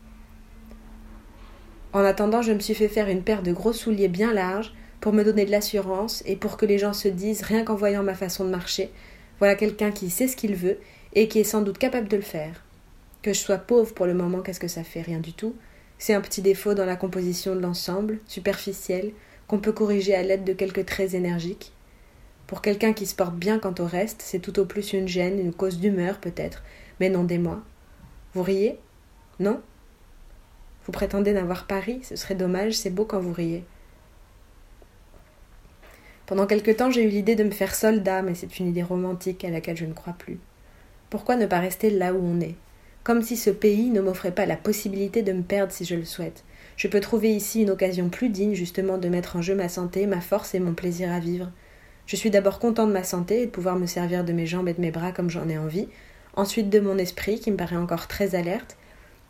En 1.93 2.05
attendant, 2.05 2.43
je 2.43 2.53
me 2.53 2.61
suis 2.61 2.75
fait 2.75 2.89
faire 2.89 3.09
une 3.09 3.23
paire 3.23 3.43
de 3.43 3.53
gros 3.53 3.73
souliers 3.73 4.09
bien 4.09 4.33
larges 4.33 4.75
pour 5.01 5.13
me 5.13 5.23
donner 5.23 5.45
de 5.45 5.51
l'assurance 5.51 6.23
et 6.27 6.35
pour 6.35 6.57
que 6.57 6.67
les 6.67 6.79
gens 6.79 6.93
se 6.93 7.09
disent, 7.09 7.43
rien 7.43 7.63
qu'en 7.63 7.77
voyant 7.77 8.03
ma 8.03 8.15
façon 8.15 8.45
de 8.45 8.51
marcher, 8.51 8.91
voilà 9.39 9.55
quelqu'un 9.55 9.91
qui 9.91 10.11
sait 10.11 10.29
ce 10.29 10.37
qu'il 10.37 10.55
veut 10.55 10.79
et 11.15 11.29
qui 11.29 11.39
est 11.41 11.45
sans 11.45 11.63
doute 11.63 11.79
capable 11.79 12.09
de 12.09 12.17
le 12.17 12.23
faire. 12.23 12.65
Que 13.23 13.33
je 13.33 13.39
sois 13.39 13.59
pauvre 13.59 13.95
pour 13.95 14.07
le 14.07 14.15
moment, 14.15 14.41
qu'est-ce 14.41 14.61
que 14.61 14.69
ça 14.69 14.83
fait? 14.83 15.03
Rien 15.03 15.21
du 15.21 15.33
tout. 15.33 15.55
C'est 15.99 16.15
un 16.15 16.21
petit 16.21 16.43
défaut 16.43 16.75
dans 16.75 16.85
la 16.85 16.97
composition 16.97 17.55
de 17.55 17.61
l'ensemble, 17.61 18.19
superficiel, 18.27 19.13
qu'on 19.47 19.59
peut 19.59 19.73
corriger 19.73 20.15
à 20.15 20.23
l'aide 20.23 20.45
de 20.45 20.53
quelques 20.53 20.87
traits 20.87 21.15
énergiques. 21.15 21.73
Pour 22.47 22.63
quelqu'un 22.63 22.93
qui 22.93 23.07
se 23.07 23.15
porte 23.15 23.35
bien 23.35 23.59
quant 23.59 23.75
au 23.79 23.87
reste, 23.87 24.23
c'est 24.23 24.39
tout 24.39 24.59
au 24.59 24.65
plus 24.65 24.93
une 24.93 25.09
gêne, 25.09 25.41
une 25.41 25.55
cause 25.55 25.81
d'humeur 25.81 26.19
peut-être, 26.19 26.63
mais 27.01 27.09
non 27.09 27.25
d'émoi. 27.25 27.63
Vous 28.35 28.43
riez? 28.43 28.79
Non? 29.41 29.61
Vous 30.85 30.93
prétendez 30.93 31.33
n'avoir 31.33 31.67
pas 31.67 31.81
ri? 31.81 32.01
Ce 32.03 32.17
serait 32.17 32.35
dommage, 32.35 32.75
c'est 32.75 32.91
beau 32.91 33.05
quand 33.05 33.21
vous 33.21 33.33
riez. 33.33 33.65
Pendant 36.27 36.47
quelque 36.47 36.71
temps, 36.71 36.91
j'ai 36.91 37.03
eu 37.03 37.09
l'idée 37.09 37.37
de 37.37 37.45
me 37.45 37.51
faire 37.51 37.75
soldat, 37.75 38.23
mais 38.23 38.35
c'est 38.35 38.59
une 38.59 38.69
idée 38.69 38.83
romantique 38.83 39.45
à 39.45 39.51
laquelle 39.51 39.77
je 39.77 39.85
ne 39.85 39.93
crois 39.93 40.15
plus. 40.15 40.39
Pourquoi 41.11 41.37
ne 41.37 41.47
pas 41.47 41.61
rester 41.61 41.91
là 41.91 42.13
où 42.15 42.19
on 42.23 42.41
est? 42.41 42.57
Comme 43.03 43.23
si 43.23 43.37
ce 43.37 43.51
pays 43.51 43.91
ne 43.91 44.01
m'offrait 44.01 44.35
pas 44.35 44.47
la 44.47 44.57
possibilité 44.57 45.23
de 45.23 45.33
me 45.33 45.43
perdre 45.43 45.73
si 45.73 45.85
je 45.85 45.95
le 45.95 46.05
souhaite. 46.05 46.45
Je 46.77 46.89
peux 46.89 47.01
trouver 47.01 47.35
ici 47.35 47.63
une 47.63 47.71
occasion 47.71 48.09
plus 48.09 48.29
digne 48.29 48.55
justement 48.55 48.99
de 48.99 49.09
mettre 49.09 49.37
en 49.37 49.43
jeu 49.43 49.55
ma 49.55 49.69
santé, 49.69 50.07
ma 50.07 50.21
force 50.21 50.55
et 50.55 50.61
mon 50.61 50.75
plaisir 50.75 51.13
à 51.13 51.21
vivre. 51.21 51.51
Je 52.07 52.17
suis 52.17 52.31
d'abord 52.31 52.59
content 52.59 52.87
de 52.87 52.93
ma 52.93 53.05
santé 53.05 53.43
et 53.43 53.47
de 53.47 53.51
pouvoir 53.51 53.77
me 53.77 53.87
servir 53.87 54.25
de 54.25 54.33
mes 54.33 54.47
jambes 54.47 54.69
et 54.69 54.75
de 54.75 54.81
mes 54.81 54.91
bras 54.91 55.13
comme 55.13 55.31
j'en 55.31 55.49
ai 55.49 55.57
envie, 55.57 55.89
ensuite 56.35 56.71
de 56.71 56.81
mon 56.81 56.99
esprit 56.99 57.39
qui 57.39 57.51
me 57.51 57.57
paraît 57.57 57.77
encore 57.77 58.09
très 58.09 58.35
alerte, 58.35 58.77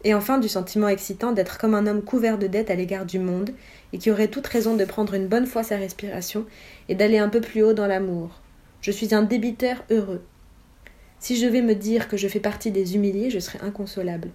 et 0.04 0.14
enfin 0.14 0.38
du 0.38 0.48
sentiment 0.48 0.88
excitant 0.88 1.32
d'être 1.32 1.58
comme 1.58 1.74
un 1.74 1.86
homme 1.86 2.02
couvert 2.02 2.38
de 2.38 2.46
dettes 2.46 2.70
à 2.70 2.74
l'égard 2.74 3.06
du 3.06 3.18
monde 3.18 3.50
et 3.92 3.98
qui 3.98 4.10
aurait 4.10 4.28
toute 4.28 4.46
raison 4.46 4.76
de 4.76 4.84
prendre 4.84 5.14
une 5.14 5.28
bonne 5.28 5.46
fois 5.46 5.62
sa 5.62 5.76
respiration 5.76 6.44
et 6.88 6.94
d'aller 6.94 7.18
un 7.18 7.30
peu 7.30 7.40
plus 7.40 7.62
haut 7.62 7.72
dans 7.72 7.86
l'amour. 7.86 8.40
Je 8.82 8.90
suis 8.90 9.14
un 9.14 9.22
débiteur 9.22 9.82
heureux. 9.90 10.22
Si 11.18 11.36
je 11.36 11.46
vais 11.46 11.62
me 11.62 11.74
dire 11.74 12.08
que 12.08 12.18
je 12.18 12.28
fais 12.28 12.40
partie 12.40 12.70
des 12.70 12.96
humiliés, 12.96 13.30
je 13.30 13.38
serai 13.38 13.58
inconsolable. 13.62 14.28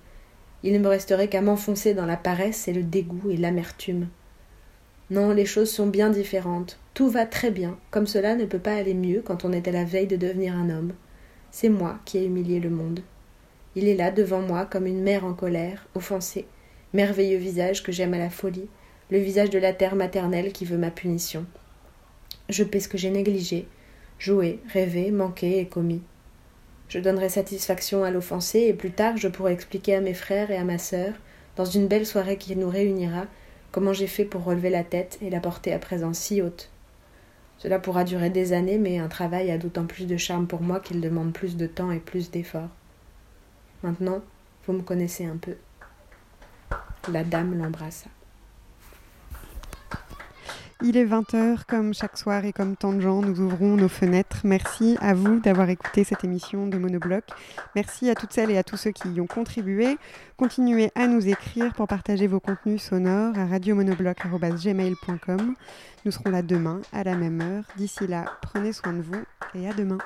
Il 0.64 0.74
ne 0.74 0.80
me 0.80 0.88
resterait 0.88 1.30
qu'à 1.30 1.41
m'enfoncer 1.41 1.93
dans 1.93 2.05
la 2.05 2.18
paresse 2.18 2.68
et 2.68 2.74
le 2.74 2.84
dégoût 2.84 3.30
et 3.32 3.38
l'amertume. 3.38 4.07
Non, 5.10 5.32
les 5.32 5.45
choses 5.45 5.72
sont 5.72 5.88
bien 5.88 6.10
différentes. 6.10 6.80
Tout 6.93 7.10
va 7.10 7.26
très 7.26 7.49
bien, 7.49 7.78
comme 7.91 8.07
cela 8.07 8.36
ne 8.36 8.45
peut 8.45 8.60
pas 8.60 8.76
aller 8.76 8.93
mieux 8.93 9.22
quand 9.24 9.45
on 9.45 9.53
est 9.53 9.68
à 9.68 9.72
la 9.72 9.86
veille 9.86 10.07
de 10.07 10.18
devenir 10.18 10.55
un 10.55 10.70
homme. 10.70 10.93
C'est 11.51 11.70
moi 11.70 11.99
qui 12.05 12.18
ai 12.18 12.26
humilié 12.26 12.60
le 12.60 12.70
monde. 12.70 12.99
Il 13.76 13.88
est 13.88 13.95
là 13.95 14.12
devant 14.12 14.41
moi 14.41 14.66
comme 14.66 14.86
une 14.86 15.01
mère 15.01 15.26
en 15.26 15.34
colère, 15.34 15.88
offensée, 15.95 16.45
merveilleux 16.93 17.38
visage 17.38 17.82
que 17.82 17.91
j'aime 17.91 18.14
à 18.14 18.20
la 18.20 18.30
folie, 18.30 18.68
le 19.10 19.18
visage 19.18 19.49
de 19.49 19.60
la 19.60 19.74
terre 19.74 19.95
maternelle 19.95 20.51
qui 20.51 20.66
veut 20.66 20.78
ma 20.78 20.91
punition. 20.91 21.45
Je 22.49 22.64
paie 22.64 22.80
ce 22.80 22.88
que 22.88 22.97
j'ai 22.97 23.10
négligé, 23.10 23.68
joué, 24.20 24.60
rêvé, 24.72 25.12
manqué 25.12 25.60
et 25.60 25.68
commis. 25.68 26.01
Je 26.89 26.99
donnerai 26.99 27.29
satisfaction 27.29 28.03
à 28.03 28.11
l'offensé 28.11 28.61
et 28.61 28.73
plus 28.73 28.91
tard 28.91 29.15
je 29.15 29.27
pourrai 29.27 29.53
expliquer 29.53 29.95
à 29.95 30.01
mes 30.01 30.15
frères 30.15 30.51
et 30.51 30.57
à 30.57 30.63
ma 30.63 30.79
sœur, 30.79 31.13
dans 31.55 31.65
une 31.65 31.87
belle 31.87 32.05
soirée 32.05 32.37
qui 32.37 32.55
nous 32.55 32.69
réunira, 32.69 33.25
comment 33.71 33.93
j'ai 33.93 34.07
fait 34.07 34.25
pour 34.25 34.43
relever 34.43 34.71
la 34.71 34.83
tête 34.83 35.19
et 35.21 35.29
la 35.29 35.39
porter 35.39 35.71
à 35.71 35.79
présent 35.79 36.13
si 36.13 36.41
haute. 36.41 36.69
Cela 37.59 37.77
pourra 37.77 38.05
durer 38.05 38.29
des 38.29 38.53
années, 38.53 38.77
mais 38.77 38.97
un 38.97 39.09
travail 39.09 39.51
a 39.51 39.57
d'autant 39.57 39.85
plus 39.85 40.07
de 40.07 40.17
charme 40.17 40.47
pour 40.47 40.61
moi 40.61 40.79
qu'il 40.79 41.01
demande 41.01 41.33
plus 41.33 41.57
de 41.57 41.67
temps 41.67 41.91
et 41.91 41.99
plus 41.99 42.31
d'efforts. 42.31 42.69
Maintenant, 43.83 44.21
Vous 44.65 44.73
me 44.73 44.81
connaissez 44.81 45.25
un 45.25 45.37
peu. 45.37 45.55
La 47.11 47.23
dame 47.23 47.57
l'embrassa. 47.57 48.09
Il 50.82 50.95
est 50.95 51.05
20h, 51.05 51.65
comme 51.67 51.93
chaque 51.93 52.17
soir 52.17 52.45
et 52.45 52.53
comme 52.53 52.77
tant 52.77 52.93
de 52.93 53.01
gens, 53.01 53.21
nous 53.21 53.41
ouvrons 53.41 53.75
nos 53.75 53.89
fenêtres. 53.89 54.38
Merci 54.45 54.97
à 55.01 55.13
vous 55.13 55.41
d'avoir 55.41 55.69
écouté 55.69 56.05
cette 56.05 56.23
émission 56.23 56.67
de 56.67 56.77
Monobloc. 56.77 57.25
Merci 57.75 58.09
à 58.09 58.15
toutes 58.15 58.32
celles 58.32 58.49
et 58.49 58.57
à 58.57 58.63
tous 58.63 58.77
ceux 58.77 58.91
qui 58.91 59.09
y 59.09 59.19
ont 59.19 59.27
contribué. 59.27 59.97
Continuez 60.38 60.89
à 60.95 61.07
nous 61.07 61.27
écrire 61.27 61.73
pour 61.73 61.86
partager 61.88 62.27
vos 62.27 62.39
contenus 62.39 62.82
sonores 62.82 63.38
à 63.38 63.45
radiomonobloc.gmail.com. 63.45 65.55
Nous 66.05 66.11
serons 66.11 66.30
là 66.30 66.41
demain 66.41 66.80
à 66.93 67.03
la 67.03 67.15
même 67.15 67.41
heure. 67.41 67.65
D'ici 67.75 68.07
là, 68.07 68.23
prenez 68.41 68.71
soin 68.71 68.93
de 68.93 69.01
vous 69.01 69.21
et 69.55 69.67
à 69.67 69.73
demain. 69.73 69.97